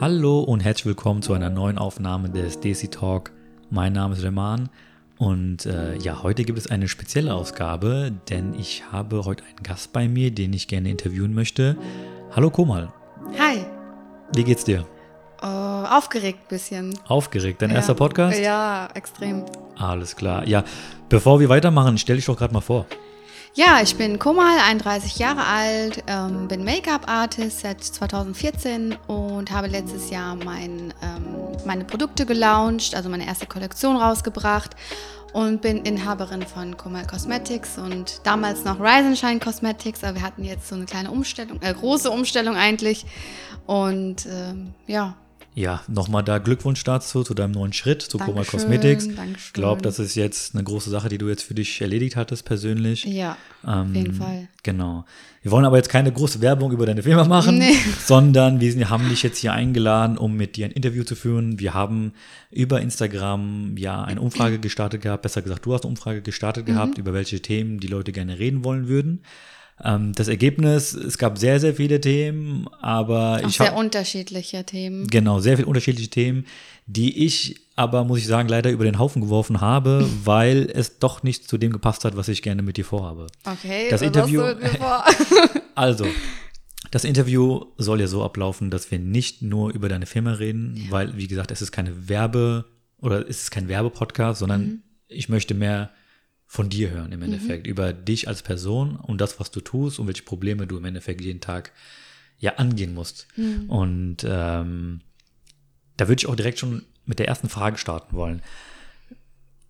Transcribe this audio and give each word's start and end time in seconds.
Hallo 0.00 0.40
und 0.40 0.60
herzlich 0.60 0.86
willkommen 0.86 1.20
zu 1.20 1.34
einer 1.34 1.50
neuen 1.50 1.76
Aufnahme 1.76 2.30
des 2.30 2.58
Desi 2.58 2.88
Talk. 2.88 3.32
Mein 3.68 3.92
Name 3.92 4.14
ist 4.14 4.22
Reman 4.22 4.70
und 5.18 5.66
äh, 5.66 5.94
ja, 5.98 6.22
heute 6.22 6.44
gibt 6.44 6.58
es 6.58 6.70
eine 6.70 6.88
spezielle 6.88 7.34
Ausgabe, 7.34 8.10
denn 8.30 8.54
ich 8.58 8.82
habe 8.90 9.26
heute 9.26 9.44
einen 9.44 9.62
Gast 9.62 9.92
bei 9.92 10.08
mir, 10.08 10.30
den 10.30 10.54
ich 10.54 10.68
gerne 10.68 10.88
interviewen 10.88 11.34
möchte. 11.34 11.76
Hallo 12.34 12.48
Komal. 12.48 12.90
Hi. 13.38 13.66
Wie 14.34 14.42
geht's 14.42 14.64
dir? 14.64 14.86
Uh, 15.42 15.44
aufgeregt 15.44 16.48
bisschen. 16.48 16.98
Aufgeregt. 17.06 17.60
Dein 17.60 17.68
ja. 17.68 17.76
erster 17.76 17.94
Podcast? 17.94 18.40
Ja, 18.40 18.88
extrem. 18.94 19.44
Alles 19.76 20.16
klar. 20.16 20.48
Ja, 20.48 20.64
bevor 21.10 21.40
wir 21.40 21.50
weitermachen, 21.50 21.98
stell 21.98 22.16
dich 22.16 22.24
doch 22.24 22.38
gerade 22.38 22.54
mal 22.54 22.62
vor. 22.62 22.86
Ja, 23.54 23.80
ich 23.82 23.96
bin 23.96 24.20
Komal, 24.20 24.60
31 24.60 25.18
Jahre 25.18 25.44
alt, 25.44 26.04
ähm, 26.06 26.46
bin 26.46 26.62
Make-up-Artist 26.62 27.60
seit 27.60 27.82
2014 27.82 28.96
und 29.08 29.50
habe 29.50 29.66
letztes 29.66 30.08
Jahr 30.08 30.36
mein, 30.36 30.94
ähm, 31.02 31.56
meine 31.66 31.84
Produkte 31.84 32.26
gelauncht, 32.26 32.94
also 32.94 33.08
meine 33.08 33.26
erste 33.26 33.46
Kollektion 33.46 33.96
rausgebracht 33.96 34.76
und 35.32 35.62
bin 35.62 35.78
Inhaberin 35.78 36.42
von 36.42 36.76
Komal 36.76 37.04
Cosmetics 37.08 37.76
und 37.76 38.20
damals 38.22 38.64
noch 38.64 38.78
Rise 38.78 39.16
Shine 39.16 39.40
Cosmetics, 39.40 40.04
aber 40.04 40.14
wir 40.14 40.22
hatten 40.22 40.44
jetzt 40.44 40.68
so 40.68 40.76
eine 40.76 40.84
kleine 40.84 41.10
Umstellung, 41.10 41.60
äh, 41.60 41.74
große 41.74 42.08
Umstellung 42.08 42.54
eigentlich 42.54 43.04
und 43.66 44.26
ähm, 44.26 44.74
ja, 44.86 45.16
ja, 45.60 45.82
nochmal 45.88 46.24
da 46.24 46.38
Glückwunsch 46.38 46.82
dazu, 46.84 47.22
zu 47.22 47.34
deinem 47.34 47.52
neuen 47.52 47.74
Schritt, 47.74 48.00
zu 48.00 48.16
Coma 48.16 48.44
Cosmetics. 48.44 49.08
Ich 49.36 49.52
glaube, 49.52 49.82
das 49.82 49.98
ist 49.98 50.14
jetzt 50.14 50.54
eine 50.54 50.64
große 50.64 50.88
Sache, 50.88 51.10
die 51.10 51.18
du 51.18 51.28
jetzt 51.28 51.42
für 51.42 51.54
dich 51.54 51.80
erledigt 51.82 52.16
hattest 52.16 52.46
persönlich. 52.46 53.04
Ja, 53.04 53.36
ähm, 53.64 53.70
auf 53.70 53.94
jeden 53.94 54.14
Fall. 54.14 54.48
Genau. 54.62 55.04
Wir 55.42 55.50
wollen 55.50 55.66
aber 55.66 55.76
jetzt 55.76 55.90
keine 55.90 56.12
große 56.12 56.40
Werbung 56.40 56.72
über 56.72 56.86
deine 56.86 57.02
Firma 57.02 57.24
machen, 57.24 57.58
nee. 57.58 57.74
sondern 58.04 58.60
wir 58.60 58.90
haben 58.90 59.08
dich 59.10 59.22
jetzt 59.22 59.38
hier 59.38 59.52
eingeladen, 59.52 60.16
um 60.16 60.34
mit 60.34 60.56
dir 60.56 60.64
ein 60.64 60.72
Interview 60.72 61.04
zu 61.04 61.14
führen. 61.14 61.58
Wir 61.58 61.74
haben 61.74 62.14
über 62.50 62.80
Instagram 62.80 63.76
ja 63.76 64.02
eine 64.02 64.20
Umfrage 64.20 64.58
gestartet 64.58 65.02
gehabt, 65.02 65.22
besser 65.22 65.42
gesagt, 65.42 65.66
du 65.66 65.74
hast 65.74 65.84
eine 65.84 65.90
Umfrage 65.90 66.22
gestartet 66.22 66.66
mhm. 66.66 66.72
gehabt, 66.72 66.98
über 66.98 67.12
welche 67.12 67.40
Themen 67.40 67.80
die 67.80 67.88
Leute 67.88 68.12
gerne 68.12 68.38
reden 68.38 68.64
wollen 68.64 68.88
würden. 68.88 69.22
Ähm, 69.82 70.12
das 70.12 70.28
Ergebnis, 70.28 70.92
es 70.92 71.16
gab 71.18 71.38
sehr, 71.38 71.58
sehr 71.60 71.74
viele 71.74 72.00
Themen, 72.00 72.68
aber 72.80 73.40
Auch 73.42 73.48
ich. 73.48 73.56
Sehr 73.56 73.74
unterschiedliche 73.74 74.64
Themen. 74.64 75.06
Genau, 75.06 75.40
sehr 75.40 75.56
viele 75.56 75.68
unterschiedliche 75.68 76.10
Themen, 76.10 76.46
die 76.86 77.24
ich 77.24 77.56
aber, 77.76 78.04
muss 78.04 78.18
ich 78.18 78.26
sagen, 78.26 78.48
leider 78.48 78.70
über 78.70 78.84
den 78.84 78.98
Haufen 78.98 79.22
geworfen 79.22 79.60
habe, 79.60 80.06
weil 80.24 80.70
es 80.72 80.98
doch 80.98 81.22
nicht 81.22 81.48
zu 81.48 81.56
dem 81.56 81.72
gepasst 81.72 82.04
hat, 82.04 82.16
was 82.16 82.28
ich 82.28 82.42
gerne 82.42 82.62
mit 82.62 82.76
dir 82.76 82.84
vorhabe. 82.84 83.26
Okay, 83.44 83.88
das 83.90 84.02
Interview. 84.02 84.42
Vor? 84.78 85.04
also, 85.74 86.06
das 86.90 87.04
Interview 87.04 87.64
soll 87.78 88.00
ja 88.00 88.06
so 88.06 88.22
ablaufen, 88.22 88.70
dass 88.70 88.90
wir 88.90 88.98
nicht 88.98 89.40
nur 89.42 89.72
über 89.72 89.88
deine 89.88 90.06
Firma 90.06 90.32
reden, 90.32 90.76
ja. 90.76 90.90
weil, 90.90 91.16
wie 91.16 91.28
gesagt, 91.28 91.50
es 91.50 91.62
ist 91.62 91.72
keine 91.72 92.08
Werbe- 92.08 92.66
oder 92.98 93.26
es 93.28 93.44
ist 93.44 93.50
kein 93.50 93.68
Werbepodcast, 93.68 94.40
sondern 94.40 94.62
mhm. 94.62 94.82
ich 95.08 95.28
möchte 95.30 95.54
mehr 95.54 95.90
von 96.52 96.68
dir 96.68 96.90
hören 96.90 97.12
im 97.12 97.22
Endeffekt, 97.22 97.64
mhm. 97.64 97.70
über 97.70 97.92
dich 97.92 98.26
als 98.26 98.42
Person 98.42 98.96
und 98.96 99.20
das, 99.20 99.38
was 99.38 99.52
du 99.52 99.60
tust 99.60 100.00
und 100.00 100.08
welche 100.08 100.24
Probleme 100.24 100.66
du 100.66 100.78
im 100.78 100.84
Endeffekt 100.84 101.20
jeden 101.20 101.40
Tag 101.40 101.70
ja 102.40 102.56
angehen 102.56 102.92
musst. 102.92 103.28
Mhm. 103.36 103.70
Und 103.70 104.16
ähm, 104.24 105.00
da 105.96 106.08
würde 106.08 106.18
ich 106.18 106.26
auch 106.26 106.34
direkt 106.34 106.58
schon 106.58 106.82
mit 107.06 107.20
der 107.20 107.28
ersten 107.28 107.48
Frage 107.48 107.78
starten 107.78 108.16
wollen. 108.16 108.42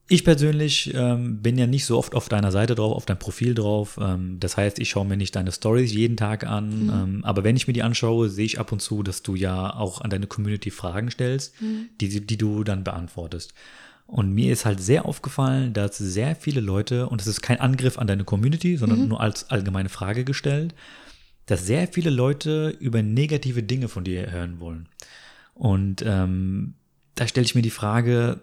Ich 0.08 0.24
persönlich 0.24 0.94
ähm, 0.94 1.42
bin 1.42 1.58
ja 1.58 1.66
nicht 1.66 1.84
so 1.84 1.98
oft 1.98 2.14
auf 2.14 2.30
deiner 2.30 2.50
Seite 2.50 2.74
drauf, 2.74 2.96
auf 2.96 3.04
dein 3.04 3.18
Profil 3.18 3.52
drauf. 3.54 3.98
Ähm, 4.00 4.38
das 4.40 4.56
heißt, 4.56 4.78
ich 4.78 4.88
schaue 4.88 5.04
mir 5.04 5.18
nicht 5.18 5.36
deine 5.36 5.52
Stories 5.52 5.92
jeden 5.92 6.16
Tag 6.16 6.46
an. 6.46 6.84
Mhm. 6.84 6.90
Ähm, 6.90 7.24
aber 7.26 7.44
wenn 7.44 7.56
ich 7.56 7.66
mir 7.66 7.74
die 7.74 7.82
anschaue, 7.82 8.30
sehe 8.30 8.46
ich 8.46 8.58
ab 8.58 8.72
und 8.72 8.80
zu, 8.80 9.02
dass 9.02 9.22
du 9.22 9.34
ja 9.34 9.76
auch 9.76 10.00
an 10.00 10.08
deine 10.08 10.26
Community 10.26 10.70
Fragen 10.70 11.10
stellst, 11.10 11.60
mhm. 11.60 11.90
die, 12.00 12.26
die 12.26 12.38
du 12.38 12.64
dann 12.64 12.84
beantwortest. 12.84 13.52
Und 14.10 14.32
mir 14.32 14.52
ist 14.52 14.64
halt 14.64 14.80
sehr 14.80 15.06
aufgefallen, 15.06 15.72
dass 15.72 15.96
sehr 15.96 16.34
viele 16.34 16.60
Leute, 16.60 17.08
und 17.08 17.20
es 17.20 17.28
ist 17.28 17.42
kein 17.42 17.60
Angriff 17.60 17.96
an 17.96 18.08
deine 18.08 18.24
Community, 18.24 18.76
sondern 18.76 19.02
mhm. 19.02 19.08
nur 19.08 19.20
als 19.20 19.50
allgemeine 19.50 19.88
Frage 19.88 20.24
gestellt, 20.24 20.74
dass 21.46 21.64
sehr 21.64 21.86
viele 21.86 22.10
Leute 22.10 22.70
über 22.80 23.02
negative 23.02 23.62
Dinge 23.62 23.86
von 23.86 24.02
dir 24.02 24.28
hören 24.32 24.58
wollen. 24.58 24.88
Und 25.54 26.02
ähm, 26.04 26.74
da 27.14 27.28
stelle 27.28 27.44
ich 27.44 27.54
mir 27.54 27.62
die 27.62 27.70
Frage, 27.70 28.40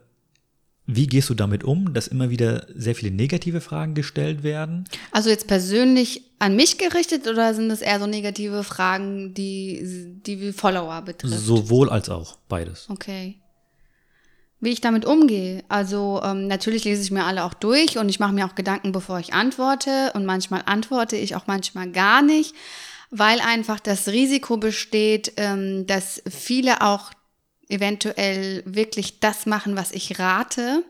wie 0.85 1.07
gehst 1.07 1.29
du 1.29 1.33
damit 1.33 1.65
um, 1.65 1.93
dass 1.93 2.07
immer 2.07 2.29
wieder 2.29 2.65
sehr 2.73 2.95
viele 2.95 3.11
negative 3.11 3.59
Fragen 3.59 3.93
gestellt 3.93 4.43
werden? 4.43 4.85
Also 5.11 5.29
jetzt 5.29 5.47
persönlich 5.47 6.21
an 6.39 6.55
mich 6.55 6.77
gerichtet 6.77 7.27
oder 7.27 7.53
sind 7.53 7.67
das 7.67 7.81
eher 7.81 7.99
so 7.99 8.07
negative 8.07 8.63
Fragen, 8.63 9.33
die 9.33 10.21
die 10.25 10.53
Follower 10.53 11.01
betreffen? 11.01 11.37
Sowohl 11.37 11.89
als 11.89 12.07
auch, 12.07 12.37
beides. 12.47 12.89
Okay 12.89 13.35
wie 14.59 14.71
ich 14.71 14.81
damit 14.81 15.05
umgehe. 15.05 15.63
Also 15.69 16.21
ähm, 16.23 16.47
natürlich 16.47 16.83
lese 16.83 17.01
ich 17.01 17.11
mir 17.11 17.25
alle 17.25 17.43
auch 17.43 17.53
durch 17.53 17.97
und 17.97 18.09
ich 18.09 18.19
mache 18.19 18.33
mir 18.33 18.45
auch 18.45 18.55
Gedanken, 18.55 18.91
bevor 18.91 19.19
ich 19.19 19.33
antworte. 19.33 20.11
Und 20.13 20.25
manchmal 20.25 20.63
antworte 20.65 21.15
ich 21.15 21.35
auch 21.35 21.47
manchmal 21.47 21.91
gar 21.91 22.21
nicht, 22.21 22.55
weil 23.11 23.39
einfach 23.39 23.79
das 23.79 24.07
Risiko 24.07 24.57
besteht, 24.57 25.33
ähm, 25.37 25.85
dass 25.85 26.23
viele 26.27 26.81
auch 26.81 27.11
eventuell 27.69 28.63
wirklich 28.65 29.19
das 29.19 29.45
machen, 29.45 29.75
was 29.75 29.91
ich 29.91 30.19
rate. 30.19 30.83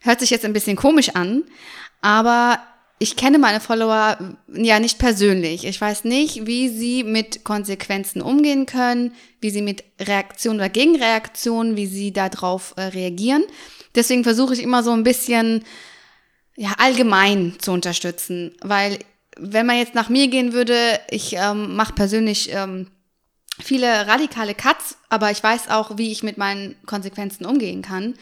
Hört 0.00 0.20
sich 0.20 0.30
jetzt 0.30 0.44
ein 0.44 0.52
bisschen 0.52 0.76
komisch 0.76 1.10
an, 1.10 1.44
aber 2.00 2.60
ich 2.98 3.16
kenne 3.16 3.38
meine 3.38 3.60
Follower 3.60 4.18
ja 4.52 4.80
nicht 4.80 4.98
persönlich. 4.98 5.64
Ich 5.64 5.80
weiß 5.80 6.04
nicht, 6.04 6.46
wie 6.46 6.68
sie 6.68 7.04
mit 7.04 7.44
Konsequenzen 7.44 8.20
umgehen 8.20 8.66
können, 8.66 9.12
wie 9.40 9.50
sie 9.50 9.62
mit 9.62 9.84
Reaktionen 10.00 10.58
oder 10.58 10.68
Gegenreaktionen, 10.68 11.76
wie 11.76 11.86
sie 11.86 12.12
darauf 12.12 12.74
äh, 12.76 12.82
reagieren. 12.82 13.44
Deswegen 13.94 14.24
versuche 14.24 14.54
ich 14.54 14.62
immer 14.62 14.82
so 14.82 14.90
ein 14.90 15.04
bisschen 15.04 15.64
ja, 16.56 16.74
allgemein 16.78 17.54
zu 17.58 17.70
unterstützen, 17.70 18.56
weil 18.62 18.98
wenn 19.38 19.66
man 19.66 19.78
jetzt 19.78 19.94
nach 19.94 20.08
mir 20.08 20.26
gehen 20.26 20.52
würde, 20.52 20.98
ich 21.10 21.34
ähm, 21.34 21.76
mache 21.76 21.92
persönlich 21.92 22.52
ähm, 22.52 22.88
viele 23.60 24.08
radikale 24.08 24.54
Cuts, 24.54 24.98
aber 25.08 25.30
ich 25.30 25.42
weiß 25.42 25.68
auch, 25.70 25.96
wie 25.96 26.10
ich 26.10 26.24
mit 26.24 26.38
meinen 26.38 26.74
Konsequenzen 26.86 27.46
umgehen 27.46 27.82
kann. 27.82 28.14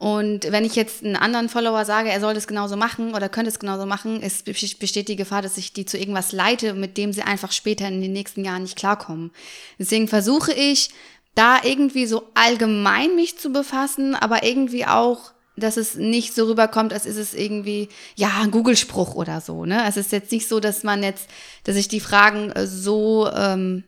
Und 0.00 0.50
wenn 0.50 0.64
ich 0.64 0.76
jetzt 0.76 1.04
einen 1.04 1.14
anderen 1.14 1.50
Follower 1.50 1.84
sage, 1.84 2.08
er 2.08 2.20
soll 2.20 2.32
das 2.32 2.46
genauso 2.46 2.74
machen 2.74 3.14
oder 3.14 3.28
könnte 3.28 3.50
es 3.50 3.58
genauso 3.58 3.84
machen, 3.84 4.22
ist, 4.22 4.46
besteht 4.46 5.08
die 5.08 5.16
Gefahr, 5.16 5.42
dass 5.42 5.58
ich 5.58 5.74
die 5.74 5.84
zu 5.84 5.98
irgendwas 5.98 6.32
leite, 6.32 6.72
mit 6.72 6.96
dem 6.96 7.12
sie 7.12 7.20
einfach 7.20 7.52
später 7.52 7.86
in 7.86 8.00
den 8.00 8.14
nächsten 8.14 8.42
Jahren 8.42 8.62
nicht 8.62 8.76
klarkommen. 8.76 9.30
Deswegen 9.78 10.08
versuche 10.08 10.54
ich, 10.54 10.88
da 11.34 11.58
irgendwie 11.62 12.06
so 12.06 12.22
allgemein 12.32 13.14
mich 13.14 13.38
zu 13.38 13.52
befassen, 13.52 14.14
aber 14.14 14.42
irgendwie 14.42 14.86
auch 14.86 15.32
dass 15.56 15.76
es 15.76 15.94
nicht 15.96 16.34
so 16.34 16.46
rüberkommt, 16.46 16.94
als 16.94 17.04
ist 17.04 17.18
es 17.18 17.34
irgendwie, 17.34 17.90
ja, 18.16 18.30
ein 18.40 18.50
Google-Spruch 18.50 19.14
oder 19.14 19.42
so. 19.42 19.66
Ne? 19.66 19.84
Es 19.86 19.98
ist 19.98 20.10
jetzt 20.10 20.32
nicht 20.32 20.48
so, 20.48 20.58
dass 20.58 20.84
man 20.84 21.02
jetzt, 21.02 21.28
dass 21.64 21.76
ich 21.76 21.86
die 21.86 22.00
Fragen 22.00 22.50
äh, 22.52 22.66
so 22.66 23.28
ähm, 23.30 23.84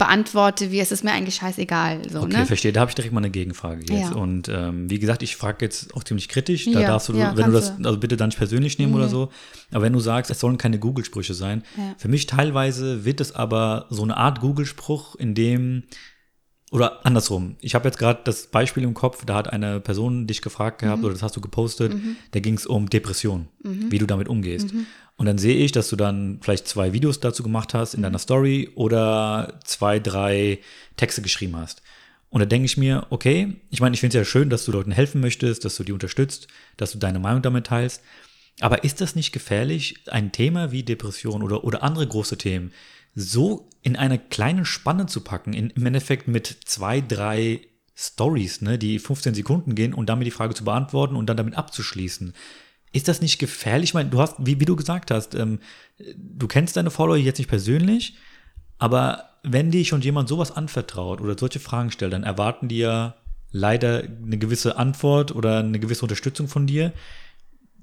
beantworte, 0.00 0.70
wie 0.70 0.80
es 0.80 0.92
ist 0.92 1.04
mir 1.04 1.12
eigentlich 1.12 1.34
scheißegal. 1.34 2.08
So, 2.10 2.22
okay, 2.22 2.38
ne? 2.38 2.46
verstehe. 2.46 2.72
Da 2.72 2.80
habe 2.80 2.90
ich 2.90 2.94
direkt 2.94 3.12
mal 3.12 3.20
eine 3.20 3.28
Gegenfrage 3.28 3.80
jetzt. 3.80 4.12
Ja. 4.12 4.16
Und 4.16 4.48
ähm, 4.48 4.88
wie 4.88 4.98
gesagt, 4.98 5.22
ich 5.22 5.36
frage 5.36 5.62
jetzt 5.62 5.94
auch 5.94 6.02
ziemlich 6.04 6.30
kritisch. 6.30 6.64
Da 6.64 6.80
ja, 6.80 6.88
darfst 6.88 7.10
du, 7.10 7.12
ja, 7.12 7.36
wenn 7.36 7.44
du 7.44 7.52
das, 7.52 7.74
also 7.84 7.98
bitte 7.98 8.16
dann 8.16 8.30
nicht 8.30 8.38
persönlich 8.38 8.78
nehmen 8.78 8.92
mhm. 8.92 8.98
oder 8.98 9.08
so. 9.10 9.28
Aber 9.70 9.82
wenn 9.82 9.92
du 9.92 10.00
sagst, 10.00 10.30
es 10.30 10.40
sollen 10.40 10.56
keine 10.56 10.78
Google-Sprüche 10.78 11.34
sein, 11.34 11.62
für 11.98 12.08
mich 12.08 12.24
teilweise 12.24 13.04
wird 13.04 13.20
es 13.20 13.34
aber 13.34 13.86
so 13.90 14.02
eine 14.02 14.16
Art 14.16 14.40
Google-Spruch, 14.40 15.16
in 15.16 15.34
dem 15.34 15.82
oder 16.72 17.04
andersrum. 17.04 17.56
Ich 17.60 17.74
habe 17.74 17.88
jetzt 17.88 17.98
gerade 17.98 18.20
das 18.24 18.46
Beispiel 18.46 18.84
im 18.84 18.94
Kopf, 18.94 19.24
da 19.24 19.34
hat 19.34 19.52
eine 19.52 19.80
Person 19.80 20.26
dich 20.26 20.40
gefragt 20.40 20.78
gehabt 20.78 21.00
mhm. 21.00 21.04
oder 21.04 21.14
das 21.14 21.22
hast 21.22 21.36
du 21.36 21.40
gepostet, 21.40 21.92
mhm. 21.92 22.16
da 22.30 22.40
ging 22.40 22.54
es 22.54 22.64
um 22.66 22.88
Depression, 22.88 23.48
mhm. 23.62 23.90
wie 23.90 23.98
du 23.98 24.06
damit 24.06 24.28
umgehst. 24.28 24.72
Und 25.20 25.26
dann 25.26 25.36
sehe 25.36 25.56
ich, 25.56 25.70
dass 25.70 25.90
du 25.90 25.96
dann 25.96 26.38
vielleicht 26.40 26.66
zwei 26.66 26.94
Videos 26.94 27.20
dazu 27.20 27.42
gemacht 27.42 27.74
hast 27.74 27.92
in 27.92 28.00
mhm. 28.00 28.04
deiner 28.04 28.18
Story 28.18 28.70
oder 28.74 29.60
zwei, 29.64 29.98
drei 29.98 30.60
Texte 30.96 31.20
geschrieben 31.20 31.58
hast. 31.58 31.82
Und 32.30 32.40
da 32.40 32.46
denke 32.46 32.64
ich 32.64 32.78
mir, 32.78 33.06
okay, 33.10 33.60
ich 33.68 33.82
meine, 33.82 33.92
ich 33.92 34.00
finde 34.00 34.16
es 34.16 34.26
ja 34.26 34.30
schön, 34.30 34.48
dass 34.48 34.64
du 34.64 34.72
Leuten 34.72 34.92
helfen 34.92 35.20
möchtest, 35.20 35.66
dass 35.66 35.76
du 35.76 35.84
die 35.84 35.92
unterstützt, 35.92 36.48
dass 36.78 36.92
du 36.92 36.98
deine 36.98 37.18
Meinung 37.18 37.42
damit 37.42 37.66
teilst. 37.66 38.00
Aber 38.60 38.82
ist 38.82 39.02
das 39.02 39.14
nicht 39.14 39.32
gefährlich, 39.32 39.96
ein 40.06 40.32
Thema 40.32 40.72
wie 40.72 40.84
Depression 40.84 41.42
oder, 41.42 41.64
oder 41.64 41.82
andere 41.82 42.06
große 42.06 42.38
Themen 42.38 42.72
so 43.14 43.68
in 43.82 43.96
eine 43.96 44.18
kleine 44.18 44.64
Spanne 44.64 45.04
zu 45.04 45.20
packen, 45.20 45.52
in, 45.52 45.68
im 45.68 45.84
Endeffekt 45.84 46.28
mit 46.28 46.46
zwei, 46.64 47.02
drei 47.02 47.60
Stories, 47.94 48.62
ne, 48.62 48.78
die 48.78 48.98
15 48.98 49.34
Sekunden 49.34 49.74
gehen 49.74 49.92
und 49.92 50.08
damit 50.08 50.26
die 50.26 50.30
Frage 50.30 50.54
zu 50.54 50.64
beantworten 50.64 51.14
und 51.14 51.26
dann 51.26 51.36
damit 51.36 51.58
abzuschließen. 51.58 52.32
Ist 52.92 53.08
das 53.08 53.20
nicht 53.20 53.38
gefährlich? 53.38 53.90
Ich 53.90 53.94
meine, 53.94 54.10
du 54.10 54.20
hast, 54.20 54.34
wie, 54.38 54.58
wie 54.58 54.64
du 54.64 54.76
gesagt 54.76 55.10
hast, 55.10 55.34
ähm, 55.34 55.60
du 56.16 56.48
kennst 56.48 56.76
deine 56.76 56.90
Follower 56.90 57.16
jetzt 57.16 57.38
nicht 57.38 57.48
persönlich, 57.48 58.16
aber 58.78 59.30
wenn 59.42 59.70
dir 59.70 59.84
schon 59.84 60.00
jemand 60.00 60.28
sowas 60.28 60.50
anvertraut 60.50 61.20
oder 61.20 61.38
solche 61.38 61.60
Fragen 61.60 61.90
stellt, 61.90 62.12
dann 62.12 62.24
erwarten 62.24 62.68
die 62.68 62.78
ja 62.78 63.14
leider 63.52 64.02
eine 64.02 64.38
gewisse 64.38 64.76
Antwort 64.76 65.32
oder 65.34 65.58
eine 65.58 65.78
gewisse 65.78 66.02
Unterstützung 66.02 66.48
von 66.48 66.66
dir. 66.66 66.92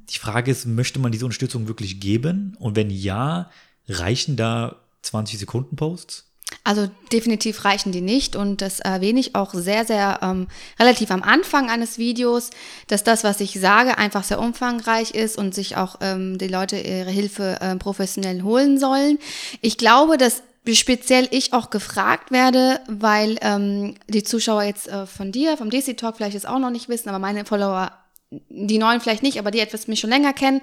Die 0.10 0.20
Frage 0.20 0.52
ist, 0.52 0.66
möchte 0.66 1.00
man 1.00 1.12
diese 1.12 1.26
Unterstützung 1.26 1.68
wirklich 1.68 2.00
geben? 2.00 2.56
Und 2.60 2.76
wenn 2.76 2.90
ja, 2.90 3.50
reichen 3.88 4.36
da 4.36 4.78
20 5.02 5.40
Sekunden 5.40 5.76
Posts? 5.76 6.27
Also 6.68 6.90
definitiv 7.14 7.64
reichen 7.64 7.94
die 7.94 8.02
nicht 8.02 8.36
und 8.36 8.62
das 8.62 8.82
erwähne 8.82 9.22
ich 9.22 9.36
auch 9.36 9.54
sehr, 9.54 9.86
sehr 9.86 10.20
ähm, 10.22 10.48
relativ 10.78 11.12
am 11.12 11.24
Anfang 11.24 11.70
eines 11.70 11.98
Videos, 11.98 12.50
dass 12.88 13.06
das, 13.06 13.24
was 13.24 13.40
ich 13.40 13.58
sage, 13.58 13.98
einfach 13.98 14.26
sehr 14.26 14.38
umfangreich 14.38 15.12
ist 15.12 15.38
und 15.38 15.56
sich 15.56 15.78
auch 15.78 15.96
ähm, 16.02 16.38
die 16.38 16.50
Leute 16.50 16.78
ihre 16.78 17.10
Hilfe 17.10 17.58
äh, 17.62 17.78
professionell 17.78 18.42
holen 18.42 18.78
sollen. 18.80 19.18
Ich 19.62 19.78
glaube, 19.78 20.18
dass 20.18 20.44
speziell 20.74 21.30
ich 21.32 21.54
auch 21.54 21.70
gefragt 21.70 22.32
werde, 22.32 22.82
weil 22.90 23.38
ähm, 23.40 23.96
die 24.10 24.24
Zuschauer 24.24 24.64
jetzt 24.64 24.90
äh, 24.90 25.06
von 25.06 25.32
dir, 25.32 25.56
vom 25.56 25.70
DC 25.70 25.96
Talk 25.96 26.18
vielleicht 26.18 26.36
es 26.36 26.46
auch 26.46 26.60
noch 26.60 26.72
nicht 26.72 26.90
wissen, 26.90 27.08
aber 27.08 27.20
meine 27.20 27.46
Follower, 27.46 27.94
die 28.30 28.78
neuen 28.78 29.00
vielleicht 29.00 29.24
nicht, 29.24 29.40
aber 29.40 29.52
die 29.52 29.62
etwas 29.62 29.88
mich 29.88 30.02
schon 30.02 30.10
länger 30.10 30.34
kennen, 30.34 30.60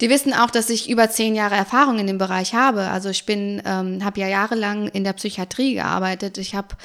die 0.00 0.10
wissen 0.10 0.34
auch, 0.34 0.50
dass 0.50 0.68
ich 0.68 0.90
über 0.90 1.10
zehn 1.10 1.34
Jahre 1.34 1.54
Erfahrung 1.54 1.98
in 1.98 2.06
dem 2.06 2.18
Bereich 2.18 2.54
habe. 2.54 2.88
Also 2.88 3.08
ich 3.08 3.24
bin, 3.24 3.62
ähm, 3.64 4.04
habe 4.04 4.20
ja 4.20 4.28
jahrelang 4.28 4.88
in 4.88 5.04
der 5.04 5.14
Psychiatrie 5.14 5.74
gearbeitet. 5.74 6.36
Ich 6.38 6.54
habe 6.54 6.76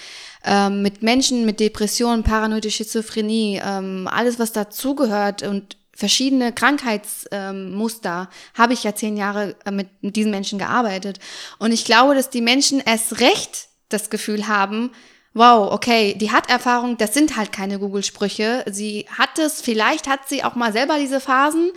ähm, 0.45 0.81
mit 0.81 1.03
Menschen 1.03 1.45
mit 1.45 1.59
Depressionen, 1.59 2.23
paranoide 2.23 2.71
Schizophrenie, 2.71 3.61
ähm, 3.63 4.07
alles 4.09 4.39
was 4.39 4.53
dazugehört 4.53 5.43
und 5.43 5.77
verschiedene 5.93 6.51
Krankheitsmuster 6.53 8.29
ähm, 8.29 8.57
habe 8.57 8.73
ich 8.73 8.83
ja 8.83 8.95
zehn 8.95 9.17
Jahre 9.17 9.55
äh, 9.65 9.71
mit, 9.71 9.87
mit 10.01 10.15
diesen 10.15 10.31
Menschen 10.31 10.57
gearbeitet. 10.57 11.19
Und 11.59 11.71
ich 11.71 11.85
glaube, 11.85 12.15
dass 12.15 12.29
die 12.29 12.41
Menschen 12.41 12.79
erst 12.79 13.19
recht 13.19 13.67
das 13.89 14.09
Gefühl 14.09 14.47
haben, 14.47 14.91
wow, 15.33 15.71
okay, 15.71 16.15
die 16.15 16.31
hat 16.31 16.49
Erfahrung, 16.49 16.97
das 16.97 17.13
sind 17.13 17.37
halt 17.37 17.51
keine 17.51 17.77
Google-Sprüche. 17.77 18.65
Sie 18.69 19.05
hat 19.17 19.37
es, 19.37 19.61
vielleicht 19.61 20.07
hat 20.07 20.27
sie 20.27 20.43
auch 20.43 20.55
mal 20.55 20.73
selber 20.73 20.97
diese 20.97 21.19
Phasen. 21.19 21.71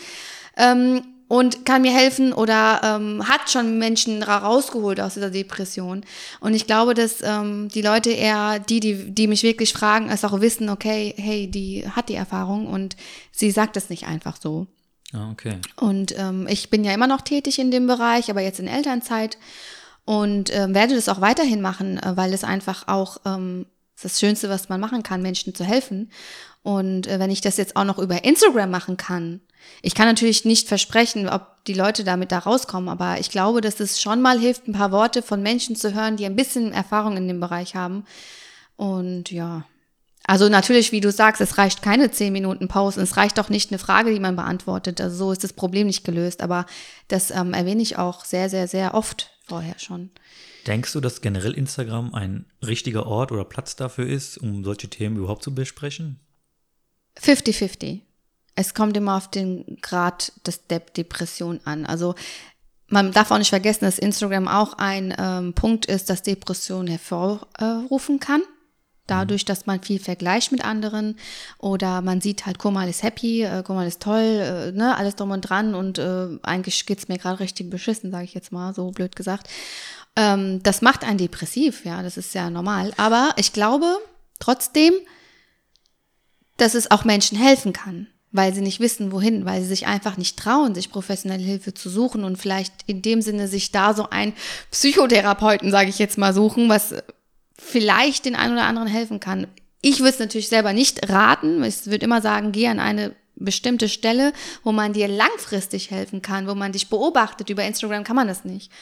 Ähm, 0.56 1.02
und 1.34 1.66
kann 1.66 1.82
mir 1.82 1.92
helfen 1.92 2.32
oder 2.32 2.80
ähm, 2.84 3.28
hat 3.28 3.50
schon 3.50 3.76
Menschen 3.76 4.22
rausgeholt 4.22 5.00
aus 5.00 5.14
dieser 5.14 5.30
Depression. 5.30 6.04
Und 6.38 6.54
ich 6.54 6.68
glaube, 6.68 6.94
dass 6.94 7.22
ähm, 7.22 7.68
die 7.70 7.82
Leute 7.82 8.10
eher, 8.10 8.60
die, 8.60 8.78
die, 8.78 9.10
die 9.10 9.26
mich 9.26 9.42
wirklich 9.42 9.72
fragen, 9.72 10.10
es 10.10 10.24
auch 10.24 10.40
wissen, 10.40 10.68
okay, 10.68 11.12
hey, 11.16 11.50
die 11.50 11.90
hat 11.90 12.08
die 12.08 12.14
Erfahrung 12.14 12.68
und 12.68 12.94
sie 13.32 13.50
sagt 13.50 13.76
es 13.76 13.90
nicht 13.90 14.06
einfach 14.06 14.36
so. 14.40 14.68
Ah, 15.12 15.28
okay. 15.32 15.56
Und 15.74 16.16
ähm, 16.16 16.46
ich 16.48 16.70
bin 16.70 16.84
ja 16.84 16.94
immer 16.94 17.08
noch 17.08 17.22
tätig 17.22 17.58
in 17.58 17.72
dem 17.72 17.88
Bereich, 17.88 18.30
aber 18.30 18.40
jetzt 18.40 18.60
in 18.60 18.68
Elternzeit 18.68 19.36
und 20.04 20.50
äh, 20.50 20.72
werde 20.72 20.94
das 20.94 21.08
auch 21.08 21.20
weiterhin 21.20 21.60
machen, 21.60 21.98
äh, 21.98 22.16
weil 22.16 22.32
es 22.32 22.44
einfach 22.44 22.86
auch 22.86 23.16
ähm, 23.26 23.66
das 24.02 24.20
Schönste, 24.20 24.48
was 24.48 24.68
man 24.68 24.80
machen 24.80 25.02
kann, 25.02 25.22
Menschen 25.22 25.54
zu 25.54 25.64
helfen. 25.64 26.10
Und 26.62 27.06
äh, 27.06 27.18
wenn 27.18 27.30
ich 27.30 27.40
das 27.40 27.56
jetzt 27.56 27.76
auch 27.76 27.84
noch 27.84 27.98
über 27.98 28.24
Instagram 28.24 28.70
machen 28.70 28.96
kann, 28.96 29.40
ich 29.82 29.94
kann 29.94 30.06
natürlich 30.06 30.44
nicht 30.44 30.68
versprechen, 30.68 31.28
ob 31.28 31.64
die 31.66 31.74
Leute 31.74 32.04
damit 32.04 32.32
da 32.32 32.40
rauskommen, 32.40 32.88
aber 32.90 33.18
ich 33.18 33.30
glaube, 33.30 33.60
dass 33.60 33.80
es 33.80 34.00
schon 34.00 34.20
mal 34.20 34.38
hilft, 34.38 34.68
ein 34.68 34.74
paar 34.74 34.92
Worte 34.92 35.22
von 35.22 35.42
Menschen 35.42 35.76
zu 35.76 35.94
hören, 35.94 36.16
die 36.16 36.26
ein 36.26 36.36
bisschen 36.36 36.72
Erfahrung 36.72 37.16
in 37.16 37.28
dem 37.28 37.40
Bereich 37.40 37.74
haben. 37.74 38.04
Und 38.76 39.30
ja, 39.30 39.64
also 40.26 40.48
natürlich, 40.48 40.90
wie 40.90 41.00
du 41.00 41.12
sagst, 41.12 41.40
es 41.42 41.58
reicht 41.58 41.82
keine 41.82 42.10
zehn 42.10 42.32
Minuten 42.32 42.66
Pause. 42.66 43.02
Es 43.02 43.16
reicht 43.18 43.38
auch 43.38 43.50
nicht 43.50 43.70
eine 43.70 43.78
Frage, 43.78 44.12
die 44.12 44.20
man 44.20 44.36
beantwortet. 44.36 45.00
Also 45.00 45.16
so 45.16 45.32
ist 45.32 45.44
das 45.44 45.52
Problem 45.52 45.86
nicht 45.86 46.04
gelöst. 46.04 46.42
Aber 46.42 46.64
das 47.08 47.30
ähm, 47.30 47.52
erwähne 47.52 47.82
ich 47.82 47.98
auch 47.98 48.24
sehr, 48.24 48.48
sehr, 48.48 48.66
sehr 48.66 48.94
oft 48.94 49.30
vorher 49.46 49.78
schon. 49.78 50.10
Denkst 50.66 50.92
du, 50.92 51.00
dass 51.00 51.20
generell 51.20 51.52
Instagram 51.52 52.14
ein 52.14 52.46
richtiger 52.64 53.06
Ort 53.06 53.32
oder 53.32 53.44
Platz 53.44 53.76
dafür 53.76 54.06
ist, 54.06 54.38
um 54.38 54.64
solche 54.64 54.88
Themen 54.88 55.16
überhaupt 55.16 55.42
zu 55.42 55.54
besprechen? 55.54 56.20
50-50 57.20 58.00
es 58.56 58.74
kommt 58.74 58.96
immer 58.96 59.16
auf 59.16 59.30
den 59.30 59.78
Grad 59.82 60.32
des 60.46 60.66
De 60.66 60.80
Depression 60.96 61.60
an. 61.64 61.86
Also 61.86 62.14
man 62.88 63.12
darf 63.12 63.30
auch 63.30 63.38
nicht 63.38 63.48
vergessen, 63.48 63.84
dass 63.84 63.98
Instagram 63.98 64.46
auch 64.46 64.74
ein 64.74 65.14
ähm, 65.18 65.54
Punkt 65.54 65.86
ist, 65.86 66.10
das 66.10 66.22
Depression 66.22 66.86
hervorrufen 66.86 68.20
kann. 68.20 68.42
Dadurch, 69.06 69.44
dass 69.44 69.66
man 69.66 69.82
viel 69.82 69.98
vergleicht 69.98 70.50
mit 70.50 70.64
anderen 70.64 71.18
oder 71.58 72.00
man 72.00 72.22
sieht 72.22 72.46
halt, 72.46 72.58
guck 72.58 72.72
mal, 72.72 72.88
ist 72.88 73.02
happy, 73.02 73.42
äh, 73.42 73.62
guck 73.66 73.76
mal, 73.76 73.86
ist 73.86 74.00
toll, 74.00 74.22
äh, 74.22 74.72
ne, 74.72 74.96
alles 74.96 75.16
drum 75.16 75.30
und 75.30 75.42
dran 75.42 75.74
und 75.74 75.98
äh, 75.98 76.28
eigentlich 76.42 76.86
geht's 76.86 77.08
mir 77.08 77.18
gerade 77.18 77.40
richtig 77.40 77.68
beschissen, 77.68 78.10
sage 78.10 78.24
ich 78.24 78.32
jetzt 78.34 78.50
mal, 78.50 78.72
so 78.72 78.90
blöd 78.92 79.14
gesagt. 79.14 79.48
Ähm, 80.16 80.62
das 80.62 80.82
macht 80.82 81.04
einen 81.04 81.18
depressiv, 81.18 81.84
ja, 81.84 82.02
das 82.02 82.16
ist 82.16 82.34
ja 82.34 82.50
normal. 82.50 82.92
Aber 82.96 83.34
ich 83.36 83.52
glaube 83.52 83.98
trotzdem, 84.38 84.92
dass 86.56 86.74
es 86.74 86.90
auch 86.90 87.04
Menschen 87.04 87.38
helfen 87.38 87.72
kann 87.72 88.08
weil 88.34 88.52
sie 88.52 88.62
nicht 88.62 88.80
wissen, 88.80 89.12
wohin, 89.12 89.44
weil 89.44 89.62
sie 89.62 89.68
sich 89.68 89.86
einfach 89.86 90.16
nicht 90.16 90.36
trauen, 90.36 90.74
sich 90.74 90.90
professionelle 90.90 91.42
Hilfe 91.42 91.72
zu 91.72 91.88
suchen 91.88 92.24
und 92.24 92.36
vielleicht 92.36 92.72
in 92.86 93.00
dem 93.00 93.22
Sinne 93.22 93.46
sich 93.46 93.70
da 93.70 93.94
so 93.94 94.10
einen 94.10 94.32
Psychotherapeuten, 94.72 95.70
sage 95.70 95.88
ich 95.88 96.00
jetzt 96.00 96.18
mal, 96.18 96.34
suchen, 96.34 96.68
was 96.68 96.96
vielleicht 97.56 98.24
den 98.24 98.34
einen 98.34 98.54
oder 98.54 98.64
anderen 98.64 98.88
helfen 98.88 99.20
kann. 99.20 99.46
Ich 99.82 100.00
würde 100.00 100.10
es 100.10 100.18
natürlich 100.18 100.48
selber 100.48 100.72
nicht 100.72 101.08
raten. 101.08 101.62
Ich 101.62 101.86
würde 101.86 102.04
immer 102.04 102.20
sagen, 102.20 102.50
geh 102.50 102.66
an 102.66 102.80
eine 102.80 103.14
bestimmte 103.36 103.88
Stelle, 103.88 104.32
wo 104.64 104.72
man 104.72 104.92
dir 104.92 105.06
langfristig 105.06 105.92
helfen 105.92 106.20
kann, 106.20 106.48
wo 106.48 106.56
man 106.56 106.72
dich 106.72 106.88
beobachtet. 106.88 107.50
Über 107.50 107.62
Instagram 107.62 108.02
kann 108.02 108.16
man 108.16 108.26
das 108.26 108.44
nicht. 108.44 108.72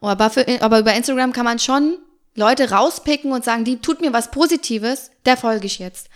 Aber, 0.00 0.30
für, 0.30 0.46
aber 0.62 0.80
über 0.80 0.94
Instagram 0.94 1.32
kann 1.32 1.44
man 1.44 1.58
schon 1.58 1.98
Leute 2.34 2.70
rauspicken 2.70 3.32
und 3.32 3.44
sagen, 3.44 3.64
die 3.64 3.78
tut 3.78 4.00
mir 4.00 4.12
was 4.12 4.30
Positives, 4.30 5.10
der 5.26 5.36
folge 5.36 5.66
ich 5.66 5.78
jetzt. 5.78 6.08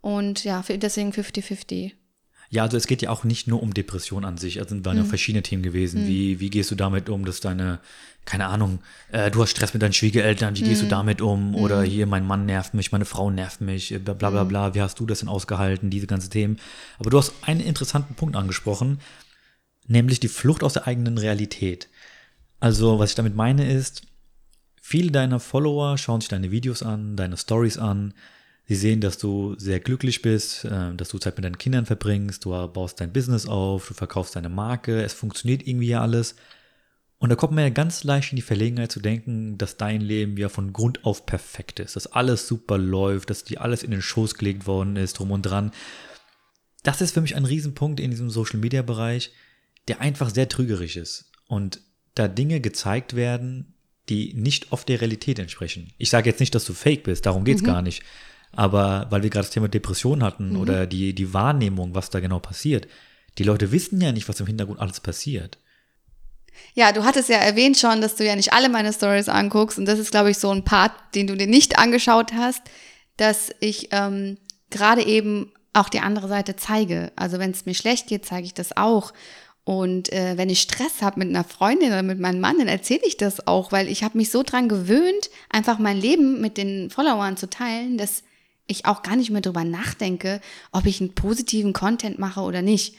Und 0.00 0.44
ja, 0.44 0.62
deswegen 0.68 1.10
50-50. 1.10 1.92
Ja, 2.50 2.62
also 2.62 2.76
es 2.76 2.86
geht 2.86 3.02
ja 3.02 3.10
auch 3.10 3.24
nicht 3.24 3.48
nur 3.48 3.62
um 3.62 3.74
Depression 3.74 4.24
an 4.24 4.38
sich. 4.38 4.60
Also 4.60 4.84
waren 4.84 4.96
ja 4.96 5.02
mhm. 5.02 5.08
verschiedene 5.08 5.42
Themen 5.42 5.62
gewesen. 5.62 6.02
Mhm. 6.02 6.06
Wie, 6.06 6.40
wie 6.40 6.50
gehst 6.50 6.70
du 6.70 6.74
damit 6.74 7.08
um, 7.08 7.24
dass 7.24 7.40
deine, 7.40 7.80
keine 8.26 8.46
Ahnung, 8.46 8.78
äh, 9.10 9.30
du 9.30 9.42
hast 9.42 9.50
Stress 9.50 9.72
mit 9.72 9.82
deinen 9.82 9.92
Schwiegereltern, 9.92 10.54
wie 10.56 10.62
mhm. 10.62 10.66
gehst 10.66 10.82
du 10.82 10.86
mhm. 10.86 10.90
damit 10.90 11.20
um? 11.20 11.56
Oder 11.56 11.80
mhm. 11.80 11.84
hier, 11.86 12.06
mein 12.06 12.26
Mann 12.26 12.46
nervt 12.46 12.74
mich, 12.74 12.92
meine 12.92 13.06
Frau 13.06 13.30
nervt 13.30 13.60
mich, 13.60 13.92
äh, 13.92 13.98
bla 13.98 14.14
bla 14.14 14.44
bla, 14.44 14.68
mhm. 14.68 14.74
wie 14.74 14.82
hast 14.82 15.00
du 15.00 15.06
das 15.06 15.20
denn 15.20 15.28
ausgehalten, 15.28 15.90
diese 15.90 16.06
ganzen 16.06 16.30
Themen. 16.30 16.60
Aber 16.98 17.10
du 17.10 17.18
hast 17.18 17.32
einen 17.42 17.60
interessanten 17.60 18.14
Punkt 18.14 18.36
angesprochen, 18.36 19.00
nämlich 19.88 20.20
die 20.20 20.28
Flucht 20.28 20.62
aus 20.62 20.74
der 20.74 20.86
eigenen 20.86 21.18
Realität. 21.18 21.88
Also, 22.64 22.98
was 22.98 23.10
ich 23.10 23.14
damit 23.14 23.36
meine 23.36 23.70
ist, 23.70 24.06
viele 24.80 25.10
deiner 25.10 25.38
Follower 25.38 25.98
schauen 25.98 26.22
sich 26.22 26.30
deine 26.30 26.50
Videos 26.50 26.82
an, 26.82 27.14
deine 27.14 27.36
Stories 27.36 27.76
an, 27.76 28.14
Sie 28.64 28.74
sehen, 28.74 29.02
dass 29.02 29.18
du 29.18 29.54
sehr 29.58 29.80
glücklich 29.80 30.22
bist, 30.22 30.64
äh, 30.64 30.94
dass 30.94 31.10
du 31.10 31.18
Zeit 31.18 31.36
mit 31.36 31.44
deinen 31.44 31.58
Kindern 31.58 31.84
verbringst, 31.84 32.42
du 32.46 32.52
baust 32.68 33.02
dein 33.02 33.12
Business 33.12 33.44
auf, 33.44 33.88
du 33.88 33.92
verkaufst 33.92 34.34
deine 34.34 34.48
Marke, 34.48 35.02
es 35.02 35.12
funktioniert 35.12 35.68
irgendwie 35.68 35.88
ja 35.88 36.00
alles. 36.00 36.36
Und 37.18 37.28
da 37.28 37.36
kommt 37.36 37.52
man 37.52 37.64
ja 37.64 37.68
ganz 37.68 38.02
leicht 38.02 38.32
in 38.32 38.36
die 38.36 38.40
Verlegenheit 38.42 38.90
zu 38.90 39.00
denken, 39.00 39.58
dass 39.58 39.76
dein 39.76 40.00
Leben 40.00 40.38
ja 40.38 40.48
von 40.48 40.72
Grund 40.72 41.04
auf 41.04 41.26
perfekt 41.26 41.80
ist, 41.80 41.96
dass 41.96 42.06
alles 42.06 42.48
super 42.48 42.78
läuft, 42.78 43.28
dass 43.28 43.44
dir 43.44 43.60
alles 43.60 43.82
in 43.82 43.90
den 43.90 44.00
Schoß 44.00 44.36
gelegt 44.36 44.66
worden 44.66 44.96
ist, 44.96 45.18
drum 45.18 45.32
und 45.32 45.42
dran. 45.42 45.70
Das 46.82 47.02
ist 47.02 47.12
für 47.12 47.20
mich 47.20 47.36
ein 47.36 47.44
Riesenpunkt 47.44 48.00
in 48.00 48.10
diesem 48.10 48.30
Social 48.30 48.58
Media 48.58 48.80
Bereich, 48.80 49.32
der 49.86 50.00
einfach 50.00 50.30
sehr 50.30 50.48
trügerisch 50.48 50.96
ist. 50.96 51.30
Und 51.46 51.82
da 52.14 52.28
Dinge 52.28 52.60
gezeigt 52.60 53.16
werden, 53.16 53.74
die 54.08 54.34
nicht 54.34 54.72
oft 54.72 54.88
der 54.88 55.00
Realität 55.00 55.38
entsprechen. 55.38 55.92
Ich 55.98 56.10
sage 56.10 56.28
jetzt 56.28 56.40
nicht, 56.40 56.54
dass 56.54 56.64
du 56.64 56.74
fake 56.74 57.04
bist, 57.04 57.26
darum 57.26 57.44
geht's 57.44 57.62
mhm. 57.62 57.66
gar 57.66 57.82
nicht. 57.82 58.02
Aber 58.52 59.06
weil 59.10 59.22
wir 59.22 59.30
gerade 59.30 59.46
das 59.46 59.52
Thema 59.52 59.68
Depression 59.68 60.22
hatten 60.22 60.50
mhm. 60.50 60.60
oder 60.60 60.86
die, 60.86 61.14
die 61.14 61.32
Wahrnehmung, 61.32 61.94
was 61.94 62.10
da 62.10 62.20
genau 62.20 62.38
passiert, 62.38 62.86
die 63.38 63.44
Leute 63.44 63.72
wissen 63.72 64.00
ja 64.00 64.12
nicht, 64.12 64.28
was 64.28 64.38
im 64.40 64.46
Hintergrund 64.46 64.78
alles 64.78 65.00
passiert. 65.00 65.58
Ja, 66.74 66.92
du 66.92 67.04
hattest 67.04 67.28
ja 67.28 67.38
erwähnt 67.38 67.76
schon, 67.76 68.00
dass 68.00 68.14
du 68.14 68.24
ja 68.24 68.36
nicht 68.36 68.52
alle 68.52 68.68
meine 68.68 68.92
Stories 68.92 69.28
anguckst 69.28 69.78
und 69.78 69.86
das 69.86 69.98
ist, 69.98 70.12
glaube 70.12 70.30
ich, 70.30 70.38
so 70.38 70.50
ein 70.50 70.64
Part, 70.64 70.92
den 71.14 71.26
du 71.26 71.36
dir 71.36 71.48
nicht 71.48 71.78
angeschaut 71.78 72.32
hast, 72.32 72.62
dass 73.16 73.50
ich 73.58 73.88
ähm, 73.90 74.38
gerade 74.70 75.04
eben 75.04 75.52
auch 75.72 75.88
die 75.88 76.00
andere 76.00 76.28
Seite 76.28 76.54
zeige. 76.54 77.10
Also 77.16 77.38
wenn 77.38 77.50
es 77.50 77.66
mir 77.66 77.74
schlecht 77.74 78.06
geht, 78.06 78.24
zeige 78.24 78.46
ich 78.46 78.54
das 78.54 78.76
auch. 78.76 79.12
Und 79.64 80.12
äh, 80.12 80.36
wenn 80.36 80.50
ich 80.50 80.60
Stress 80.60 81.00
habe 81.00 81.20
mit 81.20 81.30
einer 81.30 81.44
Freundin 81.44 81.88
oder 81.88 82.02
mit 82.02 82.20
meinem 82.20 82.40
Mann, 82.40 82.58
dann 82.58 82.68
erzähle 82.68 83.00
ich 83.06 83.16
das 83.16 83.46
auch, 83.46 83.72
weil 83.72 83.88
ich 83.88 84.04
habe 84.04 84.18
mich 84.18 84.30
so 84.30 84.42
dran 84.42 84.68
gewöhnt, 84.68 85.30
einfach 85.48 85.78
mein 85.78 85.98
Leben 85.98 86.40
mit 86.40 86.58
den 86.58 86.90
Followern 86.90 87.38
zu 87.38 87.48
teilen, 87.48 87.96
dass 87.96 88.22
ich 88.66 88.84
auch 88.84 89.02
gar 89.02 89.16
nicht 89.16 89.30
mehr 89.30 89.40
drüber 89.40 89.64
nachdenke, 89.64 90.40
ob 90.70 90.86
ich 90.86 91.00
einen 91.00 91.14
positiven 91.14 91.72
Content 91.72 92.18
mache 92.18 92.40
oder 92.40 92.60
nicht. 92.60 92.94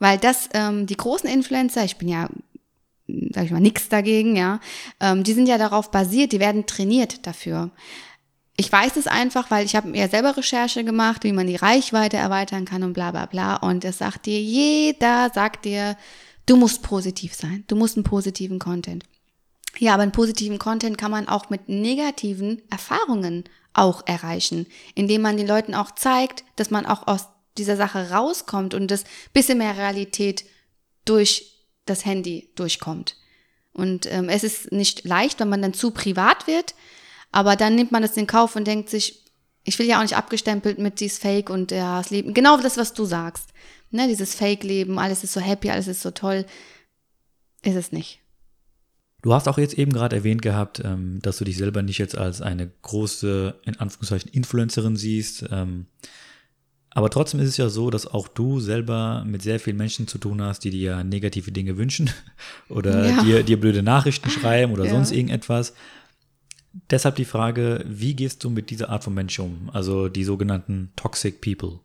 Weil 0.00 0.18
das, 0.18 0.48
ähm, 0.54 0.86
die 0.86 0.96
großen 0.96 1.28
Influencer, 1.28 1.84
ich 1.84 1.96
bin 1.96 2.08
ja, 2.08 2.28
sag 3.06 3.44
ich 3.44 3.50
mal, 3.50 3.60
nix 3.60 3.88
dagegen, 3.88 4.34
ja, 4.34 4.60
ähm, 4.98 5.22
die 5.22 5.32
sind 5.32 5.46
ja 5.46 5.58
darauf 5.58 5.90
basiert, 5.90 6.32
die 6.32 6.40
werden 6.40 6.66
trainiert 6.66 7.26
dafür. 7.26 7.70
Ich 8.60 8.70
weiß 8.70 8.96
es 8.96 9.06
einfach, 9.06 9.50
weil 9.50 9.64
ich 9.64 9.74
habe 9.74 9.88
mir 9.88 10.06
selber 10.08 10.36
Recherche 10.36 10.84
gemacht, 10.84 11.24
wie 11.24 11.32
man 11.32 11.46
die 11.46 11.56
Reichweite 11.56 12.18
erweitern 12.18 12.66
kann 12.66 12.82
und 12.82 12.92
bla 12.92 13.10
bla 13.10 13.24
bla. 13.24 13.56
Und 13.56 13.86
es 13.86 13.96
sagt 13.96 14.26
dir, 14.26 14.38
jeder 14.38 15.30
sagt 15.32 15.64
dir, 15.64 15.96
du 16.44 16.56
musst 16.56 16.82
positiv 16.82 17.32
sein, 17.32 17.64
du 17.68 17.76
musst 17.76 17.96
einen 17.96 18.04
positiven 18.04 18.58
Content. 18.58 19.04
Ja, 19.78 19.94
aber 19.94 20.02
einen 20.02 20.12
positiven 20.12 20.58
Content 20.58 20.98
kann 20.98 21.10
man 21.10 21.26
auch 21.26 21.48
mit 21.48 21.70
negativen 21.70 22.60
Erfahrungen 22.70 23.44
auch 23.72 24.06
erreichen, 24.06 24.66
indem 24.94 25.22
man 25.22 25.38
den 25.38 25.46
Leuten 25.46 25.74
auch 25.74 25.92
zeigt, 25.92 26.44
dass 26.56 26.68
man 26.68 26.84
auch 26.84 27.06
aus 27.06 27.28
dieser 27.56 27.78
Sache 27.78 28.10
rauskommt 28.10 28.74
und 28.74 28.90
das 28.90 29.04
bisschen 29.32 29.56
mehr 29.56 29.78
Realität 29.78 30.44
durch 31.06 31.64
das 31.86 32.04
Handy 32.04 32.50
durchkommt. 32.56 33.16
Und 33.72 34.04
ähm, 34.12 34.28
es 34.28 34.44
ist 34.44 34.70
nicht 34.70 35.04
leicht, 35.04 35.40
wenn 35.40 35.48
man 35.48 35.62
dann 35.62 35.72
zu 35.72 35.92
privat 35.92 36.46
wird, 36.46 36.74
Aber 37.32 37.56
dann 37.56 37.74
nimmt 37.74 37.92
man 37.92 38.02
das 38.02 38.16
in 38.16 38.26
Kauf 38.26 38.56
und 38.56 38.66
denkt 38.66 38.90
sich, 38.90 39.24
ich 39.64 39.78
will 39.78 39.86
ja 39.86 39.98
auch 39.98 40.02
nicht 40.02 40.16
abgestempelt 40.16 40.78
mit 40.78 41.00
dies 41.00 41.18
Fake 41.18 41.50
und 41.50 41.70
ja, 41.70 41.98
das 41.98 42.10
Leben. 42.10 42.34
Genau 42.34 42.56
das, 42.60 42.76
was 42.76 42.92
du 42.94 43.04
sagst. 43.04 43.50
Ne, 43.90 44.06
dieses 44.08 44.34
Fake-Leben, 44.34 44.98
alles 44.98 45.24
ist 45.24 45.32
so 45.32 45.40
happy, 45.40 45.70
alles 45.70 45.88
ist 45.88 46.02
so 46.02 46.10
toll. 46.10 46.46
Ist 47.62 47.74
es 47.74 47.92
nicht. 47.92 48.20
Du 49.22 49.34
hast 49.34 49.48
auch 49.48 49.58
jetzt 49.58 49.74
eben 49.74 49.92
gerade 49.92 50.16
erwähnt 50.16 50.42
gehabt, 50.42 50.80
ähm, 50.84 51.18
dass 51.20 51.38
du 51.38 51.44
dich 51.44 51.56
selber 51.56 51.82
nicht 51.82 51.98
jetzt 51.98 52.16
als 52.16 52.40
eine 52.40 52.70
große, 52.82 53.60
in 53.64 53.76
Anführungszeichen, 53.76 54.30
Influencerin 54.30 54.96
siehst. 54.96 55.44
Ähm, 55.50 55.86
aber 56.92 57.10
trotzdem 57.10 57.40
ist 57.40 57.48
es 57.48 57.56
ja 57.56 57.68
so, 57.68 57.90
dass 57.90 58.06
auch 58.06 58.28
du 58.28 58.60
selber 58.60 59.24
mit 59.26 59.42
sehr 59.42 59.60
vielen 59.60 59.76
Menschen 59.76 60.08
zu 60.08 60.18
tun 60.18 60.42
hast, 60.42 60.60
die 60.60 60.70
dir 60.70 61.04
negative 61.04 61.52
Dinge 61.52 61.76
wünschen 61.76 62.10
oder 62.68 63.08
ja. 63.08 63.22
dir, 63.22 63.42
dir 63.42 63.60
blöde 63.60 63.82
Nachrichten 63.82 64.30
schreiben 64.30 64.72
oder 64.72 64.84
ja. 64.86 64.90
sonst 64.90 65.12
irgendetwas. 65.12 65.74
Deshalb 66.90 67.16
die 67.16 67.24
Frage, 67.24 67.84
wie 67.86 68.14
gehst 68.14 68.44
du 68.44 68.50
mit 68.50 68.70
dieser 68.70 68.90
Art 68.90 69.04
von 69.04 69.14
Menschen 69.14 69.44
um? 69.44 69.70
Also 69.72 70.08
die 70.08 70.24
sogenannten 70.24 70.92
Toxic 70.96 71.40
People. 71.40 71.80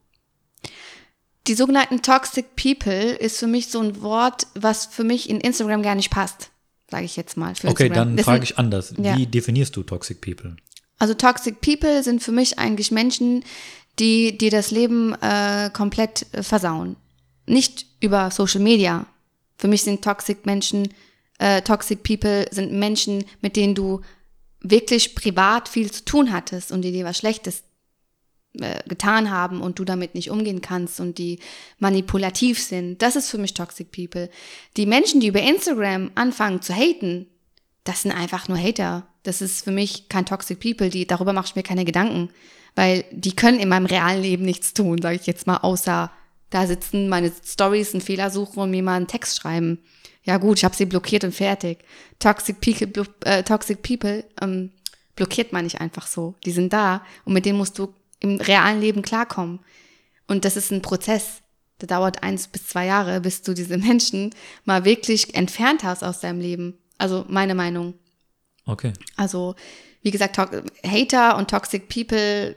Die 1.47 1.55
sogenannten 1.55 2.01
Toxic 2.01 2.55
People 2.55 3.13
ist 3.13 3.39
für 3.39 3.47
mich 3.47 3.67
so 3.67 3.79
ein 3.79 4.01
Wort, 4.01 4.47
was 4.55 4.85
für 4.85 5.03
mich 5.03 5.29
in 5.29 5.39
Instagram 5.39 5.83
gar 5.83 5.95
nicht 5.95 6.09
passt 6.09 6.51
sage 6.89 7.05
ich 7.05 7.15
jetzt 7.15 7.37
mal. 7.37 7.51
okay, 7.51 7.67
Instagram. 7.87 8.15
dann 8.15 8.23
frage 8.23 8.43
ich 8.43 8.57
anders. 8.57 8.93
Ja. 8.97 9.17
Wie 9.17 9.25
definierst 9.25 9.75
du 9.75 9.83
Toxic 9.83 10.21
People? 10.21 10.55
Also 10.97 11.13
Toxic 11.13 11.61
People 11.61 12.03
sind 12.03 12.23
für 12.23 12.31
mich 12.31 12.59
eigentlich 12.59 12.91
Menschen, 12.91 13.43
die, 13.99 14.37
die 14.37 14.49
das 14.49 14.71
Leben 14.71 15.13
äh, 15.21 15.69
komplett 15.73 16.25
äh, 16.33 16.43
versauen. 16.43 16.95
Nicht 17.47 17.85
über 17.99 18.31
Social 18.31 18.61
Media. 18.61 19.05
Für 19.57 19.67
mich 19.67 19.83
sind 19.83 20.03
Toxic 20.03 20.45
Menschen, 20.45 20.89
äh, 21.37 21.61
Toxic 21.61 22.03
People 22.03 22.47
sind 22.51 22.71
Menschen, 22.71 23.25
mit 23.41 23.55
denen 23.55 23.75
du 23.75 24.01
wirklich 24.69 25.15
privat 25.15 25.69
viel 25.69 25.91
zu 25.91 26.05
tun 26.05 26.31
hattest 26.31 26.71
und 26.71 26.81
die 26.81 26.91
dir 26.91 27.05
was 27.05 27.17
Schlechtes 27.17 27.63
äh, 28.59 28.81
getan 28.87 29.31
haben 29.31 29.61
und 29.61 29.79
du 29.79 29.85
damit 29.85 30.15
nicht 30.15 30.29
umgehen 30.29 30.61
kannst 30.61 30.99
und 30.99 31.17
die 31.17 31.39
manipulativ 31.79 32.61
sind. 32.61 33.01
Das 33.01 33.15
ist 33.15 33.29
für 33.29 33.37
mich 33.37 33.53
Toxic 33.53 33.91
People. 33.91 34.29
Die 34.77 34.85
Menschen, 34.85 35.19
die 35.19 35.27
über 35.27 35.41
Instagram 35.41 36.11
anfangen 36.15 36.61
zu 36.61 36.73
haten, 36.73 37.27
das 37.83 38.01
sind 38.01 38.11
einfach 38.11 38.47
nur 38.47 38.57
Hater. 38.57 39.07
Das 39.23 39.41
ist 39.41 39.63
für 39.63 39.71
mich 39.71 40.09
kein 40.09 40.25
Toxic 40.25 40.59
People. 40.59 40.89
Die, 40.89 41.05
darüber 41.05 41.33
mache 41.33 41.47
ich 41.47 41.55
mir 41.55 41.63
keine 41.63 41.85
Gedanken. 41.85 42.29
Weil 42.75 43.05
die 43.11 43.35
können 43.35 43.59
in 43.59 43.69
meinem 43.69 43.85
realen 43.85 44.21
Leben 44.21 44.43
nichts 44.43 44.73
tun, 44.73 45.01
sage 45.01 45.15
ich 45.15 45.27
jetzt 45.27 45.47
mal, 45.47 45.57
außer 45.57 46.11
da 46.49 46.67
sitzen, 46.67 47.09
meine 47.09 47.31
Stories 47.45 47.93
einen 47.93 48.01
Fehler 48.01 48.29
suchen 48.29 48.59
und 48.59 48.71
mir 48.71 48.83
mal 48.83 48.95
einen 48.95 49.07
Text 49.07 49.37
schreiben. 49.37 49.79
Ja 50.25 50.37
gut, 50.37 50.57
ich 50.57 50.65
habe 50.65 50.75
sie 50.75 50.85
blockiert 50.85 51.23
und 51.23 51.33
fertig. 51.33 51.79
Toxic 52.19 52.59
People, 52.59 53.05
äh, 53.23 53.43
Toxic 53.43 53.81
People 53.81 54.25
ähm, 54.41 54.71
blockiert 55.15 55.53
man 55.53 55.63
nicht 55.63 55.79
einfach 55.79 56.07
so. 56.07 56.35
Die 56.45 56.51
sind 56.51 56.73
da 56.73 57.03
und 57.23 57.33
mit 57.33 57.45
denen 57.45 57.57
musst 57.57 57.77
du 57.79 57.93
im 58.19 58.41
realen 58.41 58.81
Leben 58.81 59.03
klarkommen. 59.03 59.59
Und 60.27 60.43
das 60.43 60.57
ist 60.57 60.71
ein 60.71 60.81
Prozess. 60.81 61.41
Der 61.79 61.87
dauert 61.87 62.23
eins 62.23 62.47
bis 62.47 62.67
zwei 62.67 62.85
Jahre, 62.85 63.21
bis 63.21 63.43
du 63.43 63.53
diese 63.53 63.77
Menschen 63.77 64.33
mal 64.63 64.83
wirklich 64.83 65.35
entfernt 65.35 65.83
hast 65.83 66.03
aus 66.03 66.21
deinem 66.21 66.39
Leben. 66.39 66.77
Also 66.97 67.25
meine 67.27 67.53
Meinung. 67.53 67.93
Okay. 68.65 68.93
Also, 69.15 69.55
wie 70.01 70.11
gesagt, 70.11 70.37
Hater 70.37 71.37
und 71.37 71.49
Toxic 71.49 71.87
People 71.87 72.55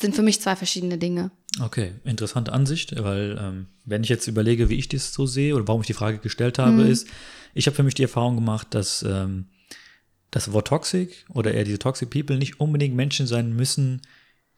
sind 0.00 0.14
für 0.14 0.22
mich 0.22 0.40
zwei 0.40 0.54
verschiedene 0.54 0.98
Dinge. 0.98 1.30
Okay, 1.60 1.92
interessante 2.04 2.52
Ansicht, 2.52 2.94
weil 3.02 3.38
ähm, 3.38 3.66
wenn 3.84 4.02
ich 4.02 4.08
jetzt 4.08 4.26
überlege, 4.26 4.70
wie 4.70 4.76
ich 4.76 4.88
das 4.88 5.12
so 5.12 5.26
sehe 5.26 5.54
oder 5.54 5.68
warum 5.68 5.82
ich 5.82 5.86
die 5.86 5.92
Frage 5.92 6.18
gestellt 6.18 6.58
habe, 6.58 6.84
mhm. 6.84 6.90
ist, 6.90 7.08
ich 7.54 7.66
habe 7.66 7.76
für 7.76 7.82
mich 7.82 7.94
die 7.94 8.02
Erfahrung 8.02 8.36
gemacht, 8.36 8.68
dass 8.70 9.02
ähm, 9.02 9.46
das 10.30 10.52
Wort 10.52 10.68
Toxic 10.68 11.26
oder 11.28 11.52
eher 11.52 11.64
diese 11.64 11.78
Toxic 11.78 12.08
People 12.08 12.38
nicht 12.38 12.58
unbedingt 12.58 12.96
Menschen 12.96 13.26
sein 13.26 13.54
müssen, 13.54 14.00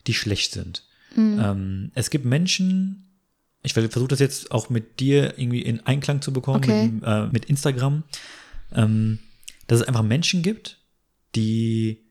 die 0.07 0.15
schlecht 0.15 0.53
sind. 0.53 0.85
Mhm. 1.17 1.41
Ähm, 1.43 1.91
es 1.95 2.11
gibt 2.11 2.25
Menschen, 2.25 3.19
ich 3.63 3.73
versuche 3.73 4.09
das 4.09 4.21
jetzt 4.21 4.53
auch 4.53 4.71
mit 4.71 5.01
dir 5.01 5.37
irgendwie 5.37 5.63
in 5.63 5.81
Einklang 5.81 6.23
zu 6.23 6.33
bekommen, 6.33 6.59
okay. 6.59 6.89
mit, 6.89 7.03
äh, 7.05 7.27
mit, 7.27 7.47
Instagram, 7.47 8.05
ähm, 8.73 9.19
dass 9.67 9.81
es 9.81 9.89
einfach 9.89 10.03
Menschen 10.03 10.43
gibt, 10.43 10.79
die, 11.35 12.05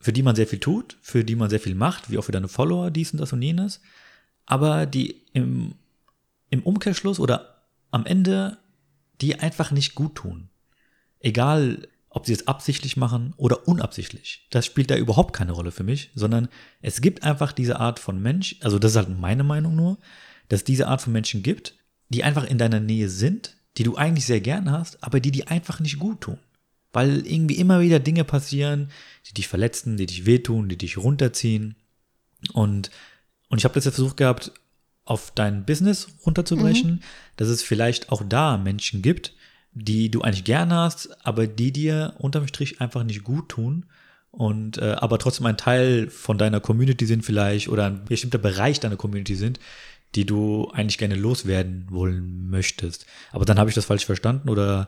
für 0.00 0.12
die 0.12 0.22
man 0.22 0.34
sehr 0.34 0.48
viel 0.48 0.58
tut, 0.58 0.96
für 1.00 1.22
die 1.22 1.36
man 1.36 1.50
sehr 1.50 1.60
viel 1.60 1.76
macht, 1.76 2.10
wie 2.10 2.18
auch 2.18 2.24
für 2.24 2.32
deine 2.32 2.48
Follower, 2.48 2.90
dies 2.90 3.12
und 3.12 3.20
das 3.20 3.32
und 3.32 3.42
jenes, 3.42 3.80
aber 4.48 4.86
die 4.86 5.22
im, 5.34 5.74
im 6.50 6.62
Umkehrschluss 6.62 7.20
oder 7.20 7.62
am 7.90 8.04
Ende 8.06 8.58
die 9.20 9.38
einfach 9.38 9.70
nicht 9.70 9.94
gut 9.94 10.14
tun. 10.14 10.48
Egal, 11.20 11.88
ob 12.08 12.26
sie 12.26 12.32
es 12.32 12.46
absichtlich 12.46 12.96
machen 12.96 13.34
oder 13.36 13.68
unabsichtlich. 13.68 14.46
Das 14.50 14.64
spielt 14.64 14.90
da 14.90 14.96
überhaupt 14.96 15.34
keine 15.34 15.52
Rolle 15.52 15.70
für 15.70 15.84
mich, 15.84 16.10
sondern 16.14 16.48
es 16.80 17.00
gibt 17.00 17.22
einfach 17.22 17.52
diese 17.52 17.78
Art 17.78 17.98
von 17.98 18.20
Mensch, 18.22 18.56
also 18.60 18.78
das 18.78 18.92
ist 18.92 18.96
halt 18.96 19.20
meine 19.20 19.44
Meinung 19.44 19.76
nur, 19.76 19.98
dass 20.48 20.60
es 20.60 20.64
diese 20.64 20.88
Art 20.88 21.02
von 21.02 21.12
Menschen 21.12 21.42
gibt, 21.42 21.74
die 22.08 22.24
einfach 22.24 22.44
in 22.44 22.58
deiner 22.58 22.80
Nähe 22.80 23.08
sind, 23.08 23.56
die 23.76 23.82
du 23.82 23.96
eigentlich 23.96 24.24
sehr 24.24 24.40
gern 24.40 24.70
hast, 24.70 25.02
aber 25.02 25.20
die 25.20 25.30
dir 25.30 25.50
einfach 25.50 25.80
nicht 25.80 25.98
gut 25.98 26.22
tun. 26.22 26.38
Weil 26.92 27.26
irgendwie 27.26 27.56
immer 27.56 27.80
wieder 27.80 28.00
Dinge 28.00 28.24
passieren, 28.24 28.90
die 29.28 29.34
dich 29.34 29.46
verletzen, 29.46 29.98
die 29.98 30.06
dich 30.06 30.24
wehtun, 30.24 30.70
die 30.70 30.78
dich 30.78 30.96
runterziehen. 30.96 31.76
Und, 32.54 32.90
und 33.48 33.58
ich 33.58 33.64
habe 33.64 33.74
das 33.74 33.84
jetzt 33.84 33.94
versucht 33.94 34.16
gehabt, 34.16 34.52
auf 35.04 35.32
dein 35.34 35.64
Business 35.64 36.08
runterzubrechen, 36.26 36.90
mhm. 36.90 37.00
dass 37.36 37.48
es 37.48 37.62
vielleicht 37.62 38.10
auch 38.10 38.22
da 38.28 38.58
Menschen 38.58 39.00
gibt, 39.00 39.34
die 39.72 40.10
du 40.10 40.20
eigentlich 40.20 40.44
gern 40.44 40.72
hast, 40.72 41.24
aber 41.24 41.46
die 41.46 41.72
dir 41.72 42.14
unterm 42.18 42.46
Strich 42.46 42.80
einfach 42.80 43.04
nicht 43.04 43.24
gut 43.24 43.48
tun 43.48 43.86
und 44.30 44.78
äh, 44.78 44.96
aber 44.98 45.18
trotzdem 45.18 45.46
ein 45.46 45.56
Teil 45.56 46.10
von 46.10 46.36
deiner 46.36 46.60
Community 46.60 47.06
sind 47.06 47.24
vielleicht 47.24 47.68
oder 47.68 47.86
ein 47.86 48.04
bestimmter 48.04 48.38
Bereich 48.38 48.80
deiner 48.80 48.96
Community 48.96 49.34
sind, 49.34 49.58
die 50.14 50.24
du 50.24 50.70
eigentlich 50.72 50.96
gerne 50.96 51.14
loswerden 51.16 51.86
wollen 51.90 52.48
möchtest. 52.48 53.04
Aber 53.30 53.44
dann 53.44 53.58
habe 53.58 53.68
ich 53.68 53.74
das 53.74 53.84
falsch 53.84 54.06
verstanden 54.06 54.48
oder? 54.48 54.86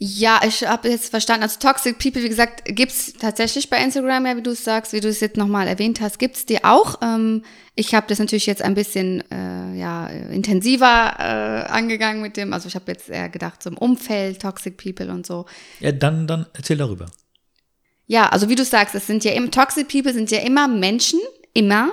Ja, 0.00 0.40
ich 0.44 0.66
habe 0.66 0.88
jetzt 0.88 1.10
verstanden. 1.10 1.44
Also 1.44 1.60
Toxic 1.60 1.98
People, 1.98 2.22
wie 2.22 2.28
gesagt, 2.28 2.64
gibt's 2.64 3.12
tatsächlich 3.12 3.70
bei 3.70 3.82
Instagram, 3.82 4.26
ja, 4.26 4.36
wie 4.36 4.42
du 4.42 4.50
es 4.50 4.64
sagst, 4.64 4.92
wie 4.92 5.00
du 5.00 5.08
es 5.08 5.20
jetzt 5.20 5.36
nochmal 5.36 5.68
erwähnt 5.68 6.00
hast, 6.00 6.18
gibt's 6.18 6.44
die 6.44 6.64
auch. 6.64 7.00
Ähm, 7.02 7.44
ich 7.76 7.94
habe 7.94 8.08
das 8.08 8.18
natürlich 8.18 8.46
jetzt 8.46 8.62
ein 8.62 8.74
bisschen 8.74 9.22
äh, 9.30 9.78
ja, 9.78 10.08
intensiver 10.08 11.14
äh, 11.18 11.70
angegangen 11.70 12.20
mit 12.20 12.36
dem. 12.36 12.52
Also 12.52 12.66
ich 12.66 12.74
habe 12.74 12.90
jetzt 12.90 13.08
eher 13.08 13.28
gedacht 13.28 13.62
zum 13.62 13.76
Umfeld, 13.76 14.42
Toxic 14.42 14.76
People 14.76 15.12
und 15.12 15.24
so. 15.24 15.46
Ja, 15.78 15.92
dann, 15.92 16.26
dann 16.26 16.46
erzähl 16.54 16.76
darüber. 16.76 17.06
Ja, 18.08 18.30
also 18.30 18.48
wie 18.48 18.56
du 18.56 18.64
sagst, 18.64 18.96
es 18.96 19.06
sind 19.06 19.22
ja 19.22 19.32
immer, 19.32 19.52
Toxic 19.52 19.86
People 19.86 20.12
sind 20.12 20.30
ja 20.32 20.40
immer 20.40 20.66
Menschen, 20.66 21.20
immer, 21.54 21.92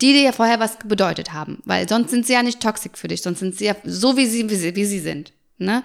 die 0.00 0.12
dir 0.12 0.22
ja 0.22 0.32
vorher 0.32 0.60
was 0.60 0.78
bedeutet 0.84 1.32
haben, 1.32 1.62
weil 1.64 1.88
sonst 1.88 2.10
sind 2.10 2.26
sie 2.26 2.32
ja 2.32 2.42
nicht 2.42 2.60
toxisch 2.60 2.92
für 2.94 3.08
dich, 3.08 3.22
sonst 3.22 3.38
sind 3.38 3.56
sie 3.56 3.66
ja 3.66 3.76
so, 3.84 4.16
wie 4.16 4.26
sie, 4.26 4.48
wie 4.50 4.56
sie, 4.56 4.76
wie 4.76 4.84
sie 4.84 5.00
sind. 5.00 5.32
Ne? 5.58 5.82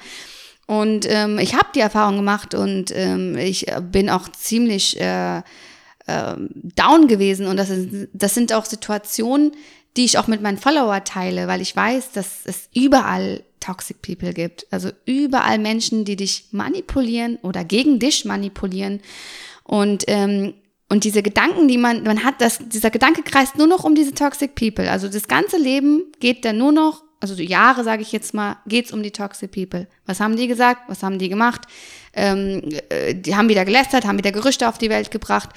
Und 0.65 1.07
ähm, 1.09 1.39
ich 1.39 1.55
habe 1.55 1.69
die 1.73 1.79
Erfahrung 1.79 2.17
gemacht 2.17 2.53
und 2.53 2.91
ähm, 2.95 3.35
ich 3.37 3.65
bin 3.91 4.09
auch 4.09 4.29
ziemlich 4.29 4.99
äh, 4.99 5.41
äh, 6.09 6.35
down 6.75 7.07
gewesen. 7.07 7.47
Und 7.47 7.57
das, 7.57 7.69
ist, 7.69 8.09
das 8.13 8.33
sind 8.33 8.53
auch 8.53 8.65
Situationen, 8.65 9.51
die 9.97 10.05
ich 10.05 10.17
auch 10.17 10.27
mit 10.27 10.41
meinen 10.41 10.57
Follower 10.57 11.03
teile, 11.03 11.47
weil 11.47 11.61
ich 11.61 11.75
weiß, 11.75 12.11
dass 12.11 12.45
es 12.45 12.69
überall 12.73 13.43
Toxic 13.59 14.01
People 14.01 14.33
gibt. 14.33 14.67
Also 14.71 14.89
überall 15.05 15.59
Menschen, 15.59 16.05
die 16.05 16.15
dich 16.15 16.45
manipulieren 16.51 17.37
oder 17.41 17.63
gegen 17.63 17.99
dich 17.99 18.25
manipulieren. 18.25 19.01
Und 19.63 20.03
ähm, 20.07 20.53
und 20.89 21.03
diese 21.03 21.22
Gedanken, 21.22 21.67
die 21.67 21.77
man, 21.77 22.03
man 22.03 22.24
hat, 22.24 22.41
das, 22.41 22.60
dieser 22.67 22.89
Gedanke 22.89 23.22
kreist 23.22 23.58
nur 23.58 23.67
noch 23.67 23.84
um 23.84 23.93
diese 23.93 24.13
Toxic 24.13 24.55
People. 24.55 24.89
Also 24.89 25.08
das 25.08 25.27
ganze 25.27 25.58
Leben 25.58 26.12
geht 26.19 26.43
dann 26.46 26.58
nur 26.58 26.72
noch, 26.72 27.03
also 27.19 27.36
Jahre, 27.36 27.84
sage 27.84 28.01
ich 28.01 28.12
jetzt 28.12 28.34
mal, 28.34 28.58
geht's 28.65 28.91
um 28.91 29.03
die 29.03 29.12
Toxic 29.12 29.51
People. 29.51 29.88
Was 30.08 30.19
haben 30.19 30.36
die 30.36 30.48
gesagt? 30.48 30.81
Was 30.88 31.03
haben 31.03 31.19
die 31.19 31.29
gemacht? 31.29 31.62
Ähm, 32.13 32.63
äh, 32.89 33.13
die 33.13 33.36
haben 33.36 33.50
wieder 33.50 33.65
gelästert, 33.65 34.05
haben 34.05 34.17
wieder 34.17 34.31
Gerüchte 34.31 34.67
auf 34.67 34.79
die 34.79 34.89
Welt 34.89 35.12
gebracht. 35.12 35.50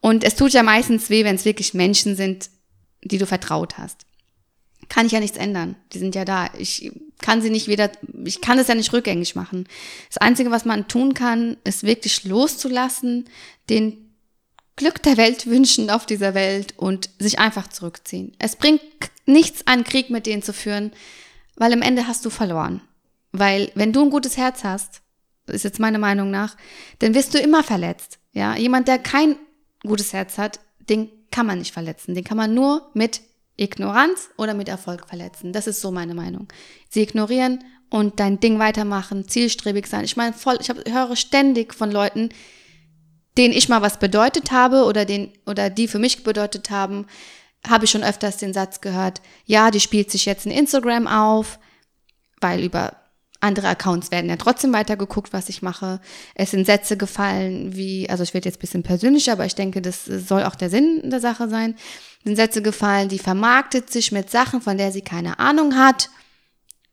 Und 0.00 0.24
es 0.24 0.34
tut 0.34 0.52
ja 0.52 0.64
meistens 0.64 1.10
weh, 1.10 1.24
wenn 1.24 1.36
es 1.36 1.44
wirklich 1.44 1.74
Menschen 1.74 2.16
sind, 2.16 2.50
die 3.04 3.18
du 3.18 3.26
vertraut 3.26 3.78
hast. 3.78 4.00
Kann 4.88 5.06
ich 5.06 5.12
ja 5.12 5.20
nichts 5.20 5.38
ändern. 5.38 5.76
Die 5.92 6.00
sind 6.00 6.16
ja 6.16 6.24
da. 6.24 6.50
Ich 6.58 6.90
kann 7.20 7.40
sie 7.40 7.50
nicht 7.50 7.68
wieder, 7.68 7.90
ich 8.24 8.40
kann 8.40 8.58
es 8.58 8.66
ja 8.66 8.74
nicht 8.74 8.92
rückgängig 8.92 9.36
machen. 9.36 9.68
Das 10.08 10.18
Einzige, 10.18 10.50
was 10.50 10.64
man 10.64 10.88
tun 10.88 11.14
kann, 11.14 11.56
ist 11.62 11.84
wirklich 11.84 12.24
loszulassen, 12.24 13.26
den 13.70 14.01
Glück 14.76 15.02
der 15.02 15.16
Welt 15.16 15.46
wünschen 15.46 15.90
auf 15.90 16.06
dieser 16.06 16.34
Welt 16.34 16.74
und 16.76 17.10
sich 17.18 17.38
einfach 17.38 17.68
zurückziehen. 17.68 18.34
Es 18.38 18.56
bringt 18.56 18.80
nichts, 19.26 19.66
einen 19.66 19.84
Krieg 19.84 20.10
mit 20.10 20.26
denen 20.26 20.42
zu 20.42 20.52
führen, 20.52 20.92
weil 21.56 21.72
am 21.72 21.82
Ende 21.82 22.06
hast 22.06 22.24
du 22.24 22.30
verloren. 22.30 22.80
Weil 23.32 23.70
wenn 23.74 23.92
du 23.92 24.02
ein 24.02 24.10
gutes 24.10 24.36
Herz 24.36 24.64
hast, 24.64 25.02
ist 25.46 25.64
jetzt 25.64 25.80
meine 25.80 25.98
Meinung 25.98 26.30
nach, 26.30 26.56
dann 27.00 27.14
wirst 27.14 27.34
du 27.34 27.38
immer 27.38 27.62
verletzt. 27.62 28.18
Ja, 28.32 28.56
jemand, 28.56 28.88
der 28.88 28.98
kein 28.98 29.36
gutes 29.82 30.12
Herz 30.12 30.38
hat, 30.38 30.60
den 30.88 31.10
kann 31.30 31.46
man 31.46 31.58
nicht 31.58 31.72
verletzen. 31.72 32.14
Den 32.14 32.24
kann 32.24 32.36
man 32.36 32.54
nur 32.54 32.90
mit 32.94 33.20
Ignoranz 33.56 34.30
oder 34.36 34.54
mit 34.54 34.68
Erfolg 34.68 35.06
verletzen. 35.08 35.52
Das 35.52 35.66
ist 35.66 35.80
so 35.80 35.90
meine 35.90 36.14
Meinung. 36.14 36.48
Sie 36.88 37.02
ignorieren 37.02 37.64
und 37.90 38.20
dein 38.20 38.40
Ding 38.40 38.58
weitermachen, 38.58 39.28
zielstrebig 39.28 39.86
sein. 39.86 40.04
Ich 40.04 40.16
meine, 40.16 40.32
voll, 40.32 40.56
ich 40.60 40.70
hab, 40.70 40.78
höre 40.88 41.16
ständig 41.16 41.74
von 41.74 41.90
Leuten, 41.90 42.30
denen 43.38 43.54
ich 43.54 43.68
mal 43.68 43.82
was 43.82 43.98
bedeutet 43.98 44.50
habe 44.50 44.84
oder 44.84 45.04
den 45.04 45.32
oder 45.46 45.70
die 45.70 45.88
für 45.88 45.98
mich 45.98 46.24
bedeutet 46.24 46.70
haben, 46.70 47.06
habe 47.66 47.84
ich 47.84 47.90
schon 47.90 48.04
öfters 48.04 48.36
den 48.38 48.52
Satz 48.52 48.80
gehört, 48.80 49.20
ja, 49.46 49.70
die 49.70 49.80
spielt 49.80 50.10
sich 50.10 50.26
jetzt 50.26 50.46
in 50.46 50.52
Instagram 50.52 51.06
auf, 51.06 51.58
weil 52.40 52.62
über 52.64 52.96
andere 53.42 53.68
Accounts 53.68 54.10
werden 54.10 54.30
ja 54.30 54.36
trotzdem 54.36 54.72
weitergeguckt, 54.72 55.32
was 55.32 55.48
ich 55.48 55.62
mache. 55.62 56.00
Es 56.34 56.52
sind 56.52 56.64
Sätze 56.64 56.96
gefallen, 56.96 57.74
wie, 57.74 58.08
also 58.08 58.22
ich 58.22 58.34
werde 58.34 58.48
jetzt 58.48 58.58
ein 58.58 58.60
bisschen 58.60 58.82
persönlicher, 58.84 59.32
aber 59.32 59.46
ich 59.46 59.56
denke, 59.56 59.82
das 59.82 60.04
soll 60.04 60.44
auch 60.44 60.54
der 60.54 60.70
Sinn 60.70 61.10
der 61.10 61.20
Sache 61.20 61.48
sein. 61.48 61.74
Sind 62.24 62.36
Sätze 62.36 62.62
gefallen, 62.62 63.08
die 63.08 63.18
vermarktet 63.18 63.90
sich 63.90 64.12
mit 64.12 64.30
Sachen, 64.30 64.60
von 64.60 64.78
der 64.78 64.92
sie 64.92 65.02
keine 65.02 65.40
Ahnung 65.40 65.74
hat. 65.74 66.08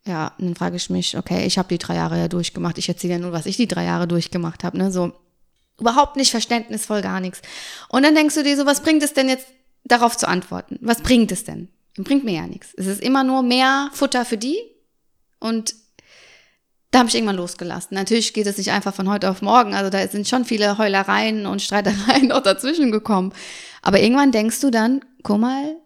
Ja, 0.04 0.32
dann 0.38 0.56
frage 0.56 0.76
ich 0.76 0.90
mich, 0.90 1.16
okay, 1.16 1.46
ich 1.46 1.56
habe 1.56 1.68
die 1.68 1.78
drei 1.78 1.94
Jahre 1.94 2.18
ja 2.18 2.26
durchgemacht. 2.26 2.78
Ich 2.78 2.88
erzähle 2.88 3.14
ja 3.14 3.18
nur, 3.20 3.32
was 3.32 3.46
ich 3.46 3.56
die 3.56 3.68
drei 3.68 3.84
Jahre 3.84 4.08
durchgemacht 4.08 4.64
habe. 4.64 4.76
Ne? 4.76 4.90
So 4.90 5.12
überhaupt 5.80 6.16
nicht 6.16 6.30
verständnisvoll, 6.30 7.02
gar 7.02 7.20
nichts. 7.20 7.42
Und 7.88 8.02
dann 8.02 8.14
denkst 8.14 8.34
du 8.34 8.42
dir 8.42 8.56
so, 8.56 8.66
was 8.66 8.82
bringt 8.82 9.02
es 9.02 9.14
denn 9.14 9.28
jetzt, 9.28 9.46
darauf 9.84 10.16
zu 10.16 10.28
antworten? 10.28 10.78
Was 10.82 11.00
bringt 11.00 11.32
es 11.32 11.44
denn? 11.44 11.68
Bringt 11.96 12.24
mir 12.24 12.34
ja 12.34 12.46
nichts. 12.46 12.72
Es 12.76 12.86
ist 12.86 13.02
immer 13.02 13.24
nur 13.24 13.42
mehr 13.42 13.90
Futter 13.92 14.24
für 14.24 14.38
die 14.38 14.58
und 15.38 15.74
da 16.90 17.00
habe 17.00 17.08
ich 17.08 17.14
irgendwann 17.14 17.36
losgelassen. 17.36 17.94
Natürlich 17.94 18.32
geht 18.32 18.46
es 18.46 18.58
nicht 18.58 18.72
einfach 18.72 18.94
von 18.94 19.08
heute 19.08 19.30
auf 19.30 19.42
morgen. 19.42 19.74
Also 19.74 19.90
da 19.90 20.06
sind 20.08 20.26
schon 20.26 20.44
viele 20.44 20.76
Heulereien 20.76 21.46
und 21.46 21.62
Streitereien 21.62 22.28
noch 22.28 22.42
dazwischen 22.42 22.90
gekommen. 22.90 23.32
Aber 23.80 24.00
irgendwann 24.00 24.32
denkst 24.32 24.60
du 24.60 24.70
dann, 24.70 25.04
guck 25.22 25.38
mal, 25.38 25.76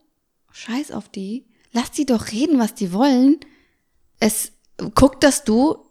scheiß 0.53 0.93
auf 0.93 1.09
die, 1.09 1.47
lass 1.73 1.91
die 1.91 2.07
doch 2.07 2.33
reden, 2.33 2.59
was 2.59 2.75
die 2.75 2.93
wollen. 2.93 3.39
Es 4.19 4.53
guck, 4.95 5.21
dass 5.21 5.45
du 5.45 5.85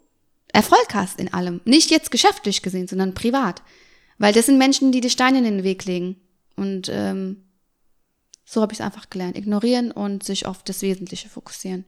Erfolg 0.51 0.93
hast 0.93 1.19
in 1.19 1.33
allem. 1.33 1.61
Nicht 1.65 1.91
jetzt 1.91 2.11
geschäftlich 2.11 2.61
gesehen, 2.61 2.87
sondern 2.87 3.13
privat. 3.13 3.61
Weil 4.17 4.33
das 4.33 4.45
sind 4.45 4.57
Menschen, 4.57 4.91
die 4.91 5.01
die 5.01 5.09
Steine 5.09 5.39
in 5.39 5.43
den 5.43 5.63
Weg 5.63 5.85
legen. 5.85 6.17
Und 6.55 6.89
ähm, 6.91 7.37
so 8.45 8.61
habe 8.61 8.73
ich 8.73 8.79
es 8.79 8.85
einfach 8.85 9.09
gelernt. 9.09 9.37
Ignorieren 9.37 9.91
und 9.91 10.23
sich 10.23 10.45
auf 10.45 10.63
das 10.63 10.81
Wesentliche 10.81 11.29
fokussieren. 11.29 11.85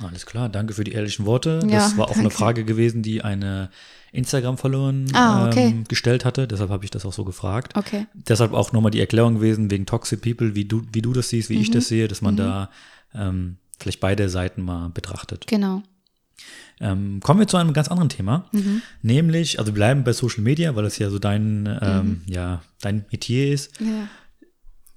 Alles 0.00 0.26
klar, 0.26 0.48
danke 0.48 0.74
für 0.74 0.82
die 0.82 0.92
ehrlichen 0.92 1.24
Worte. 1.24 1.60
Ja, 1.62 1.78
das 1.78 1.96
war 1.96 2.04
auch 2.04 2.08
danke. 2.08 2.20
eine 2.20 2.30
Frage 2.30 2.64
gewesen, 2.64 3.02
die 3.02 3.22
eine 3.22 3.70
Instagram-Followerin 4.12 5.14
ah, 5.14 5.46
okay. 5.46 5.68
ähm, 5.68 5.84
gestellt 5.84 6.24
hatte. 6.24 6.48
Deshalb 6.48 6.70
habe 6.70 6.84
ich 6.84 6.90
das 6.90 7.06
auch 7.06 7.12
so 7.12 7.24
gefragt. 7.24 7.76
Okay. 7.76 8.06
Deshalb 8.14 8.52
auch 8.52 8.72
nochmal 8.72 8.90
die 8.90 9.00
Erklärung 9.00 9.36
gewesen 9.36 9.70
wegen 9.70 9.86
Toxic 9.86 10.20
People, 10.20 10.54
wie 10.54 10.64
du, 10.64 10.82
wie 10.92 11.02
du 11.02 11.12
das 11.12 11.28
siehst, 11.28 11.48
wie 11.48 11.56
mhm. 11.56 11.62
ich 11.62 11.70
das 11.70 11.88
sehe, 11.88 12.08
dass 12.08 12.22
man 12.22 12.34
mhm. 12.34 12.38
da 12.38 12.70
ähm, 13.14 13.56
vielleicht 13.78 14.00
beide 14.00 14.28
Seiten 14.28 14.62
mal 14.62 14.88
betrachtet. 14.88 15.46
Genau. 15.46 15.82
Ähm, 16.80 17.20
kommen 17.20 17.40
wir 17.40 17.46
zu 17.46 17.56
einem 17.56 17.72
ganz 17.72 17.88
anderen 17.88 18.08
Thema, 18.08 18.48
mhm. 18.52 18.82
nämlich, 19.02 19.58
also 19.58 19.70
wir 19.70 19.74
bleiben 19.74 20.02
bei 20.02 20.12
Social 20.12 20.42
Media, 20.42 20.74
weil 20.74 20.82
das 20.82 20.98
ja 20.98 21.08
so 21.08 21.18
dein, 21.18 21.78
ähm, 21.80 22.06
mhm. 22.06 22.22
ja, 22.26 22.62
dein 22.80 23.04
Metier 23.10 23.52
ist. 23.52 23.80
Ja. 23.80 24.08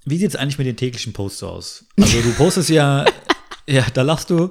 Wie 0.04 0.18
sieht 0.18 0.28
es 0.28 0.36
eigentlich 0.36 0.58
mit 0.58 0.66
den 0.66 0.76
täglichen 0.76 1.12
Posts 1.12 1.42
aus? 1.44 1.84
Also 1.96 2.20
du 2.20 2.32
postest 2.32 2.70
ja 2.70 3.04
Ja, 3.68 3.84
da 3.92 4.00
lachst 4.00 4.30
du. 4.30 4.50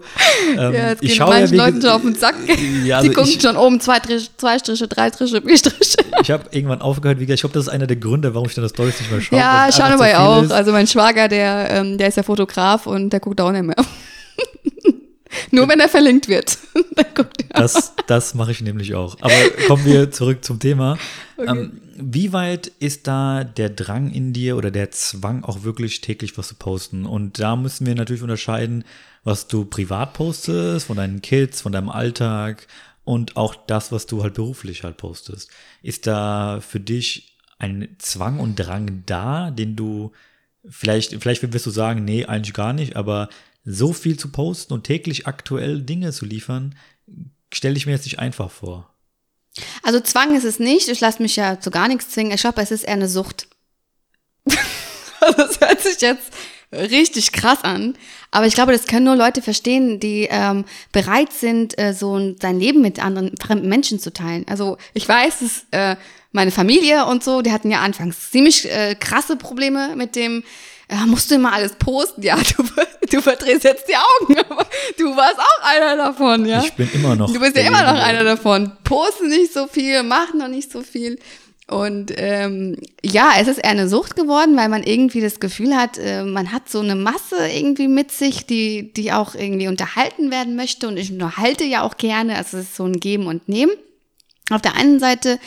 Ähm, 0.55 0.73
ja, 0.73 0.89
jetzt 0.89 1.03
ich 1.03 1.15
schaue 1.15 1.31
manchen 1.31 1.57
ja, 1.57 1.65
Leuten 1.65 1.81
schon 1.81 1.89
auf 1.89 2.01
den 2.03 2.13
Sack. 2.13 2.35
Ja, 2.85 2.97
also 2.97 3.09
Die 3.09 3.15
gucken 3.15 3.31
ich, 3.31 3.41
schon 3.41 3.57
oben 3.57 3.79
zwei, 3.79 3.99
zwei 4.37 4.59
Striche, 4.59 4.87
drei 4.87 5.09
Striche, 5.09 5.41
vier 5.41 5.57
Striche. 5.57 5.97
Ich 6.21 6.29
habe 6.29 6.43
irgendwann 6.51 6.81
aufgehört, 6.81 7.19
wie 7.19 7.25
gesagt, 7.25 7.37
ich 7.37 7.41
glaube, 7.41 7.53
das 7.53 7.63
ist 7.63 7.69
einer 7.69 7.87
der 7.87 7.97
Gründe, 7.97 8.35
warum 8.35 8.47
ich 8.47 8.53
dann 8.53 8.63
das 8.63 8.73
Deutsch 8.73 8.99
nicht 8.99 9.11
mehr 9.11 9.19
schaue. 9.19 9.39
Ja, 9.39 9.69
schauen 9.71 9.93
aber 9.93 10.19
auch. 10.19 10.43
Ist. 10.43 10.51
Also 10.51 10.71
mein 10.71 10.85
Schwager, 10.85 11.27
der, 11.27 11.67
ähm, 11.71 11.97
der 11.97 12.09
ist 12.09 12.17
ja 12.17 12.23
Fotograf 12.23 12.85
und 12.85 13.09
der 13.09 13.19
guckt 13.19 13.41
auch 13.41 13.51
nicht 13.51 13.63
mehr. 13.63 13.75
Nur 15.51 15.67
wenn 15.67 15.79
er 15.79 15.89
verlinkt 15.89 16.27
wird. 16.27 16.57
das 17.49 17.93
das 18.07 18.33
mache 18.33 18.51
ich 18.51 18.61
nämlich 18.61 18.95
auch. 18.95 19.17
Aber 19.21 19.33
kommen 19.67 19.85
wir 19.85 20.11
zurück 20.11 20.43
zum 20.43 20.59
Thema. 20.59 20.97
Okay. 21.37 21.49
Ähm, 21.49 21.81
wie 21.95 22.33
weit 22.33 22.67
ist 22.79 23.07
da 23.07 23.43
der 23.43 23.69
Drang 23.69 24.11
in 24.11 24.33
dir 24.33 24.57
oder 24.57 24.71
der 24.71 24.91
Zwang 24.91 25.43
auch 25.43 25.63
wirklich 25.63 26.01
täglich 26.01 26.37
was 26.37 26.49
zu 26.49 26.55
posten? 26.55 27.05
Und 27.05 27.39
da 27.39 27.55
müssen 27.55 27.85
wir 27.85 27.95
natürlich 27.95 28.21
unterscheiden, 28.21 28.83
was 29.23 29.47
du 29.47 29.65
privat 29.65 30.13
postest, 30.13 30.87
von 30.87 30.97
deinen 30.97 31.21
Kids, 31.21 31.61
von 31.61 31.71
deinem 31.71 31.89
Alltag 31.89 32.67
und 33.03 33.35
auch 33.35 33.55
das, 33.55 33.91
was 33.91 34.05
du 34.05 34.23
halt 34.23 34.35
beruflich 34.35 34.83
halt 34.83 34.97
postest. 34.97 35.49
Ist 35.81 36.07
da 36.07 36.59
für 36.61 36.79
dich 36.79 37.37
ein 37.59 37.95
Zwang 37.99 38.39
und 38.39 38.55
Drang 38.55 39.03
da, 39.05 39.51
den 39.51 39.75
du 39.75 40.11
vielleicht, 40.69 41.21
vielleicht 41.21 41.53
wirst 41.53 41.65
du 41.65 41.71
sagen, 41.71 42.05
nee, 42.05 42.25
eigentlich 42.25 42.53
gar 42.53 42.73
nicht, 42.73 42.95
aber 42.95 43.29
so 43.69 43.91
viel 43.91 44.17
zu 44.17 44.31
posten 44.31 44.73
und 44.73 44.85
täglich 44.85 45.27
aktuell 45.27 45.81
Dinge 45.81 46.13
zu 46.13 46.25
liefern, 46.25 46.73
stelle 47.53 47.75
ich 47.75 47.85
mir 47.85 47.91
jetzt 47.91 48.05
nicht 48.05 48.17
einfach 48.17 48.49
vor. 48.49 48.89
Also 49.83 49.99
Zwang 49.99 50.35
ist 50.35 50.45
es 50.45 50.57
nicht. 50.57 50.87
Ich 50.87 51.01
lasse 51.01 51.21
mich 51.21 51.35
ja 51.35 51.59
zu 51.59 51.69
gar 51.69 51.89
nichts 51.89 52.09
zwingen. 52.09 52.31
Ich 52.31 52.41
glaube, 52.41 52.61
es 52.61 52.71
ist 52.71 52.83
eher 52.83 52.93
eine 52.93 53.09
Sucht. 53.09 53.47
das 54.45 55.59
hört 55.59 55.81
sich 55.81 55.99
jetzt 55.99 56.31
richtig 56.71 57.33
krass 57.33 57.63
an. 57.63 57.97
Aber 58.31 58.45
ich 58.45 58.53
glaube, 58.53 58.71
das 58.71 58.87
können 58.87 59.05
nur 59.05 59.17
Leute 59.17 59.41
verstehen, 59.41 59.99
die 59.99 60.27
ähm, 60.29 60.63
bereit 60.93 61.33
sind, 61.33 61.77
äh, 61.77 61.93
so 61.93 62.35
sein 62.39 62.59
Leben 62.59 62.81
mit 62.81 63.03
anderen 63.03 63.35
fremden 63.37 63.67
Menschen 63.67 63.99
zu 63.99 64.13
teilen. 64.13 64.45
Also 64.47 64.77
ich 64.93 65.07
weiß, 65.07 65.39
dass 65.39 65.65
äh, 65.71 65.97
meine 66.31 66.51
Familie 66.51 67.05
und 67.05 67.23
so, 67.23 67.41
die 67.41 67.51
hatten 67.51 67.71
ja 67.71 67.81
anfangs 67.81 68.31
ziemlich 68.31 68.71
äh, 68.71 68.95
krasse 68.95 69.35
Probleme 69.35 69.95
mit 69.97 70.15
dem 70.15 70.43
ja, 70.89 71.05
musst 71.05 71.29
du 71.29 71.35
immer 71.35 71.53
alles 71.53 71.73
posten? 71.73 72.21
Ja, 72.23 72.37
du, 72.57 72.63
du 73.09 73.21
verdrehst 73.21 73.63
jetzt 73.63 73.87
die 73.89 73.95
Augen, 73.95 74.39
aber 74.39 74.65
du 74.97 75.15
warst 75.15 75.39
auch 75.39 75.63
einer 75.63 75.97
davon, 75.97 76.45
ja? 76.45 76.63
Ich 76.63 76.73
bin 76.73 76.89
immer 76.93 77.15
noch. 77.15 77.31
Du 77.31 77.39
bist 77.39 77.55
ja 77.57 77.63
immer 77.63 77.83
noch 77.83 78.01
einer 78.01 78.23
davon. 78.23 78.71
Posten 78.83 79.27
nicht 79.27 79.53
so 79.53 79.67
viel, 79.67 80.03
mach 80.03 80.33
noch 80.33 80.47
nicht 80.47 80.71
so 80.71 80.81
viel. 80.81 81.19
Und 81.69 82.13
ähm, 82.15 82.77
ja, 83.03 83.31
es 83.37 83.49
ist 83.49 83.57
eher 83.57 83.71
eine 83.71 83.89
Sucht 83.89 84.15
geworden, 84.15 84.55
weil 84.55 84.69
man 84.69 84.83
irgendwie 84.83 85.19
das 85.19 85.41
Gefühl 85.41 85.75
hat, 85.75 85.97
äh, 85.97 86.23
man 86.23 86.53
hat 86.53 86.69
so 86.69 86.79
eine 86.79 86.95
Masse 86.95 87.49
irgendwie 87.49 87.89
mit 87.89 88.13
sich, 88.13 88.45
die, 88.45 88.93
die 88.93 89.11
auch 89.11 89.35
irgendwie 89.35 89.67
unterhalten 89.67 90.31
werden 90.31 90.55
möchte. 90.55 90.87
Und 90.87 90.95
ich 90.95 91.11
unterhalte 91.11 91.65
ja 91.65 91.81
auch 91.81 91.97
gerne. 91.97 92.37
Also 92.37 92.55
es 92.55 92.67
ist 92.67 92.75
so 92.77 92.85
ein 92.85 93.01
Geben 93.01 93.27
und 93.27 93.49
Nehmen. 93.49 93.73
Auf 94.49 94.61
der 94.61 94.75
einen 94.75 95.01
Seite 95.01 95.39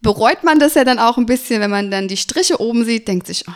bereut 0.00 0.42
man 0.42 0.58
das 0.58 0.74
ja 0.74 0.82
dann 0.82 0.98
auch 0.98 1.18
ein 1.18 1.26
bisschen, 1.26 1.60
wenn 1.60 1.70
man 1.70 1.92
dann 1.92 2.08
die 2.08 2.16
Striche 2.16 2.60
oben 2.60 2.84
sieht, 2.84 3.06
denkt 3.06 3.28
sich, 3.28 3.44
oh, 3.46 3.52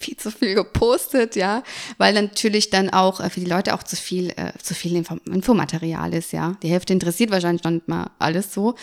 viel 0.00 0.16
zu 0.16 0.30
viel 0.30 0.54
gepostet, 0.54 1.36
ja, 1.36 1.62
weil 1.98 2.14
natürlich 2.14 2.70
dann 2.70 2.90
auch 2.90 3.20
äh, 3.20 3.30
für 3.30 3.40
die 3.40 3.46
Leute 3.46 3.74
auch 3.74 3.82
zu 3.82 3.96
viel, 3.96 4.30
äh, 4.30 4.52
zu 4.60 4.74
viel 4.74 4.96
Info 4.96 5.18
Infomaterial 5.26 6.14
ist, 6.14 6.32
ja. 6.32 6.56
Die 6.62 6.70
Hälfte 6.70 6.92
interessiert 6.92 7.30
wahrscheinlich 7.30 7.62
dann 7.62 7.82
mal 7.86 8.10
alles 8.18 8.52
so. 8.52 8.74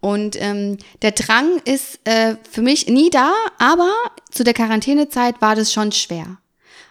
Und 0.00 0.40
ähm, 0.40 0.78
der 1.02 1.12
Drang 1.12 1.60
ist 1.64 2.00
äh, 2.04 2.36
für 2.50 2.62
mich 2.62 2.86
nie 2.86 3.10
da, 3.10 3.32
aber 3.58 3.92
zu 4.30 4.44
der 4.44 4.54
Quarantänezeit 4.54 5.40
war 5.40 5.54
das 5.54 5.72
schon 5.72 5.92
schwer 5.92 6.38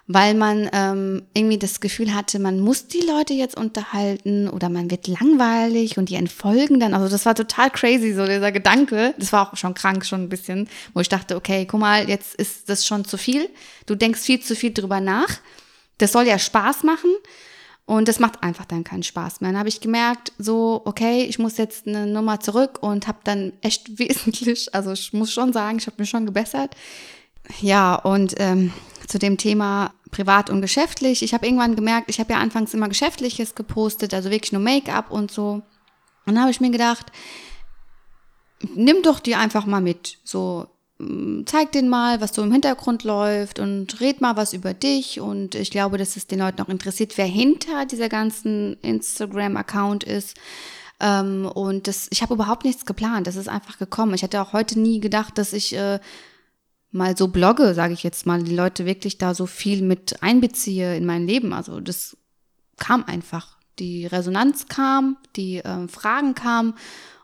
weil 0.07 0.35
man 0.35 0.69
ähm, 0.71 1.23
irgendwie 1.33 1.57
das 1.57 1.79
Gefühl 1.79 2.13
hatte, 2.13 2.37
man 2.37 2.59
muss 2.59 2.87
die 2.87 3.01
Leute 3.01 3.33
jetzt 3.33 3.57
unterhalten 3.57 4.47
oder 4.47 4.69
man 4.69 4.91
wird 4.91 5.07
langweilig 5.07 5.97
und 5.97 6.09
die 6.09 6.15
entfolgen 6.15 6.79
dann. 6.79 6.93
Also 6.93 7.09
das 7.09 7.25
war 7.25 7.33
total 7.33 7.71
crazy, 7.71 8.13
so 8.13 8.25
dieser 8.25 8.51
Gedanke. 8.51 9.15
Das 9.17 9.33
war 9.33 9.51
auch 9.51 9.57
schon 9.57 9.73
krank, 9.73 10.05
schon 10.05 10.21
ein 10.21 10.29
bisschen, 10.29 10.69
wo 10.93 10.99
ich 10.99 11.09
dachte, 11.09 11.35
okay, 11.35 11.65
guck 11.65 11.79
mal, 11.79 12.07
jetzt 12.07 12.35
ist 12.35 12.69
das 12.69 12.85
schon 12.85 13.03
zu 13.05 13.17
viel. 13.17 13.49
Du 13.87 13.95
denkst 13.95 14.21
viel 14.21 14.39
zu 14.39 14.55
viel 14.55 14.73
drüber 14.73 15.01
nach. 15.01 15.39
Das 15.97 16.11
soll 16.11 16.27
ja 16.27 16.37
Spaß 16.37 16.83
machen. 16.83 17.09
Und 17.87 18.07
das 18.07 18.19
macht 18.19 18.41
einfach 18.41 18.65
dann 18.65 18.83
keinen 18.83 19.03
Spaß 19.03 19.41
mehr. 19.41 19.51
Dann 19.51 19.59
habe 19.59 19.69
ich 19.69 19.79
gemerkt, 19.79 20.33
so, 20.39 20.81
okay, 20.85 21.23
ich 21.23 21.37
muss 21.37 21.57
jetzt 21.57 21.87
eine 21.87 22.07
Nummer 22.07 22.39
zurück 22.39 22.79
und 22.81 23.07
habe 23.07 23.19
dann 23.23 23.53
echt 23.61 23.97
wesentlich, 23.99 24.73
also 24.73 24.91
ich 24.91 25.13
muss 25.13 25.31
schon 25.31 25.51
sagen, 25.51 25.79
ich 25.79 25.87
habe 25.87 25.97
mich 25.99 26.09
schon 26.09 26.25
gebessert. 26.27 26.75
Ja, 27.61 27.95
und 27.95 28.33
ähm, 28.37 28.73
zu 29.07 29.19
dem 29.19 29.37
Thema 29.37 29.93
privat 30.15 30.49
und 30.49 30.61
geschäftlich. 30.61 31.21
Ich 31.23 31.33
habe 31.33 31.45
irgendwann 31.45 31.75
gemerkt, 31.75 32.09
ich 32.09 32.19
habe 32.19 32.33
ja 32.33 32.39
anfangs 32.39 32.73
immer 32.73 32.87
Geschäftliches 32.87 33.53
gepostet, 33.53 34.13
also 34.13 34.31
wirklich 34.31 34.53
nur 34.53 34.61
Make-up 34.61 35.11
und 35.11 35.29
so. 35.29 35.61
Und 36.25 36.35
dann 36.35 36.39
habe 36.39 36.51
ich 36.51 36.61
mir 36.61 36.71
gedacht, 36.71 37.11
nimm 38.73 39.03
doch 39.03 39.19
die 39.19 39.35
einfach 39.35 39.65
mal 39.65 39.81
mit. 39.81 40.17
So, 40.23 40.67
mm, 40.99 41.41
zeig 41.45 41.73
den 41.73 41.89
mal, 41.89 42.21
was 42.21 42.33
so 42.33 42.43
im 42.43 42.51
Hintergrund 42.53 43.03
läuft 43.03 43.59
und 43.59 43.99
red 43.99 44.21
mal 44.21 44.37
was 44.37 44.53
über 44.53 44.73
dich. 44.73 45.19
Und 45.19 45.53
ich 45.53 45.69
glaube, 45.69 45.97
dass 45.97 46.15
es 46.15 46.27
den 46.27 46.39
Leuten 46.39 46.61
auch 46.61 46.69
interessiert, 46.69 47.17
wer 47.17 47.25
hinter 47.25 47.85
dieser 47.85 48.07
ganzen 48.07 48.77
Instagram-Account 48.81 50.05
ist. 50.05 50.37
Ähm, 51.01 51.45
und 51.53 51.87
das, 51.87 52.07
ich 52.11 52.21
habe 52.21 52.35
überhaupt 52.35 52.63
nichts 52.63 52.85
geplant. 52.85 53.27
Das 53.27 53.35
ist 53.35 53.49
einfach 53.49 53.77
gekommen. 53.77 54.13
Ich 54.13 54.23
hätte 54.23 54.41
auch 54.41 54.53
heute 54.53 54.79
nie 54.79 55.01
gedacht, 55.01 55.37
dass 55.37 55.51
ich 55.51 55.75
äh, 55.75 55.99
mal 56.95 57.15
so 57.17 57.27
blogge, 57.27 57.73
sage 57.73 57.93
ich 57.93 58.03
jetzt 58.03 58.25
mal, 58.25 58.41
die 58.41 58.55
Leute 58.55 58.85
wirklich 58.85 59.17
da 59.17 59.35
so 59.35 59.45
viel 59.45 59.81
mit 59.81 60.23
einbeziehe 60.23 60.95
in 60.95 61.05
mein 61.05 61.27
Leben. 61.27 61.53
Also 61.53 61.79
das 61.81 62.17
kam 62.77 63.03
einfach. 63.03 63.57
Die 63.77 64.05
Resonanz 64.05 64.67
kam, 64.67 65.17
die 65.35 65.57
äh, 65.57 65.87
Fragen 65.89 66.33
kamen 66.33 66.73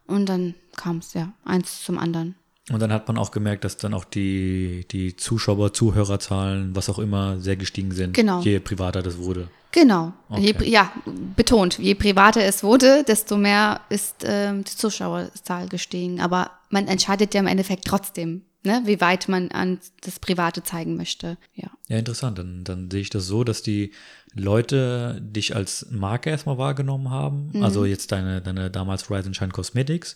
und 0.05 0.27
dann 0.27 0.53
kam 0.75 0.97
es 0.97 1.13
ja 1.13 1.31
eins 1.45 1.83
zum 1.83 1.97
anderen. 1.97 2.35
Und 2.69 2.81
dann 2.81 2.91
hat 2.91 3.07
man 3.07 3.17
auch 3.17 3.31
gemerkt, 3.31 3.63
dass 3.63 3.77
dann 3.77 3.93
auch 3.93 4.05
die, 4.05 4.85
die 4.91 5.15
Zuschauer, 5.15 5.73
Zuhörerzahlen, 5.73 6.75
was 6.75 6.89
auch 6.89 6.99
immer, 6.99 7.39
sehr 7.39 7.55
gestiegen 7.55 7.91
sind, 7.91 8.13
genau. 8.13 8.41
je 8.41 8.59
privater 8.59 9.01
das 9.01 9.17
wurde. 9.17 9.47
Genau, 9.71 10.11
okay. 10.27 10.53
je, 10.59 10.69
ja, 10.69 10.91
betont, 11.35 11.79
je 11.79 11.95
privater 11.95 12.43
es 12.43 12.61
wurde, 12.61 13.05
desto 13.07 13.37
mehr 13.37 13.79
ist 13.87 14.25
äh, 14.25 14.53
die 14.53 14.65
Zuschauerzahl 14.65 15.69
gestiegen. 15.69 16.19
Aber 16.19 16.51
man 16.69 16.87
entscheidet 16.87 17.33
ja 17.33 17.39
im 17.39 17.47
Endeffekt 17.47 17.85
trotzdem 17.85 18.43
ne, 18.63 18.81
wie 18.85 19.01
weit 19.01 19.27
man 19.27 19.49
an 19.51 19.79
das 20.01 20.19
Private 20.19 20.63
zeigen 20.63 20.97
möchte. 20.97 21.37
Ja, 21.55 21.69
ja 21.87 21.97
interessant. 21.97 22.37
Dann, 22.37 22.63
dann 22.63 22.91
sehe 22.91 23.01
ich 23.01 23.09
das 23.09 23.25
so, 23.25 23.43
dass 23.43 23.61
die 23.61 23.91
Leute 24.33 25.19
dich 25.21 25.55
als 25.55 25.87
Marke 25.89 26.29
erstmal 26.29 26.57
wahrgenommen 26.57 27.09
haben. 27.09 27.51
Mhm. 27.53 27.63
Also 27.63 27.85
jetzt 27.85 28.11
deine, 28.11 28.41
deine 28.41 28.71
damals 28.71 29.09
Rise 29.09 29.27
and 29.27 29.35
Shine 29.35 29.51
Cosmetics. 29.51 30.15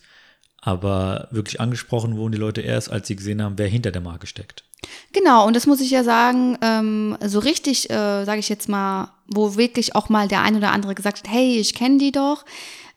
Aber 0.62 1.28
wirklich 1.30 1.62
angesprochen 1.62 2.18
wurden 2.18 2.32
die 2.32 2.40
Leute 2.40 2.62
erst, 2.62 2.90
als 2.92 3.08
sie 3.08 3.16
gesehen 3.16 3.42
haben, 3.42 3.58
wer 3.58 3.68
hinter 3.68 3.92
der 3.92 4.02
Marke 4.02 4.26
steckt. 4.26 4.64
Genau, 5.12 5.46
und 5.46 5.56
das 5.56 5.68
muss 5.68 5.80
ich 5.80 5.92
ja 5.92 6.04
sagen, 6.04 6.58
ähm, 6.62 7.18
so 7.24 7.40
richtig, 7.40 7.90
äh, 7.90 8.26
sage 8.26 8.40
ich 8.40 8.50
jetzt 8.50 8.68
mal, 8.68 9.12
wo 9.28 9.56
wirklich 9.56 9.96
auch 9.96 10.10
mal 10.10 10.28
der 10.28 10.42
ein 10.42 10.56
oder 10.56 10.72
andere 10.72 10.96
gesagt 10.96 11.20
hat, 11.20 11.32
hey, 11.32 11.58
ich 11.60 11.74
kenne 11.74 12.00
die 12.00 12.12
doch 12.12 12.46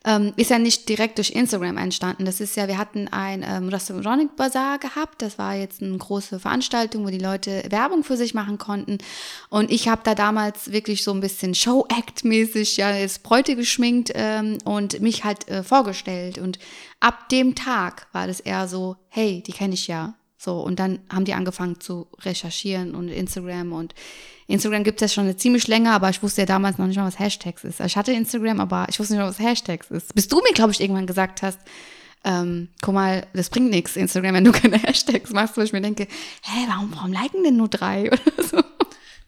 ähm, 0.05 0.33
ist 0.37 0.51
ja 0.51 0.59
nicht 0.59 0.89
direkt 0.89 1.19
durch 1.19 1.31
Instagram 1.31 1.77
entstanden. 1.77 2.25
Das 2.25 2.41
ist 2.41 2.57
ja, 2.57 2.69
wir 2.69 2.79
hatten 2.79 3.09
ein 3.09 3.45
ähm, 3.47 3.69
Restaurant 3.69 4.37
Bazaar 4.37 4.79
gehabt. 4.79 5.23
Das 5.23 5.39
war 5.39 5.55
jetzt 5.55 5.83
eine 5.83 5.99
große 5.99 6.39
Veranstaltung, 6.39 7.05
wo 7.05 7.11
die 7.11 7.19
Leute 7.19 7.65
Werbung 7.69 8.05
für 8.05 8.17
sich 8.17 8.33
machen 8.33 8.59
konnten. 8.59 8.99
Und 9.51 9.71
ich 9.71 9.89
habe 9.89 10.03
da 10.05 10.15
damals 10.15 10.71
wirklich 10.71 11.03
so 11.03 11.13
ein 11.13 11.21
bisschen 11.21 11.55
Show-Act-mäßig 11.55 12.77
ja 12.77 12.95
jetzt 12.95 13.23
Bräute 13.23 13.57
geschminkt 13.57 14.13
ähm, 14.15 14.59
und 14.65 15.01
mich 15.01 15.25
halt 15.25 15.49
äh, 15.49 15.63
vorgestellt. 15.63 16.39
Und 16.39 16.59
ab 17.01 17.29
dem 17.29 17.55
Tag 17.55 18.07
war 18.13 18.27
das 18.27 18.41
eher 18.41 18.69
so, 18.69 18.97
hey, 19.09 19.43
die 19.47 19.53
kenne 19.53 19.75
ich 19.75 19.89
ja. 19.89 20.15
So, 20.39 20.61
und 20.61 20.79
dann 20.79 21.01
haben 21.13 21.25
die 21.25 21.35
angefangen 21.35 21.81
zu 21.81 22.07
recherchieren 22.21 22.95
und 22.95 23.09
Instagram 23.09 23.73
und 23.73 23.95
Instagram 24.47 24.85
gibt 24.85 25.03
es 25.03 25.11
ja 25.13 25.23
schon 25.23 25.37
ziemlich 25.37 25.67
länger, 25.67 25.93
aber 25.93 26.09
ich 26.09 26.23
wusste 26.23 26.43
ja 26.43 26.47
damals 26.47 26.79
noch 26.79 26.87
nicht 26.87 26.97
mal, 26.97 27.07
was 27.07 27.19
Hashtags 27.19 27.65
ist. 27.65 27.81
Ich 27.81 27.97
hatte 27.97 28.13
Instagram, 28.13 28.61
aber 28.61 28.87
ich 28.89 28.99
wusste 28.99 29.15
nicht 29.15 29.21
mal, 29.21 29.29
was 29.29 29.41
Hashtags 29.41 29.91
ist. 29.91 30.15
Bis 30.15 30.29
du 30.29 30.37
mir, 30.37 30.55
glaube 30.55 30.73
ich, 30.73 30.81
irgendwann 30.81 31.07
gesagt 31.07 31.43
hast, 31.43 31.59
ähm, 32.25 32.69
guck 32.81 32.95
mal, 32.95 33.27
das 33.35 33.51
bringt 33.51 33.71
nichts, 33.71 33.97
Instagram, 33.97 34.35
wenn 34.35 34.45
du 34.45 34.53
keine 34.53 34.79
Hashtags 34.83 35.33
machst, 35.33 35.57
wo 35.57 35.61
ich 35.61 35.73
mir 35.73 35.81
denke, 35.81 36.05
hä, 36.43 36.67
warum, 36.69 36.93
warum 36.95 37.13
liken 37.13 37.43
denn 37.43 37.57
nur 37.57 37.69
drei 37.69 38.11
oder 38.13 38.43
so? 38.43 38.63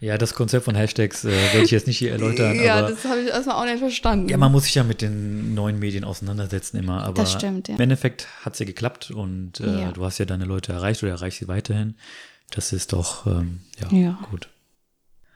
Ja, 0.01 0.17
das 0.17 0.33
Konzept 0.33 0.65
von 0.65 0.75
Hashtags 0.75 1.25
äh, 1.25 1.31
werde 1.31 1.63
ich 1.63 1.71
jetzt 1.71 1.87
nicht 1.87 1.99
hier 1.99 2.13
erläutern. 2.13 2.59
ja, 2.59 2.81
das 2.81 3.05
habe 3.05 3.21
ich 3.21 3.29
erstmal 3.29 3.57
auch 3.57 3.71
nicht 3.71 3.81
verstanden. 3.81 4.31
Ja, 4.31 4.39
man 4.39 4.51
muss 4.51 4.65
sich 4.65 4.75
ja 4.75 4.83
mit 4.83 5.03
den 5.03 5.55
neuen 5.55 5.79
Medien 5.79 6.05
auseinandersetzen 6.05 6.79
immer. 6.79 7.05
Aber 7.05 7.23
das 7.23 7.33
stimmt, 7.33 7.69
ja. 7.69 7.75
im 7.75 7.81
Endeffekt 7.81 8.27
hat 8.43 8.55
es 8.55 8.59
ja 8.61 8.65
geklappt 8.65 9.11
und 9.11 9.61
äh, 9.61 9.83
ja. 9.83 9.93
du 9.93 10.03
hast 10.03 10.17
ja 10.17 10.25
deine 10.25 10.47
Leute 10.47 10.73
erreicht 10.73 11.03
oder 11.03 11.13
erreichst 11.13 11.41
sie 11.41 11.49
weiterhin. 11.49 11.97
Das 12.51 12.73
ist 12.73 12.95
doch 12.95 13.27
ähm, 13.27 13.61
ja, 13.79 13.97
ja, 13.97 14.19
gut. 14.31 14.49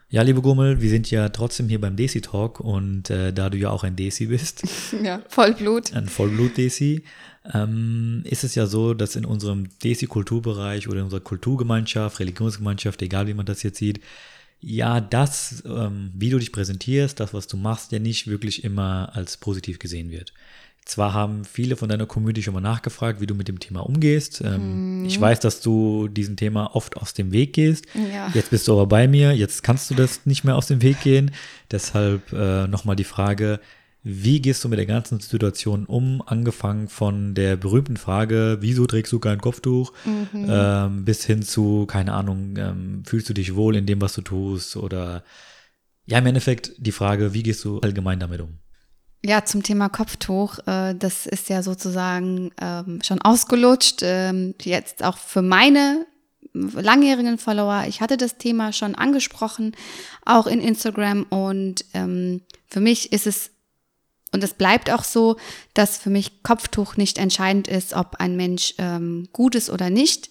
Ja, 0.09 0.23
liebe 0.23 0.41
Gummel, 0.41 0.81
wir 0.81 0.89
sind 0.89 1.11
ja 1.11 1.29
trotzdem 1.29 1.69
hier 1.69 1.81
beim 1.81 1.97
Desi 1.97 2.23
Talk 2.23 2.61
und 2.61 3.11
äh, 3.11 3.35
da 3.35 3.51
du 3.51 3.59
ja 3.59 3.71
auch 3.71 3.85
ein 3.85 3.97
Desi 3.97 4.27
bist. 4.27 4.63
ja, 5.03 5.21
Vollblut. 5.29 5.93
Ein 5.93 6.09
Vollblut-Desi. 6.09 7.05
Ähm, 7.53 8.23
ist 8.25 8.45
es 8.45 8.55
ja 8.55 8.67
so, 8.67 8.95
dass 8.95 9.17
in 9.17 9.27
unserem 9.27 9.69
Desi-Kulturbereich 9.83 10.89
oder 10.89 10.99
in 10.99 11.05
unserer 11.05 11.21
Kulturgemeinschaft, 11.21 12.19
Religionsgemeinschaft, 12.19 13.03
egal 13.03 13.27
wie 13.27 13.35
man 13.35 13.45
das 13.45 13.63
jetzt 13.63 13.79
sieht, 13.79 14.01
ja, 14.67 15.01
das, 15.01 15.63
ähm, 15.67 16.11
wie 16.15 16.31
du 16.31 16.39
dich 16.39 16.51
präsentierst, 16.51 17.21
das, 17.21 17.35
was 17.35 17.47
du 17.47 17.57
machst, 17.57 17.93
ja 17.93 17.99
nicht 17.99 18.27
wirklich 18.27 18.65
immer 18.65 19.11
als 19.15 19.37
positiv 19.37 19.79
gesehen 19.79 20.11
wird. 20.11 20.33
Zwar 20.87 21.15
haben 21.15 21.45
viele 21.45 21.77
von 21.77 21.89
deiner 21.89 22.07
Community 22.07 22.43
schon 22.43 22.53
mal 22.55 22.61
nachgefragt, 22.61 23.21
wie 23.21 23.27
du 23.27 23.35
mit 23.35 23.49
dem 23.49 23.59
Thema 23.59 23.81
umgehst. 23.81 24.43
Ähm, 24.45 25.01
mhm. 25.01 25.07
Ich 25.07 25.19
weiß, 25.19 25.41
dass 25.41 25.61
du 25.61 26.09
diesem 26.09 26.37
Thema 26.37 26.75
oft 26.75 26.97
aus 26.97 27.15
dem 27.15 27.33
Weg 27.33 27.55
gehst. 27.55 27.87
Ja. 27.95 28.31
Jetzt 28.35 28.51
bist 28.51 28.69
du 28.69 28.73
aber 28.73 28.87
bei 28.87 29.09
mir, 29.09 29.33
jetzt 29.33 29.63
kannst 29.63 29.91
du 29.91 29.95
das 29.95 30.27
nicht 30.27 30.45
mehr 30.45 30.57
aus 30.57 30.67
dem 30.67 30.83
Weg 30.83 31.01
gehen. 31.01 31.31
Deshalb 31.71 32.33
äh, 32.33 32.67
nochmal 32.67 32.97
die 32.97 33.05
Frage, 33.05 33.61
wie 34.07 34.43
gehst 34.43 34.63
du 34.63 34.69
mit 34.69 34.79
der 34.79 34.87
ganzen 34.87 35.19
Situation 35.19 35.87
um? 35.87 36.23
Angefangen 36.25 36.89
von 36.89 37.35
der 37.35 37.57
berühmten 37.57 37.97
Frage, 37.97 38.59
wieso 38.61 38.87
trägst 38.87 39.11
du 39.13 39.19
kein 39.19 39.41
Kopftuch, 39.41 39.93
mhm. 40.05 40.47
ähm, 40.47 41.05
bis 41.07 41.25
hin 41.25 41.43
zu, 41.43 41.87
keine 41.87 42.13
Ahnung, 42.13 42.55
ähm, 42.59 43.03
fühlst 43.07 43.31
du 43.31 43.33
dich 43.33 43.57
wohl 43.57 43.77
in 43.77 43.87
dem, 43.87 44.03
was 44.03 44.13
du 44.13 44.21
tust? 44.21 44.77
Oder 44.77 45.25
ja, 46.05 46.19
im 46.19 46.27
Endeffekt 46.27 46.73
die 46.77 46.93
Frage, 46.93 47.33
wie 47.33 47.43
gehst 47.43 47.65
du 47.65 47.81
allgemein 47.81 48.21
damit 48.21 48.43
um? 48.43 48.59
Ja, 49.25 49.47
zum 49.47 49.63
Thema 49.63 49.89
Kopftuch, 49.89 50.59
äh, 50.67 50.95
das 50.95 51.25
ist 51.25 51.49
ja 51.49 51.63
sozusagen 51.63 52.51
ähm, 52.61 53.01
schon 53.03 53.23
ausgelutscht. 53.23 54.01
Ähm, 54.03 54.55
jetzt 54.61 55.03
auch 55.03 55.17
für 55.17 55.41
meine 55.41 56.07
langjährigen 56.53 57.39
Follower. 57.39 57.85
Ich 57.89 58.03
hatte 58.03 58.19
das 58.19 58.37
Thema 58.37 58.75
schon 58.75 58.95
angesprochen, 58.95 59.75
auch 60.27 60.47
in 60.47 60.61
Instagram. 60.61 61.25
Und 61.25 61.87
ähm, 61.95 62.43
für 62.69 62.81
mich 62.81 63.13
ist 63.13 63.27
es, 63.27 63.51
und 64.35 64.43
es 64.43 64.53
bleibt 64.53 64.91
auch 64.91 65.05
so, 65.05 65.37
dass 65.75 65.97
für 65.97 66.11
mich 66.11 66.43
Kopftuch 66.43 66.97
nicht 66.97 67.19
entscheidend 67.19 67.69
ist, 67.69 67.95
ob 67.95 68.17
ein 68.19 68.37
Mensch 68.37 68.75
ähm, 68.79 69.29
gut 69.33 69.55
ist 69.55 69.71
oder 69.71 69.91
nicht. 69.91 70.29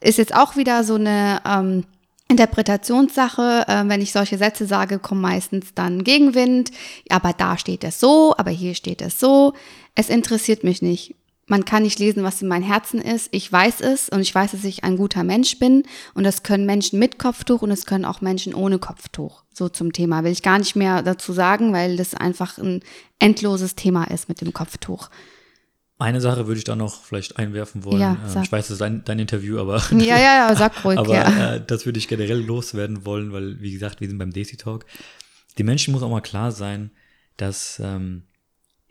Ist 0.00 0.18
jetzt 0.18 0.34
auch 0.34 0.54
wieder 0.56 0.84
so 0.84 0.94
eine 0.94 1.42
ähm, 1.44 1.84
Interpretationssache. 2.28 3.64
Äh, 3.66 3.88
wenn 3.88 4.00
ich 4.00 4.12
solche 4.12 4.38
Sätze 4.38 4.66
sage, 4.66 5.00
kommt 5.00 5.20
meistens 5.20 5.74
dann 5.74 6.04
Gegenwind. 6.04 6.70
Aber 7.08 7.32
da 7.32 7.58
steht 7.58 7.82
es 7.82 7.98
so, 7.98 8.34
aber 8.38 8.52
hier 8.52 8.76
steht 8.76 9.02
es 9.02 9.18
so. 9.18 9.52
Es 9.96 10.10
interessiert 10.10 10.62
mich 10.62 10.80
nicht. 10.80 11.16
Man 11.46 11.64
kann 11.64 11.82
nicht 11.82 11.98
lesen, 11.98 12.22
was 12.22 12.40
in 12.40 12.48
meinem 12.48 12.62
Herzen 12.62 13.00
ist. 13.00 13.28
Ich 13.32 13.50
weiß 13.50 13.80
es 13.80 14.08
und 14.08 14.20
ich 14.20 14.34
weiß, 14.34 14.52
dass 14.52 14.64
ich 14.64 14.82
ein 14.84 14.96
guter 14.96 15.24
Mensch 15.24 15.58
bin. 15.58 15.84
Und 16.14 16.24
das 16.24 16.42
können 16.42 16.64
Menschen 16.64 16.98
mit 16.98 17.18
Kopftuch 17.18 17.62
und 17.62 17.70
es 17.70 17.84
können 17.84 18.04
auch 18.04 18.20
Menschen 18.20 18.54
ohne 18.54 18.78
Kopftuch. 18.78 19.42
So 19.52 19.68
zum 19.68 19.92
Thema 19.92 20.24
will 20.24 20.32
ich 20.32 20.42
gar 20.42 20.58
nicht 20.58 20.74
mehr 20.74 21.02
dazu 21.02 21.32
sagen, 21.32 21.72
weil 21.72 21.96
das 21.96 22.14
einfach 22.14 22.58
ein 22.58 22.80
endloses 23.18 23.74
Thema 23.74 24.04
ist 24.04 24.28
mit 24.28 24.40
dem 24.40 24.52
Kopftuch. 24.52 25.10
Eine 25.98 26.20
Sache 26.20 26.46
würde 26.46 26.58
ich 26.58 26.64
da 26.64 26.74
noch 26.74 27.04
vielleicht 27.04 27.38
einwerfen 27.38 27.84
wollen. 27.84 28.00
Ja, 28.00 28.16
ähm, 28.34 28.42
ich 28.42 28.50
weiß, 28.50 28.66
das 28.66 28.72
ist 28.72 28.80
dein, 28.80 29.04
dein 29.04 29.20
Interview, 29.20 29.60
aber. 29.60 29.80
Ja, 29.92 30.18
ja, 30.18 30.48
ja, 30.48 30.56
sag 30.56 30.84
ruhig, 30.84 30.98
aber, 31.00 31.14
ja. 31.14 31.54
Äh, 31.54 31.64
das 31.64 31.86
würde 31.86 31.98
ich 31.98 32.08
generell 32.08 32.40
loswerden 32.40 33.06
wollen, 33.06 33.32
weil, 33.32 33.60
wie 33.60 33.72
gesagt, 33.72 34.00
wir 34.00 34.08
sind 34.08 34.18
beim 34.18 34.32
Desi 34.32 34.56
Talk. 34.56 34.86
Die 35.56 35.62
Menschen 35.62 35.92
muss 35.92 36.02
auch 36.02 36.10
mal 36.10 36.20
klar 36.20 36.50
sein, 36.50 36.90
dass, 37.36 37.80
ähm, 37.82 38.24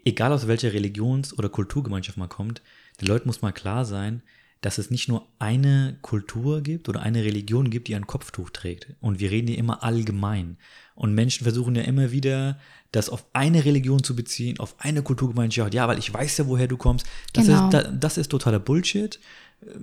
egal 0.06 0.32
aus 0.32 0.48
welcher 0.48 0.74
Religions- 0.74 1.38
oder 1.38 1.50
Kulturgemeinschaft 1.50 2.18
man 2.18 2.30
kommt, 2.30 2.62
den 3.02 3.08
Leuten 3.08 3.28
muss 3.28 3.42
mal 3.42 3.52
klar 3.52 3.86
sein, 3.86 4.22
dass 4.64 4.78
es 4.78 4.90
nicht 4.90 5.10
nur 5.10 5.28
eine 5.40 5.98
Kultur 6.02 6.62
gibt 6.62 6.88
oder 6.88 7.02
eine 7.02 7.24
Religion 7.24 7.70
gibt, 7.70 7.90
die 7.90 7.96
ein 7.96 8.08
Kopftuch 8.08 8.50
trägt. 8.50 8.88
Und 9.02 9.20
wir 9.20 9.30
reden 9.30 9.50
hier 9.50 9.58
immer 9.58 9.84
allgemein. 9.84 10.58
Und 10.96 11.14
Menschen 11.14 11.44
versuchen 11.44 11.76
ja 11.76 11.82
immer 11.82 12.12
wieder, 12.12 12.58
das 12.94 13.10
auf 13.10 13.26
eine 13.34 13.66
Religion 13.66 14.04
zu 14.04 14.16
beziehen, 14.16 14.60
auf 14.60 14.76
eine 14.78 15.02
Kulturgemeinschaft. 15.02 15.74
Ja, 15.74 15.88
weil 15.90 16.00
ich 16.00 16.14
weiß 16.14 16.38
ja, 16.38 16.48
woher 16.48 16.68
du 16.68 16.78
kommst. 16.78 17.06
Das, 17.34 17.48
genau. 17.48 17.68
ist, 17.70 17.90
das 18.00 18.18
ist 18.18 18.30
totaler 18.30 18.60
Bullshit. 18.60 19.20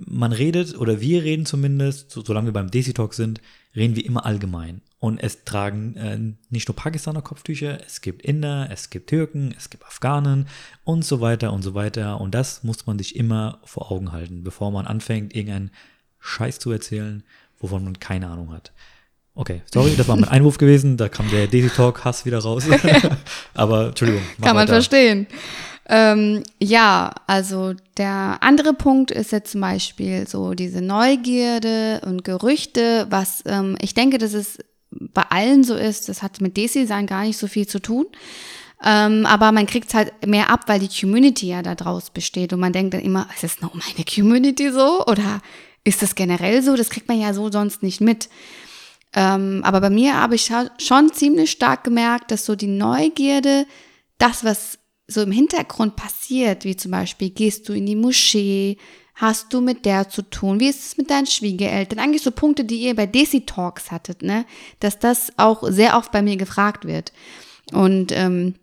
Man 0.05 0.31
redet, 0.31 0.77
oder 0.77 1.01
wir 1.01 1.23
reden 1.23 1.45
zumindest, 1.45 2.11
so, 2.11 2.23
solange 2.23 2.47
wir 2.47 2.53
beim 2.53 2.71
Desi 2.71 2.93
Talk 2.93 3.13
sind, 3.13 3.41
reden 3.75 3.95
wir 3.95 4.05
immer 4.05 4.25
allgemein. 4.25 4.81
Und 4.99 5.17
es 5.17 5.43
tragen 5.45 5.95
äh, 5.95 6.19
nicht 6.49 6.67
nur 6.67 6.75
Pakistaner 6.75 7.21
Kopftücher, 7.21 7.79
es 7.85 8.01
gibt 8.01 8.21
Inder, 8.21 8.69
es 8.71 8.89
gibt 8.89 9.09
Türken, 9.09 9.53
es 9.57 9.69
gibt 9.69 9.85
Afghanen 9.85 10.47
und 10.83 11.03
so 11.03 11.21
weiter 11.21 11.53
und 11.53 11.63
so 11.63 11.73
weiter. 11.73 12.21
Und 12.21 12.35
das 12.35 12.63
muss 12.63 12.85
man 12.85 12.97
sich 12.99 13.15
immer 13.15 13.59
vor 13.63 13.91
Augen 13.91 14.11
halten, 14.11 14.43
bevor 14.43 14.71
man 14.71 14.85
anfängt, 14.85 15.35
irgendeinen 15.35 15.71
Scheiß 16.19 16.59
zu 16.59 16.71
erzählen, 16.71 17.23
wovon 17.59 17.83
man 17.83 17.99
keine 17.99 18.27
Ahnung 18.27 18.51
hat. 18.53 18.71
Okay, 19.33 19.61
sorry, 19.73 19.95
das 19.95 20.07
war 20.07 20.17
mein 20.17 20.29
Einwurf 20.29 20.57
gewesen. 20.57 20.97
Da 20.97 21.09
kam 21.09 21.29
der 21.29 21.47
Daisy 21.47 21.69
Talk 21.69 22.03
Hass 22.03 22.25
wieder 22.25 22.39
raus. 22.39 22.65
Aber 23.53 23.87
Entschuldigung. 23.87 24.21
Kann 24.41 24.55
man 24.55 24.63
weiter. 24.63 24.73
verstehen. 24.73 25.25
Ähm, 25.87 26.43
ja, 26.59 27.13
also 27.27 27.73
der 27.97 28.37
andere 28.41 28.73
Punkt 28.73 29.11
ist 29.11 29.31
jetzt 29.31 29.51
zum 29.51 29.61
Beispiel 29.61 30.27
so 30.27 30.53
diese 30.53 30.81
Neugierde 30.81 32.01
und 32.05 32.23
Gerüchte, 32.23 33.07
was 33.09 33.43
ähm, 33.45 33.77
ich 33.81 33.93
denke, 33.93 34.17
dass 34.17 34.33
es 34.33 34.59
bei 34.91 35.23
allen 35.23 35.63
so 35.63 35.75
ist. 35.75 36.09
Das 36.09 36.21
hat 36.21 36.41
mit 36.41 36.57
Desi-Sein 36.57 37.07
gar 37.07 37.23
nicht 37.23 37.37
so 37.37 37.47
viel 37.47 37.67
zu 37.67 37.79
tun. 37.79 38.05
Ähm, 38.83 39.25
aber 39.25 39.51
man 39.51 39.67
kriegt 39.67 39.89
es 39.89 39.93
halt 39.93 40.25
mehr 40.25 40.49
ab, 40.49 40.61
weil 40.67 40.79
die 40.79 40.89
Community 40.89 41.47
ja 41.47 41.61
da 41.61 41.75
draus 41.75 42.09
besteht. 42.09 42.51
Und 42.53 42.59
man 42.59 42.73
denkt 42.73 42.93
dann 42.93 43.01
immer, 43.01 43.27
ist 43.33 43.43
das 43.43 43.61
nur 43.61 43.71
meine 43.73 44.05
Community 44.05 44.71
so? 44.71 45.05
Oder 45.05 45.41
ist 45.83 46.01
das 46.01 46.15
generell 46.15 46.61
so? 46.61 46.75
Das 46.75 46.89
kriegt 46.89 47.07
man 47.07 47.19
ja 47.19 47.33
so 47.33 47.51
sonst 47.51 47.83
nicht 47.83 48.01
mit. 48.01 48.29
Ähm, 49.13 49.61
aber 49.63 49.81
bei 49.81 49.89
mir 49.89 50.15
habe 50.15 50.35
ich 50.35 50.51
schon 50.77 51.13
ziemlich 51.13 51.51
stark 51.51 51.83
gemerkt, 51.83 52.31
dass 52.31 52.45
so 52.45 52.55
die 52.55 52.67
Neugierde, 52.67 53.65
das, 54.17 54.43
was 54.43 54.79
so 55.11 55.21
im 55.21 55.31
Hintergrund 55.31 55.95
passiert, 55.95 56.65
wie 56.65 56.75
zum 56.75 56.91
Beispiel 56.91 57.29
gehst 57.29 57.67
du 57.69 57.73
in 57.73 57.85
die 57.85 57.95
Moschee, 57.95 58.77
hast 59.15 59.53
du 59.53 59.61
mit 59.61 59.85
der 59.85 60.09
zu 60.09 60.23
tun, 60.23 60.59
wie 60.59 60.69
ist 60.69 60.83
es 60.83 60.97
mit 60.97 61.09
deinen 61.09 61.27
Schwiegereltern, 61.27 61.99
eigentlich 61.99 62.23
so 62.23 62.31
Punkte, 62.31 62.63
die 62.63 62.81
ihr 62.81 62.95
bei 62.95 63.05
Desi 63.05 63.45
Talks 63.45 63.91
hattet, 63.91 64.23
ne, 64.23 64.45
dass 64.79 64.97
das 64.99 65.31
auch 65.37 65.63
sehr 65.69 65.97
oft 65.97 66.11
bei 66.11 66.21
mir 66.21 66.37
gefragt 66.37 66.85
wird. 66.85 67.13
Und 67.71 68.11
ähm, 68.11 68.55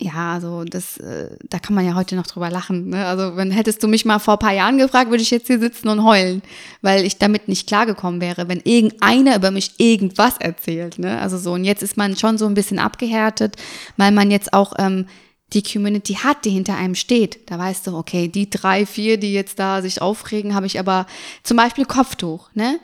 ja, 0.00 0.34
also 0.34 0.64
das, 0.64 0.98
äh, 0.98 1.36
da 1.48 1.58
kann 1.58 1.74
man 1.74 1.84
ja 1.84 1.94
heute 1.94 2.14
noch 2.14 2.26
drüber 2.26 2.50
lachen. 2.50 2.90
Ne? 2.90 3.04
Also 3.04 3.36
wenn 3.36 3.50
hättest 3.50 3.82
du 3.82 3.88
mich 3.88 4.04
mal 4.04 4.20
vor 4.20 4.38
paar 4.38 4.52
Jahren 4.52 4.78
gefragt, 4.78 5.10
würde 5.10 5.22
ich 5.22 5.30
jetzt 5.30 5.48
hier 5.48 5.58
sitzen 5.58 5.88
und 5.88 6.04
heulen, 6.04 6.42
weil 6.82 7.04
ich 7.04 7.18
damit 7.18 7.48
nicht 7.48 7.66
klargekommen 7.66 8.20
wäre, 8.20 8.48
wenn 8.48 8.60
irgendeiner 8.60 9.34
über 9.34 9.50
mich 9.50 9.72
irgendwas 9.78 10.38
erzählt. 10.38 10.98
Ne? 10.98 11.20
Also 11.20 11.36
so 11.36 11.52
und 11.52 11.64
jetzt 11.64 11.82
ist 11.82 11.96
man 11.96 12.16
schon 12.16 12.38
so 12.38 12.46
ein 12.46 12.54
bisschen 12.54 12.78
abgehärtet, 12.78 13.56
weil 13.96 14.12
man 14.12 14.30
jetzt 14.30 14.52
auch 14.52 14.74
ähm, 14.78 15.06
die 15.52 15.62
Community 15.62 16.14
hat, 16.14 16.44
die 16.44 16.50
hinter 16.50 16.76
einem 16.76 16.94
steht. 16.94 17.50
Da 17.50 17.58
weißt 17.58 17.86
du, 17.86 17.96
okay, 17.96 18.28
die 18.28 18.50
drei, 18.50 18.86
vier, 18.86 19.18
die 19.18 19.32
jetzt 19.32 19.58
da 19.58 19.82
sich 19.82 20.00
aufregen, 20.00 20.54
habe 20.54 20.66
ich 20.66 20.78
aber 20.78 21.06
zum 21.42 21.56
Beispiel 21.56 21.86
Kopftuch. 21.86 22.50
Ne? 22.54 22.78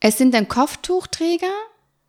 Es 0.00 0.16
sind 0.16 0.32
dann 0.32 0.48
Kopftuchträger, 0.48 1.52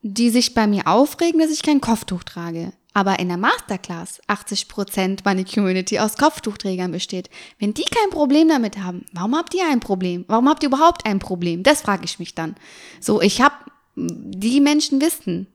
die 0.02 0.30
sich 0.30 0.54
bei 0.54 0.68
mir 0.68 0.88
aufregen, 0.88 1.40
dass 1.40 1.52
ich 1.52 1.64
kein 1.64 1.82
Kopftuch 1.82 2.24
trage. 2.24 2.72
Aber 2.94 3.20
in 3.20 3.28
der 3.28 3.38
Masterclass 3.38 4.22
80 4.28 4.68
Prozent 4.68 5.26
meine 5.26 5.46
Community 5.46 6.00
aus 6.00 6.16
Kopftuchträgern 6.18 6.92
besteht. 6.92 7.30
Wenn 7.60 7.74
die 7.74 7.86
kein 7.86 8.10
Problem 8.12 8.50
damit 8.50 8.78
haben, 8.78 9.06
warum 9.14 9.36
habt 9.36 9.56
ihr 9.56 9.68
ein 9.68 9.80
Problem? 9.80 10.26
Warum 10.28 10.48
habt 10.48 10.64
ihr 10.64 10.70
überhaupt 10.70 11.06
ein 11.06 11.20
Problem? 11.20 11.64
Das 11.64 11.82
frage 11.82 12.06
ich 12.06 12.20
mich 12.20 12.36
dann. 12.36 12.56
So, 13.00 13.22
ich 13.22 13.42
habe, 13.42 13.56
die 13.96 14.62
Menschen 14.62 15.02
wissen, 15.02 15.48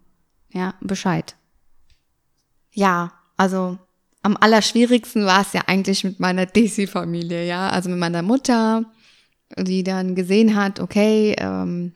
ja, 0.52 0.74
Bescheid. 0.80 1.36
Ja, 2.72 3.12
also 3.36 3.78
am 4.22 4.36
allerschwierigsten 4.36 5.24
war 5.24 5.42
es 5.42 5.52
ja 5.52 5.62
eigentlich 5.66 6.04
mit 6.04 6.20
meiner 6.20 6.46
Desi-Familie, 6.46 7.46
ja, 7.46 7.70
also 7.70 7.88
mit 7.88 7.98
meiner 7.98 8.22
Mutter, 8.22 8.84
die 9.56 9.84
dann 9.84 10.14
gesehen 10.14 10.56
hat, 10.56 10.80
okay, 10.80 11.34
ähm, 11.38 11.92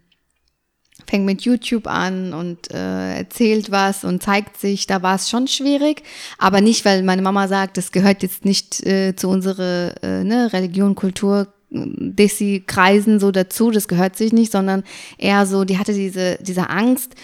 fängt 1.07 1.25
mit 1.25 1.43
YouTube 1.43 1.87
an 1.87 2.33
und 2.33 2.71
äh, 2.73 3.19
erzählt 3.19 3.71
was 3.71 4.05
und 4.05 4.23
zeigt 4.23 4.59
sich, 4.59 4.87
da 4.87 5.03
war 5.03 5.17
es 5.17 5.31
schon 5.31 5.49
schwierig, 5.49 6.03
aber 6.39 6.61
nicht, 6.61 6.85
weil 6.85 7.03
meine 7.03 7.23
Mama 7.23 7.49
sagt, 7.49 7.77
das 7.77 7.93
gehört 7.93 8.23
jetzt 8.23 8.45
nicht 8.45 8.85
äh, 8.87 9.15
zu 9.17 9.29
unserer 9.29 9.95
äh, 10.03 10.25
ne, 10.25 10.53
Religion, 10.53 10.95
Kultur, 10.95 11.49
Desi-Kreisen 11.71 13.19
so 13.19 13.31
dazu, 13.31 13.71
das 13.71 13.89
gehört 13.89 14.17
sich 14.17 14.33
nicht, 14.33 14.53
sondern 14.53 14.85
eher 15.19 15.47
so, 15.47 15.65
die 15.65 15.79
hatte 15.79 15.95
diese, 15.95 16.39
diese 16.41 16.69
Angst, 16.69 17.15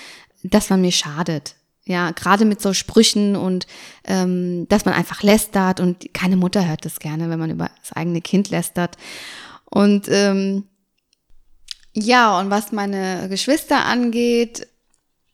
dass 0.43 0.71
man 0.71 0.81
mir 0.81 0.93
schadet. 0.93 1.55
Ja, 1.85 2.11
gerade 2.11 2.45
mit 2.45 2.61
so 2.61 2.75
Sprüchen 2.75 3.35
und 3.35 3.67
ähm, 4.05 4.67
dass 4.69 4.85
man 4.85 4.93
einfach 4.93 5.23
lästert 5.23 5.81
und 5.81 6.12
keine 6.12 6.37
Mutter 6.37 6.69
hört 6.69 6.85
das 6.85 6.99
gerne, 6.99 7.31
wenn 7.31 7.38
man 7.38 7.51
über 7.51 7.71
das 7.81 7.95
eigene 7.95 8.21
Kind 8.21 8.51
lästert. 8.51 8.97
Und 9.64 10.07
ähm, 10.11 10.64
ja, 12.00 12.38
und 12.38 12.50
was 12.50 12.72
meine 12.72 13.28
Geschwister 13.28 13.84
angeht, 13.84 14.66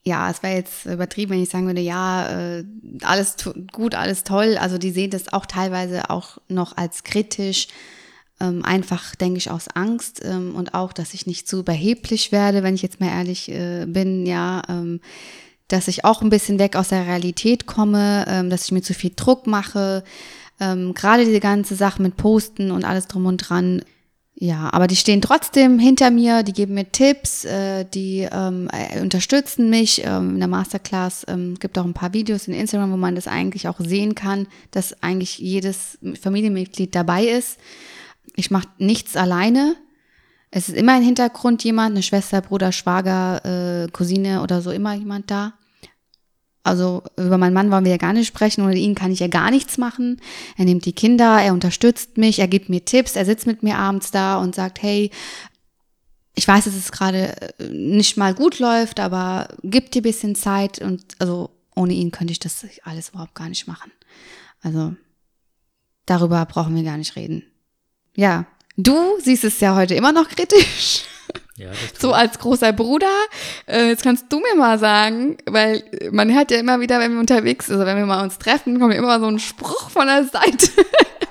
ja, 0.04 0.30
es 0.30 0.42
wäre 0.42 0.56
jetzt 0.56 0.84
übertrieben, 0.84 1.32
wenn 1.32 1.42
ich 1.42 1.48
sagen 1.48 1.66
würde, 1.66 1.80
ja, 1.80 2.28
äh, 2.58 2.64
alles 3.02 3.36
gut, 3.72 3.94
alles 3.94 4.22
toll. 4.22 4.58
Also 4.58 4.76
die 4.76 4.90
sehen 4.90 5.10
das 5.10 5.32
auch 5.32 5.46
teilweise 5.46 6.10
auch 6.10 6.38
noch 6.48 6.76
als 6.76 7.04
kritisch. 7.04 7.68
Ähm, 8.40 8.64
einfach, 8.64 9.14
denke 9.14 9.38
ich, 9.38 9.50
aus 9.50 9.68
Angst 9.68 10.20
ähm, 10.24 10.54
und 10.56 10.74
auch, 10.74 10.92
dass 10.92 11.14
ich 11.14 11.26
nicht 11.26 11.48
zu 11.48 11.60
überheblich 11.60 12.32
werde, 12.32 12.62
wenn 12.62 12.74
ich 12.74 12.82
jetzt 12.82 13.00
mal 13.00 13.08
ehrlich 13.08 13.48
äh, 13.50 13.86
bin, 13.86 14.26
ja, 14.26 14.62
ähm, 14.68 15.00
dass 15.68 15.88
ich 15.88 16.04
auch 16.04 16.20
ein 16.20 16.30
bisschen 16.30 16.58
weg 16.58 16.76
aus 16.76 16.88
der 16.88 17.06
Realität 17.06 17.66
komme, 17.66 18.26
ähm, 18.28 18.50
dass 18.50 18.64
ich 18.64 18.72
mir 18.72 18.82
zu 18.82 18.92
viel 18.92 19.12
Druck 19.14 19.46
mache. 19.46 20.04
Ähm, 20.60 20.92
Gerade 20.94 21.24
diese 21.24 21.40
ganze 21.40 21.76
Sache 21.76 22.02
mit 22.02 22.16
Posten 22.16 22.72
und 22.72 22.84
alles 22.84 23.06
drum 23.06 23.26
und 23.26 23.38
dran 23.38 23.82
ja, 24.36 24.68
aber 24.72 24.88
die 24.88 24.96
stehen 24.96 25.22
trotzdem 25.22 25.78
hinter 25.78 26.10
mir, 26.10 26.42
die 26.42 26.52
geben 26.52 26.74
mir 26.74 26.90
Tipps, 26.90 27.44
äh, 27.44 27.84
die 27.84 28.28
ähm, 28.30 28.68
äh, 28.72 29.00
unterstützen 29.00 29.70
mich. 29.70 30.02
Ähm, 30.04 30.30
in 30.30 30.38
der 30.40 30.48
Masterclass 30.48 31.24
ähm, 31.28 31.54
gibt 31.60 31.78
auch 31.78 31.84
ein 31.84 31.94
paar 31.94 32.12
Videos 32.12 32.48
in 32.48 32.54
Instagram, 32.54 32.90
wo 32.90 32.96
man 32.96 33.14
das 33.14 33.28
eigentlich 33.28 33.68
auch 33.68 33.78
sehen 33.78 34.16
kann, 34.16 34.48
dass 34.72 35.02
eigentlich 35.04 35.38
jedes 35.38 35.98
Familienmitglied 36.20 36.94
dabei 36.96 37.26
ist. 37.26 37.58
Ich 38.34 38.50
mache 38.50 38.66
nichts 38.78 39.16
alleine. 39.16 39.76
Es 40.50 40.68
ist 40.68 40.76
immer 40.76 40.96
im 40.96 41.04
Hintergrund 41.04 41.62
jemand, 41.62 41.92
eine 41.92 42.02
Schwester, 42.02 42.40
Bruder, 42.40 42.72
Schwager, 42.72 43.84
äh, 43.84 43.88
Cousine 43.92 44.42
oder 44.42 44.62
so, 44.62 44.72
immer 44.72 44.94
jemand 44.94 45.30
da. 45.30 45.54
Also 46.64 47.02
über 47.18 47.36
meinen 47.36 47.52
Mann 47.52 47.70
wollen 47.70 47.84
wir 47.84 47.92
ja 47.92 47.98
gar 47.98 48.14
nicht 48.14 48.26
sprechen, 48.26 48.64
ohne 48.64 48.76
ihn 48.76 48.94
kann 48.94 49.12
ich 49.12 49.20
ja 49.20 49.28
gar 49.28 49.50
nichts 49.50 49.76
machen. 49.76 50.20
Er 50.56 50.64
nimmt 50.64 50.86
die 50.86 50.94
Kinder, 50.94 51.40
er 51.40 51.52
unterstützt 51.52 52.16
mich, 52.16 52.38
er 52.38 52.48
gibt 52.48 52.70
mir 52.70 52.84
Tipps, 52.84 53.16
er 53.16 53.26
sitzt 53.26 53.46
mit 53.46 53.62
mir 53.62 53.76
abends 53.76 54.10
da 54.10 54.38
und 54.38 54.54
sagt, 54.54 54.82
hey, 54.82 55.10
ich 56.34 56.48
weiß, 56.48 56.64
dass 56.64 56.74
es 56.74 56.90
gerade 56.90 57.36
äh, 57.58 57.68
nicht 57.68 58.16
mal 58.16 58.34
gut 58.34 58.58
läuft, 58.58 58.98
aber 58.98 59.48
gib 59.62 59.92
dir 59.92 60.02
bisschen 60.02 60.34
Zeit 60.34 60.80
und 60.80 61.04
also 61.18 61.50
ohne 61.76 61.92
ihn 61.92 62.10
könnte 62.10 62.32
ich 62.32 62.40
das 62.40 62.64
alles 62.82 63.10
überhaupt 63.10 63.34
gar 63.34 63.50
nicht 63.50 63.66
machen. 63.66 63.92
Also 64.62 64.94
darüber 66.06 66.44
brauchen 66.46 66.74
wir 66.74 66.82
gar 66.82 66.96
nicht 66.96 67.14
reden. 67.14 67.44
Ja, 68.16 68.46
du 68.78 68.96
siehst 69.20 69.44
es 69.44 69.60
ja 69.60 69.76
heute 69.76 69.94
immer 69.94 70.12
noch 70.12 70.28
kritisch. 70.28 71.04
Ja, 71.56 71.70
so 71.98 72.12
als 72.12 72.38
großer 72.38 72.72
Bruder. 72.72 73.12
Äh, 73.66 73.88
jetzt 73.88 74.02
kannst 74.02 74.26
du 74.32 74.40
mir 74.40 74.56
mal 74.56 74.78
sagen, 74.78 75.36
weil 75.46 75.84
man 76.10 76.34
hört 76.34 76.50
ja 76.50 76.58
immer 76.58 76.80
wieder, 76.80 76.98
wenn 76.98 77.12
wir 77.12 77.20
unterwegs, 77.20 77.70
also 77.70 77.86
wenn 77.86 77.96
wir 77.96 78.06
mal 78.06 78.24
uns 78.24 78.38
treffen, 78.38 78.80
kommt 78.80 78.94
immer 78.94 79.20
so 79.20 79.26
ein 79.26 79.38
Spruch 79.38 79.90
von 79.90 80.08
der 80.08 80.24
Seite. 80.24 80.68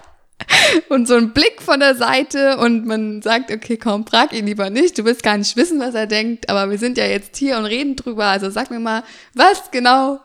und 0.90 1.08
so 1.08 1.16
ein 1.16 1.34
Blick 1.34 1.62
von 1.62 1.80
der 1.80 1.96
Seite 1.96 2.58
und 2.58 2.86
man 2.86 3.22
sagt, 3.22 3.52
okay, 3.52 3.78
komm, 3.78 4.08
frag 4.08 4.34
ihn 4.34 4.46
lieber 4.46 4.70
nicht, 4.70 4.98
du 4.98 5.06
willst 5.06 5.24
gar 5.24 5.38
nicht 5.38 5.58
wissen, 5.58 5.80
was 5.80 5.94
er 5.94 6.08
denkt, 6.08 6.50
aber 6.50 6.70
wir 6.72 6.78
sind 6.78 6.98
ja 6.98 7.06
jetzt 7.06 7.36
hier 7.38 7.58
und 7.58 7.66
reden 7.66 7.96
drüber, 7.96 8.26
also 8.26 8.50
sag 8.50 8.72
mir 8.72 8.80
mal, 8.80 9.04
was 9.34 9.72
genau 9.72 10.20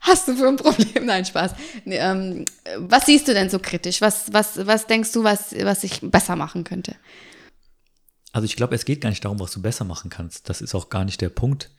hast 0.00 0.28
du 0.28 0.36
für 0.36 0.48
ein 0.48 0.56
Problem? 0.56 0.86
Nein, 1.06 1.24
Spaß. 1.24 1.52
Nee, 1.84 1.98
ähm, 1.98 2.44
was 2.78 3.06
siehst 3.06 3.28
du 3.28 3.34
denn 3.34 3.50
so 3.50 3.58
kritisch? 3.58 4.00
Was, 4.00 4.32
was, 4.32 4.66
was 4.66 4.86
denkst 4.86 5.12
du, 5.12 5.24
was, 5.24 5.54
was 5.62 5.84
ich 5.84 6.00
besser 6.02 6.36
machen 6.36 6.64
könnte? 6.64 6.94
Also 8.32 8.46
ich 8.46 8.56
glaube, 8.56 8.74
es 8.74 8.84
geht 8.84 9.00
gar 9.00 9.10
nicht 9.10 9.24
darum, 9.24 9.40
was 9.40 9.52
du 9.52 9.62
besser 9.62 9.84
machen 9.84 10.10
kannst. 10.10 10.48
Das 10.48 10.60
ist 10.60 10.74
auch 10.74 10.88
gar 10.88 11.04
nicht 11.04 11.20
der 11.20 11.28
Punkt. 11.28 11.70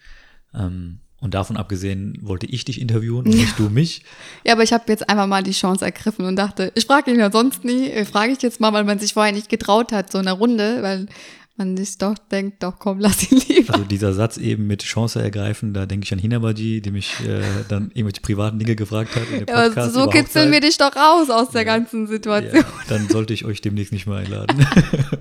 Ähm, 0.54 1.00
und 1.20 1.34
davon 1.34 1.56
abgesehen 1.56 2.18
wollte 2.22 2.46
ich 2.48 2.66
dich 2.66 2.82
interviewen 2.82 3.20
und 3.20 3.30
nicht 3.30 3.58
du 3.58 3.70
mich. 3.70 4.04
Ja, 4.46 4.54
aber 4.54 4.64
ich 4.64 4.74
habe 4.74 4.84
jetzt 4.88 5.10
einfach 5.10 5.26
mal 5.26 5.42
die 5.42 5.52
Chance 5.52 5.86
ergriffen 5.86 6.26
und 6.26 6.36
dachte, 6.36 6.74
ich 6.76 6.86
frage 6.86 7.12
ihn 7.12 7.20
ja 7.20 7.32
sonst 7.32 7.64
nie, 7.64 7.90
äh, 7.90 8.04
frage 8.04 8.34
ich 8.34 8.42
jetzt 8.42 8.60
mal, 8.60 8.74
weil 8.74 8.84
man 8.84 9.00
sich 9.00 9.14
vorher 9.14 9.32
nicht 9.32 9.48
getraut 9.48 9.94
hat, 9.94 10.12
so 10.12 10.20
in 10.20 10.26
der 10.26 10.34
Runde, 10.34 10.84
weil 10.84 11.08
man 11.56 11.78
sich 11.78 11.98
doch 11.98 12.18
denkt, 12.18 12.64
doch 12.64 12.80
komm, 12.80 13.00
lass 13.00 13.32
ihn 13.32 13.40
lieber. 13.48 13.74
Also 13.74 13.86
dieser 13.86 14.14
Satz 14.14 14.38
eben 14.38 14.66
mit 14.66 14.84
Chance 14.84 15.22
ergreifen, 15.22 15.74
da 15.74 15.86
denke 15.86 16.06
ich 16.06 16.14
an 16.14 16.20
Hinabaji, 16.20 16.82
die 16.82 16.92
mich 16.92 17.20
äh, 17.28 17.42
dann 17.68 17.92
irgendwelche 17.94 18.22
privaten 18.22 18.58
Dinge 18.58 18.76
gefragt 18.76 19.16
hat. 19.16 19.30
In 19.30 19.46
Podcast 19.46 19.78
ja, 19.78 19.84
aber 19.84 19.92
so 19.92 20.08
kitzeln 20.08 20.52
wir 20.52 20.62
dich 20.62 20.78
doch 20.78 20.96
raus 20.96 21.30
aus 21.30 21.50
der 21.50 21.62
ja, 21.62 21.78
ganzen 21.78 22.08
Situation. 22.08 22.56
Ja, 22.56 22.66
dann 22.90 23.08
sollte 23.08 23.34
ich 23.34 23.46
euch 23.46 23.62
demnächst 23.62 23.94
nicht 23.94 24.08
mehr 24.08 24.18
einladen. 24.18 24.66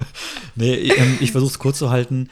nee, 0.55 0.75
ähm, 0.75 1.19
ich 1.21 1.33
versuche 1.33 1.51
es 1.51 1.59
kurz 1.59 1.79
zu 1.79 1.91
halten. 1.91 2.29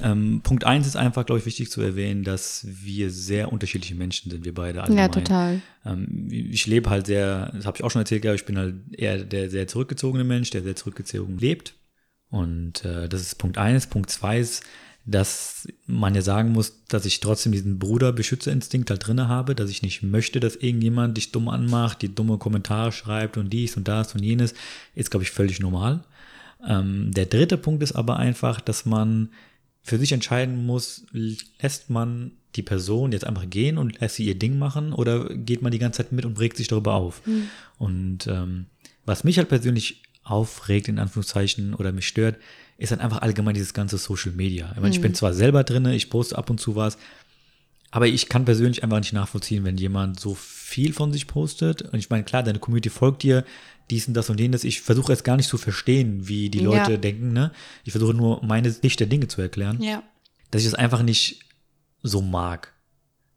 Ähm, 0.00 0.40
Punkt 0.42 0.64
eins 0.64 0.86
ist 0.86 0.96
einfach, 0.96 1.26
glaube 1.26 1.40
ich, 1.40 1.46
wichtig 1.46 1.70
zu 1.70 1.82
erwähnen, 1.82 2.24
dass 2.24 2.66
wir 2.66 3.10
sehr 3.10 3.52
unterschiedliche 3.52 3.94
Menschen 3.94 4.30
sind, 4.30 4.44
wir 4.44 4.54
beide. 4.54 4.82
Allgemein. 4.82 5.02
Ja, 5.02 5.08
total. 5.08 5.62
Ähm, 5.84 6.28
ich 6.30 6.66
lebe 6.66 6.88
halt 6.90 7.06
sehr, 7.06 7.50
das 7.54 7.66
habe 7.66 7.76
ich 7.76 7.84
auch 7.84 7.90
schon 7.90 8.00
erzählt, 8.02 8.24
ich 8.24 8.46
bin 8.46 8.56
halt 8.56 8.76
eher 8.92 9.18
der 9.18 9.50
sehr 9.50 9.66
zurückgezogene 9.66 10.24
Mensch, 10.24 10.50
der 10.50 10.62
sehr 10.62 10.76
zurückgezogen 10.76 11.38
lebt 11.38 11.74
und 12.32 12.82
äh, 12.86 13.10
das 13.10 13.20
ist 13.20 13.36
Punkt 13.36 13.58
eines. 13.58 13.86
Punkt 13.86 14.08
zwei 14.08 14.40
ist, 14.40 14.64
dass 15.04 15.68
man 15.86 16.14
ja 16.14 16.22
sagen 16.22 16.50
muss, 16.52 16.84
dass 16.88 17.04
ich 17.04 17.20
trotzdem 17.20 17.52
diesen 17.52 17.78
Bruder-Beschützerinstinkt 17.78 18.88
halt 18.88 19.06
drinne 19.06 19.28
habe, 19.28 19.54
dass 19.54 19.68
ich 19.68 19.82
nicht 19.82 20.02
möchte, 20.02 20.40
dass 20.40 20.56
irgendjemand 20.56 21.18
dich 21.18 21.30
dumm 21.30 21.50
anmacht, 21.50 22.00
die 22.00 22.14
dumme 22.14 22.38
Kommentare 22.38 22.90
schreibt 22.90 23.36
und 23.36 23.52
dies 23.52 23.76
und 23.76 23.86
das 23.86 24.14
und 24.14 24.22
jenes, 24.22 24.54
ist, 24.94 25.10
glaube 25.10 25.24
ich, 25.24 25.30
völlig 25.30 25.60
normal. 25.60 26.04
Ähm, 26.66 27.10
der 27.12 27.26
dritte 27.26 27.58
Punkt 27.58 27.82
ist 27.82 27.92
aber 27.92 28.16
einfach, 28.16 28.62
dass 28.62 28.86
man 28.86 29.28
für 29.82 29.98
sich 29.98 30.12
entscheiden 30.12 30.64
muss, 30.64 31.04
lässt 31.12 31.90
man 31.90 32.32
die 32.56 32.62
Person 32.62 33.12
jetzt 33.12 33.26
einfach 33.26 33.50
gehen 33.50 33.76
und 33.76 34.00
lässt 34.00 34.16
sie 34.16 34.24
ihr 34.24 34.38
Ding 34.38 34.58
machen 34.58 34.94
oder 34.94 35.28
geht 35.34 35.60
man 35.60 35.72
die 35.72 35.78
ganze 35.78 35.98
Zeit 35.98 36.12
mit 36.12 36.24
und 36.24 36.40
regt 36.40 36.56
sich 36.56 36.68
darüber 36.68 36.94
auf. 36.94 37.26
Mhm. 37.26 37.48
Und 37.76 38.26
ähm, 38.26 38.66
was 39.04 39.22
mich 39.22 39.36
halt 39.36 39.50
persönlich 39.50 40.02
aufregt, 40.24 40.88
in 40.88 40.98
Anführungszeichen, 40.98 41.74
oder 41.74 41.92
mich 41.92 42.06
stört, 42.06 42.36
ist 42.78 42.92
dann 42.92 43.00
einfach 43.00 43.22
allgemein 43.22 43.54
dieses 43.54 43.74
ganze 43.74 43.98
Social 43.98 44.32
Media. 44.32 44.68
Ich, 44.70 44.76
meine, 44.76 44.88
mhm. 44.88 44.92
ich 44.92 45.00
bin 45.00 45.12
mhm. 45.12 45.16
zwar 45.16 45.34
selber 45.34 45.64
drin, 45.64 45.86
ich 45.86 46.10
poste 46.10 46.36
ab 46.36 46.50
und 46.50 46.60
zu 46.60 46.76
was, 46.76 46.98
aber 47.90 48.06
ich 48.06 48.28
kann 48.28 48.44
persönlich 48.44 48.82
einfach 48.82 48.98
nicht 48.98 49.12
nachvollziehen, 49.12 49.64
wenn 49.64 49.76
jemand 49.76 50.18
so 50.18 50.34
viel 50.34 50.94
von 50.94 51.12
sich 51.12 51.26
postet. 51.26 51.82
Und 51.82 51.98
ich 51.98 52.08
meine, 52.08 52.24
klar, 52.24 52.42
deine 52.42 52.58
Community 52.58 52.88
folgt 52.88 53.22
dir, 53.22 53.44
dies 53.90 54.08
und 54.08 54.14
das 54.14 54.30
und 54.30 54.40
jenes. 54.40 54.64
Ich 54.64 54.80
versuche 54.80 55.12
jetzt 55.12 55.24
gar 55.24 55.36
nicht 55.36 55.48
zu 55.48 55.58
verstehen, 55.58 56.26
wie 56.26 56.48
die 56.48 56.60
Leute 56.60 56.92
ja. 56.92 56.96
denken. 56.96 57.34
Ne? 57.34 57.52
Ich 57.84 57.92
versuche 57.92 58.14
nur 58.14 58.42
meine 58.42 58.70
Sicht 58.70 58.98
der 58.98 59.06
Dinge 59.06 59.28
zu 59.28 59.42
erklären. 59.42 59.82
Ja. 59.82 60.02
Dass 60.50 60.62
ich 60.62 60.68
es 60.68 60.74
einfach 60.74 61.02
nicht 61.02 61.40
so 62.02 62.22
mag, 62.22 62.71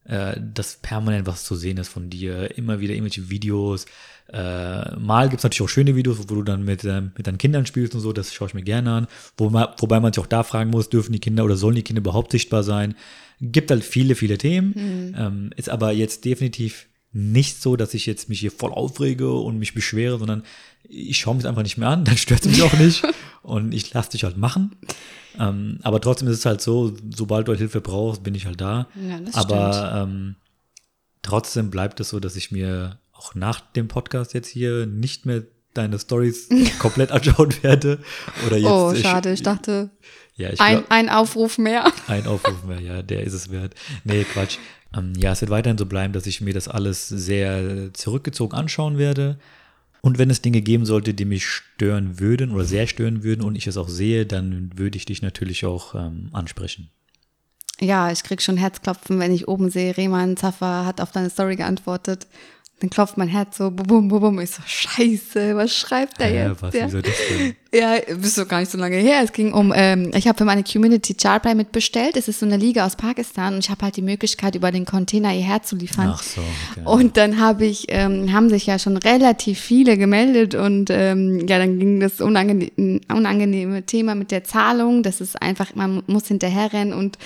äh, 0.06 0.40
dass 0.40 0.78
permanent 0.78 1.28
was 1.28 1.44
zu 1.44 1.56
sehen 1.56 1.78
ist 1.78 1.90
von 1.90 2.10
dir. 2.10 2.58
Immer 2.58 2.80
wieder 2.80 2.94
irgendwelche 2.94 3.30
Videos, 3.30 3.86
äh, 4.34 4.96
mal 4.98 5.30
gibt 5.30 5.40
es 5.40 5.44
natürlich 5.44 5.62
auch 5.62 5.70
schöne 5.70 5.96
Videos, 5.96 6.18
wo 6.18 6.36
du 6.36 6.44
dann 6.44 6.64
mit, 6.64 6.84
äh, 6.84 7.02
mit 7.02 7.28
deinen 7.28 7.38
Kindern 7.38 7.66
spielst 7.66 7.94
und 7.94 8.02
so, 8.02 8.12
das 8.12 8.34
schaue 8.34 8.48
ich 8.48 8.54
mir 8.54 8.64
gerne 8.64 8.92
an. 8.92 9.08
Wo 9.38 9.50
man, 9.50 9.68
wobei 9.78 10.00
man 10.00 10.14
sich 10.14 10.24
auch 10.24 10.28
da 10.28 10.44
fragen 10.44 10.72
muss, 10.72 10.90
dürfen 10.90 11.14
die 11.14 11.20
Kinder 11.20 11.46
oder 11.46 11.56
sollen 11.56 11.76
die 11.76 11.84
Kinder 11.84 12.02
überhaupt 12.02 12.32
sichtbar 12.32 12.64
sein? 12.64 12.96
Gibt 13.40 13.70
halt 13.70 13.84
viele, 13.84 14.16
viele 14.16 14.38
Themen. 14.38 14.74
Mhm. 14.76 15.16
Ähm, 15.18 15.50
ist 15.56 15.70
aber 15.70 15.92
jetzt 15.92 16.26
definitiv 16.26 16.88
nicht 17.16 17.62
so, 17.62 17.78
dass 17.78 17.94
ich 17.94 18.06
jetzt 18.06 18.28
mich 18.28 18.42
hier 18.42 18.52
voll 18.52 18.72
aufrege 18.72 19.32
und 19.32 19.58
mich 19.58 19.74
beschwere, 19.74 20.20
sondern 20.20 20.44
ich 20.84 21.18
schaue 21.18 21.36
mich 21.36 21.48
einfach 21.48 21.64
nicht 21.64 21.78
mehr 21.78 21.88
an, 21.88 22.04
dann 22.06 22.18
stört 22.18 22.46
es 22.46 22.52
mich 22.52 22.62
auch 22.62 22.74
nicht 22.74 23.04
und 23.42 23.74
ich 23.74 23.94
lasse 23.94 24.12
dich 24.12 24.26
halt 24.26 24.38
machen. 24.38 24.76
Ähm, 25.40 25.80
aber 25.82 26.02
trotzdem 26.02 26.28
ist 26.28 26.40
es 26.40 26.46
halt 26.46 26.62
so, 26.62 26.94
sobald 27.16 27.48
du 27.48 27.52
halt 27.52 27.60
Hilfe 27.60 27.80
brauchst, 27.80 28.22
bin 28.24 28.36
ich 28.36 28.46
halt 28.46 28.60
da. 28.60 28.88
Ja, 28.96 29.20
aber 29.34 30.04
ähm, 30.04 30.36
trotzdem 31.22 31.72
bleibt 31.72 32.02
es 32.02 32.10
so, 32.10 32.20
dass 32.20 32.36
ich 32.36 32.52
mir 32.52 33.00
auch 33.14 33.34
nach 33.34 33.62
dem 33.62 33.88
Podcast 33.88 34.34
jetzt 34.34 34.50
hier 34.50 34.86
nicht 34.86 35.26
mehr 35.26 35.44
deine 35.74 36.00
Stories 36.00 36.50
komplett 36.80 37.12
anschauen 37.12 37.54
werde. 37.62 38.00
Oder 38.46 38.58
jetzt, 38.58 38.70
oh, 38.70 38.94
schade, 38.96 39.30
ich, 39.30 39.40
ich 39.40 39.44
dachte, 39.44 39.90
ja, 40.36 40.52
ich 40.52 40.60
ein, 40.60 40.78
glaub, 40.78 40.92
ein 40.92 41.10
Aufruf 41.10 41.58
mehr. 41.58 41.92
Ein 42.08 42.28
Aufruf 42.28 42.64
mehr, 42.64 42.82
ja, 42.82 43.02
der 43.02 43.24
ist 43.24 43.34
es 43.34 43.52
wert. 43.52 43.74
Nee, 44.04 44.26
Quatsch. 44.26 44.58
Ähm, 44.96 45.14
ja, 45.18 45.32
es 45.32 45.42
wird 45.42 45.52
weiterhin 45.52 45.78
so 45.78 45.86
bleiben, 45.86 46.14
dass 46.14 46.26
ich 46.26 46.42
mir 46.42 46.54
das 46.54 46.68
alles 46.68 47.08
sehr 47.08 47.94
zurückgezogen 47.94 48.54
anschauen 48.54 48.98
werde. 48.98 49.38
Und 50.02 50.20
wenn 50.20 50.30
es 50.30 50.42
Dinge 50.42 50.62
geben 50.62 50.86
sollte, 50.86 51.14
die 51.14 51.26
mich 51.26 51.48
stören 51.48 52.20
würden 52.20 52.52
oder 52.52 52.66
sehr 52.66 52.86
stören 52.86 53.24
würden 53.24 53.44
und 53.44 53.56
ich 53.56 53.66
es 53.66 53.78
auch 53.78 53.90
sehe, 53.90 54.26
dann 54.26 54.72
würde 54.76 54.98
ich 54.98 55.06
dich 55.06 55.22
natürlich 55.22 55.66
auch 55.66 55.96
ähm, 55.96 56.30
ansprechen. 56.32 56.92
Ja, 57.80 58.12
ich 58.12 58.24
krieg 58.24 58.42
schon 58.42 58.58
Herzklopfen, 58.58 59.20
wenn 59.20 59.34
ich 59.34 59.48
oben 59.48 59.70
sehe, 59.70 59.98
Rehmann 59.98 60.38
Zaffer 60.38 60.86
hat 60.86 61.02
auf 61.02 61.12
deine 61.12 61.30
Story 61.30 61.56
geantwortet. 61.56 62.28
Dann 62.80 62.90
klopft 62.90 63.18
mein 63.18 63.30
Herz 63.30 63.58
so, 63.58 63.72
bum, 63.72 64.08
bum, 64.08 64.22
bum. 64.22 64.40
Ich 64.40 64.52
so, 64.52 64.62
scheiße, 64.66 65.56
was 65.56 65.76
schreibt 65.76 66.20
er 66.20 66.30
ja, 66.30 66.50
jetzt? 66.50 66.62
Was, 66.62 66.74
ja. 66.74 66.86
wieso 66.86 67.02
das 67.02 67.16
denn? 67.30 67.56
Ja, 67.76 67.96
bist 68.16 68.38
doch 68.38 68.48
gar 68.48 68.60
nicht 68.62 68.72
so 68.72 68.78
lange 68.78 68.96
her. 68.96 69.20
Es 69.22 69.34
ging 69.34 69.52
um, 69.52 69.74
ähm, 69.76 70.12
ich 70.16 70.28
habe 70.28 70.38
für 70.38 70.46
meine 70.46 70.64
Community 70.64 71.14
Chartplay 71.14 71.56
mitbestellt. 71.56 72.16
Es 72.16 72.30
ist 72.30 72.40
so 72.40 72.46
eine 72.46 72.56
Liga 72.56 72.86
aus 72.86 72.96
Pakistan 72.96 73.56
und 73.56 73.66
ich 73.66 73.70
habe 73.70 73.84
halt 73.84 73.98
die 73.98 74.02
Möglichkeit, 74.02 74.56
über 74.56 74.72
den 74.72 74.86
Container 74.86 75.30
hierher 75.30 75.62
zu 75.62 75.76
liefern. 75.76 76.14
Ach 76.14 76.24
so, 76.24 76.42
okay. 76.72 76.82
Und 76.86 77.18
dann 77.18 77.40
habe 77.40 77.66
ich, 77.66 77.88
ähm, 77.90 78.32
haben 78.32 78.50
sich 78.50 78.66
ja 78.66 78.80
schon 78.80 78.96
relativ 78.96 79.60
viele 79.60 79.98
gemeldet 79.98 80.56
und 80.56 80.90
ähm, 80.90 81.46
ja, 81.48 81.58
dann 81.58 81.78
ging 81.78 82.00
das 82.00 82.22
unangenehme, 82.22 83.02
unangenehme 83.12 83.84
Thema 83.84 84.16
mit 84.16 84.32
der 84.32 84.46
Zahlung. 84.46 85.04
Das 85.04 85.20
ist 85.20 85.42
einfach, 85.42 85.76
man 85.76 86.02
muss 86.08 86.28
hinterherrennen 86.28 86.94
und, 86.94 87.18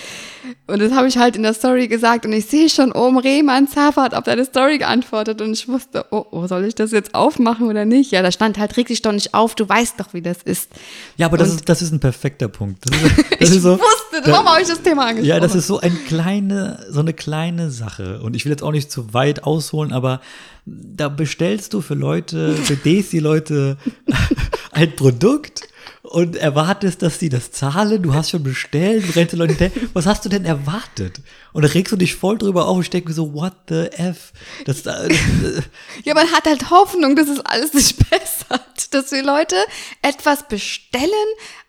und 0.66 0.82
das 0.82 0.94
habe 0.94 1.08
ich 1.08 1.18
halt 1.20 1.36
in 1.36 1.44
der 1.44 1.54
Story 1.54 1.88
gesagt 1.88 2.26
und 2.26 2.34
ich 2.34 2.48
sehe 2.48 2.70
schon 2.70 2.92
oben 2.92 3.20
Rehmann 3.20 3.68
Zafat 3.68 4.16
auf 4.16 4.24
deine 4.24 4.46
Story 4.46 4.80
geantwortet 4.80 5.42
und 5.42 5.54
ich 5.54 5.68
wusste, 5.68 6.06
oh, 6.10 6.26
oh, 6.32 6.48
soll 6.48 6.66
ich 6.66 6.74
das 6.74 6.92
jetzt 6.92 7.14
aufmachen 7.14 7.68
oder 7.68 7.86
nicht? 7.86 8.12
Ja, 8.12 8.24
da 8.24 8.32
stand 8.32 8.58
halt, 8.58 8.76
reg 8.78 8.88
dich 8.88 9.04
doch 9.04 9.12
nicht 9.12 9.36
auf, 9.36 9.54
du 9.54 9.70
weißt 9.70 10.00
doch, 10.00 10.14
wie 10.14 10.22
das 10.22 10.39
das 10.44 10.60
ist. 10.60 10.70
Ja, 11.18 11.28
aber 11.28 11.38
das, 11.38 11.50
ist, 11.50 11.70
das 11.70 11.82
ist 11.82 11.92
ein 11.92 12.00
perfekter 12.00 12.48
Punkt. 12.48 12.86
Das 12.86 13.02
ist, 13.02 13.18
das 13.40 13.52
ich 13.52 13.62
so, 13.62 13.80
wusste, 13.80 14.22
darum 14.24 14.48
habe 14.48 14.62
ich 14.62 14.68
das 14.68 14.82
Thema 14.82 15.04
angesprochen. 15.04 15.30
Ja, 15.30 15.40
das 15.40 15.56
ist 15.56 15.68
so 15.68 15.80
eine 15.80 15.96
kleine, 15.96 16.86
so 16.90 17.00
eine 17.00 17.14
kleine 17.14 17.72
Sache. 17.72 18.22
Und 18.22 18.36
ich 18.36 18.46
will 18.46 18.52
jetzt 18.52 18.64
auch 18.64 18.72
nicht 18.72 18.92
zu 18.92 19.14
weit 19.14 19.44
ausholen, 19.44 19.94
aber 19.94 20.22
da 20.66 21.10
bestellst 21.10 21.74
du 21.74 21.82
für 21.82 21.96
Leute, 21.96 22.54
für 22.56 22.76
die 22.76 23.20
Leute 23.20 23.78
ein 24.72 24.96
Produkt 24.96 25.68
und 26.02 26.36
erwartest, 26.36 27.02
dass 27.02 27.20
sie 27.20 27.30
das 27.30 27.52
zahlen. 27.52 28.02
Du 28.02 28.14
hast 28.14 28.32
schon 28.32 28.44
bestellt, 28.44 29.16
rennst 29.16 29.34
Leute 29.36 29.54
hinterher. 29.54 29.90
Was 29.94 30.06
hast 30.06 30.26
du 30.26 30.30
denn 30.30 30.46
erwartet? 30.46 31.22
Und 31.52 31.64
da 31.64 31.70
regst 31.70 31.92
du 31.92 31.96
dich 31.96 32.16
voll 32.16 32.38
drüber 32.38 32.68
auf. 32.68 32.82
Ich 32.82 32.90
denke 32.90 33.12
so, 33.12 33.34
what 33.34 33.54
the 33.70 33.88
F? 33.92 34.32
Das, 34.66 34.84
das, 34.84 35.08
das, 35.08 35.18
ja, 36.04 36.14
man 36.14 36.32
hat 36.32 36.46
halt 36.46 36.70
Hoffnung, 36.70 37.16
dass 37.16 37.28
es 37.28 37.40
alles 37.40 37.74
nicht 37.74 37.98
bessert. 38.10 38.94
Dass 38.94 39.10
die 39.10 39.22
Leute 39.22 39.56
etwas 40.02 40.48
bestellen 40.48 41.12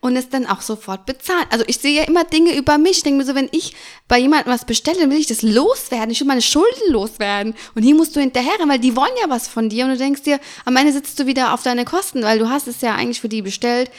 und 0.01 0.17
es 0.17 0.29
dann 0.29 0.47
auch 0.47 0.61
sofort 0.61 1.07
bezahlen. 1.07 1.47
Also 1.51 1.65
ich 1.67 1.79
sehe 1.79 1.97
ja 2.01 2.05
immer 2.05 2.25
Dinge 2.25 2.57
über 2.57 2.79
mich. 2.79 2.99
Ich 2.99 3.03
denke 3.03 3.19
mir 3.19 3.25
so, 3.25 3.35
wenn 3.35 3.49
ich 3.53 3.75
bei 4.09 4.19
jemandem 4.19 4.53
was 4.53 4.65
bestelle, 4.65 5.01
dann 5.01 5.11
will 5.11 5.19
ich 5.19 5.27
das 5.27 5.43
loswerden. 5.43 6.11
Ich 6.11 6.21
will 6.21 6.27
meine 6.27 6.43
Schulden 6.43 6.91
loswerden. 6.91 7.55
Und 7.75 7.83
hier 7.83 7.95
musst 7.95 8.17
du 8.17 8.21
hinterher, 8.21 8.53
weil 8.67 8.79
die 8.79 8.97
wollen 8.97 9.11
ja 9.23 9.29
was 9.29 9.49
von 9.49 9.69
dir. 9.69 9.85
Und 9.85 9.93
du 9.93 9.97
denkst 9.97 10.23
dir, 10.23 10.41
am 10.65 10.77
Ende 10.77 10.93
sitzt 10.93 11.19
du 11.19 11.27
wieder 11.27 11.55
auf 11.55 11.63
deine 11.63 11.85
Kosten, 11.85 12.23
weil 12.23 12.39
du 12.39 12.49
hast 12.49 12.69
es 12.69 12.81
ja 12.81 12.95
eigentlich 12.95 13.21
für 13.21 13.29
die 13.29 13.43
bestellt. 13.43 13.91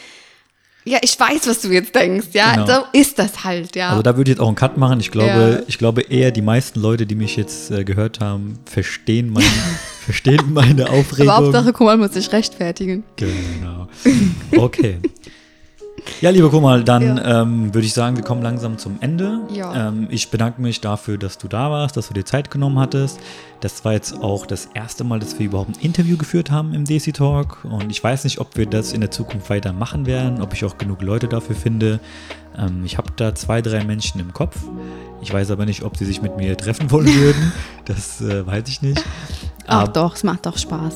Ja, 0.84 0.98
ich 1.02 1.20
weiß, 1.20 1.48
was 1.48 1.62
du 1.62 1.70
jetzt 1.70 1.94
denkst, 1.94 2.30
ja. 2.34 2.54
Genau. 2.54 2.66
So 2.66 3.00
ist 3.00 3.20
das 3.20 3.44
halt, 3.44 3.76
ja. 3.76 3.90
Also 3.92 4.02
da 4.02 4.18
würde 4.18 4.32
ich 4.32 4.38
jetzt 4.38 4.42
auch 4.42 4.48
einen 4.48 4.56
Cut 4.56 4.78
machen. 4.78 5.00
Ich 5.00 5.12
glaube, 5.12 5.60
ja. 5.60 5.64
ich 5.68 5.78
glaube 5.78 6.02
eher 6.02 6.32
die 6.32 6.42
meisten 6.42 6.80
Leute, 6.80 7.06
die 7.06 7.16
mich 7.16 7.36
jetzt 7.36 7.70
äh, 7.70 7.84
gehört 7.84 8.20
haben, 8.20 8.58
verstehen, 8.66 9.32
mein, 9.32 9.44
verstehen 10.06 10.54
meine 10.54 10.90
Aufregung. 10.90 11.30
Aber 11.30 11.46
Hauptsache, 11.46 11.74
Kumal 11.74 11.98
muss 11.98 12.14
sich 12.14 12.32
rechtfertigen. 12.32 13.04
Genau. 13.16 13.88
Okay. 14.58 14.98
Ja, 16.22 16.30
lieber 16.30 16.50
Kumal, 16.50 16.84
dann 16.84 17.18
ja. 17.18 17.42
ähm, 17.42 17.74
würde 17.74 17.86
ich 17.86 17.94
sagen, 17.94 18.16
wir 18.16 18.24
kommen 18.24 18.42
langsam 18.42 18.78
zum 18.78 18.98
Ende. 19.02 19.42
Ja. 19.52 19.90
Ähm, 19.90 20.08
ich 20.10 20.30
bedanke 20.30 20.62
mich 20.62 20.82
dafür, 20.82 21.18
dass 21.18 21.38
du 21.38 21.48
da 21.48 21.72
warst, 21.72 21.98
dass 21.98 22.08
du 22.08 22.14
dir 22.14 22.26
Zeit 22.26 22.52
genommen 22.52 22.80
hattest. 22.80 23.20
Das 23.60 23.86
war 23.86 23.94
jetzt 23.94 24.22
auch 24.22 24.46
das 24.46 24.68
erste 24.74 25.04
Mal, 25.04 25.20
dass 25.20 25.38
wir 25.38 25.46
überhaupt 25.46 25.70
ein 25.70 25.82
Interview 25.82 26.18
geführt 26.18 26.52
haben 26.52 26.74
im 26.74 26.86
DC 26.86 27.14
Talk. 27.14 27.64
Und 27.64 27.92
ich 27.92 28.04
weiß 28.04 28.24
nicht, 28.24 28.40
ob 28.40 28.58
wir 28.58 28.66
das 28.66 28.94
in 28.94 29.02
der 29.02 29.12
Zukunft 29.12 29.50
weiter 29.50 29.74
machen 29.74 30.06
werden, 30.06 30.42
ob 30.42 30.54
ich 30.54 30.66
auch 30.66 30.78
genug 30.78 31.02
Leute 31.02 31.28
dafür 31.28 31.56
finde. 31.56 32.00
Ähm, 32.58 32.84
ich 32.86 32.98
habe 32.98 33.12
da 33.16 33.36
zwei, 33.36 33.62
drei 33.62 33.84
Menschen 33.84 34.20
im 34.20 34.34
Kopf. 34.34 34.58
Ich 35.22 35.32
weiß 35.32 35.52
aber 35.52 35.66
nicht, 35.66 35.84
ob 35.84 35.98
sie 35.98 36.06
sich 36.06 36.22
mit 36.22 36.38
mir 36.38 36.58
treffen 36.58 36.92
wollen 36.92 37.08
würden. 37.16 37.52
Das 37.86 38.22
äh, 38.22 38.46
weiß 38.46 38.68
ich 38.68 38.82
nicht. 38.82 39.04
Ach 39.68 39.84
aber, 39.84 39.92
doch, 39.92 40.16
es 40.16 40.24
macht 40.24 40.46
doch 40.46 40.58
Spaß. 40.58 40.94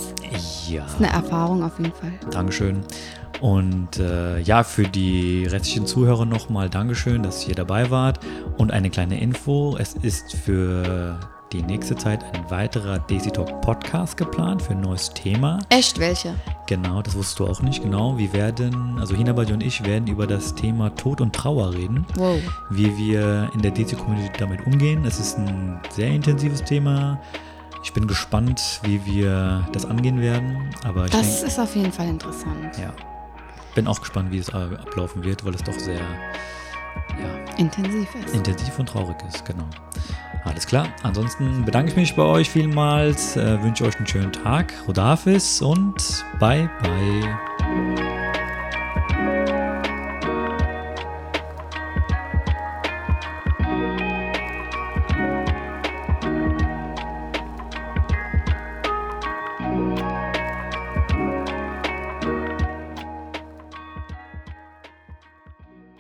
Ja. 0.67 0.83
Das 0.83 0.93
ist 0.93 0.97
eine 0.97 1.11
Erfahrung 1.11 1.63
auf 1.63 1.77
jeden 1.79 1.93
Fall. 1.93 2.13
Dankeschön. 2.31 2.83
Und 3.41 3.99
äh, 3.99 4.39
ja, 4.39 4.63
für 4.63 4.83
die 4.83 5.45
restlichen 5.45 5.85
Zuhörer 5.85 6.25
nochmal 6.25 6.69
Dankeschön, 6.69 7.23
dass 7.23 7.47
ihr 7.47 7.55
dabei 7.55 7.91
wart. 7.91 8.19
Und 8.57 8.71
eine 8.71 8.89
kleine 8.89 9.19
Info: 9.19 9.75
Es 9.77 9.93
ist 9.93 10.33
für 10.33 11.19
die 11.51 11.61
nächste 11.61 11.95
Zeit 11.95 12.23
ein 12.33 12.49
weiterer 12.49 12.99
Daisy 12.99 13.31
Talk 13.31 13.61
Podcast 13.61 14.17
geplant 14.17 14.61
für 14.61 14.71
ein 14.71 14.81
neues 14.81 15.09
Thema. 15.11 15.59
Echt 15.69 15.99
welche? 15.99 16.35
Genau, 16.67 17.01
das 17.01 17.15
wusstest 17.15 17.39
du 17.39 17.47
auch 17.47 17.61
nicht. 17.61 17.83
Genau, 17.83 18.17
wir 18.17 18.33
werden, 18.33 18.97
also 18.99 19.15
Hinabadi 19.15 19.53
und 19.53 19.63
ich 19.63 19.85
werden 19.85 20.07
über 20.07 20.27
das 20.27 20.55
Thema 20.55 20.89
Tod 20.95 21.21
und 21.21 21.33
Trauer 21.33 21.73
reden. 21.73 22.05
Wow. 22.15 22.39
Wie 22.71 22.97
wir 22.97 23.49
in 23.53 23.61
der 23.61 23.71
Daisy 23.71 23.95
Community 23.95 24.31
damit 24.37 24.65
umgehen. 24.65 25.05
Es 25.05 25.19
ist 25.19 25.37
ein 25.37 25.79
sehr 25.91 26.09
intensives 26.09 26.63
Thema. 26.63 27.21
Ich 27.83 27.93
bin 27.93 28.07
gespannt, 28.07 28.81
wie 28.83 29.05
wir 29.05 29.67
das 29.71 29.85
angehen 29.85 30.19
werden. 30.19 30.73
Aber 30.83 31.07
das 31.07 31.37
denk, 31.37 31.47
ist 31.47 31.59
auf 31.59 31.75
jeden 31.75 31.91
Fall 31.91 32.07
interessant. 32.07 32.77
Ja, 32.79 32.91
bin 33.75 33.87
auch 33.87 33.99
gespannt, 33.99 34.31
wie 34.31 34.39
es 34.39 34.49
ablaufen 34.49 35.23
wird, 35.23 35.45
weil 35.45 35.53
es 35.53 35.63
doch 35.63 35.77
sehr 35.77 35.99
ja, 35.99 37.55
intensiv 37.57 38.07
ist. 38.15 38.33
Intensiv 38.33 38.79
und 38.79 38.87
traurig 38.87 39.17
ist, 39.27 39.45
genau. 39.45 39.67
Alles 40.45 40.65
klar. 40.65 40.87
Ansonsten 41.03 41.65
bedanke 41.65 41.91
ich 41.91 41.97
mich 41.97 42.15
bei 42.15 42.23
euch 42.23 42.49
vielmals, 42.49 43.35
äh, 43.35 43.61
wünsche 43.61 43.83
euch 43.83 43.97
einen 43.97 44.07
schönen 44.07 44.31
Tag, 44.31 44.73
Rodafis 44.87 45.61
und 45.61 46.25
bye 46.39 46.69
bye. 46.81 48.24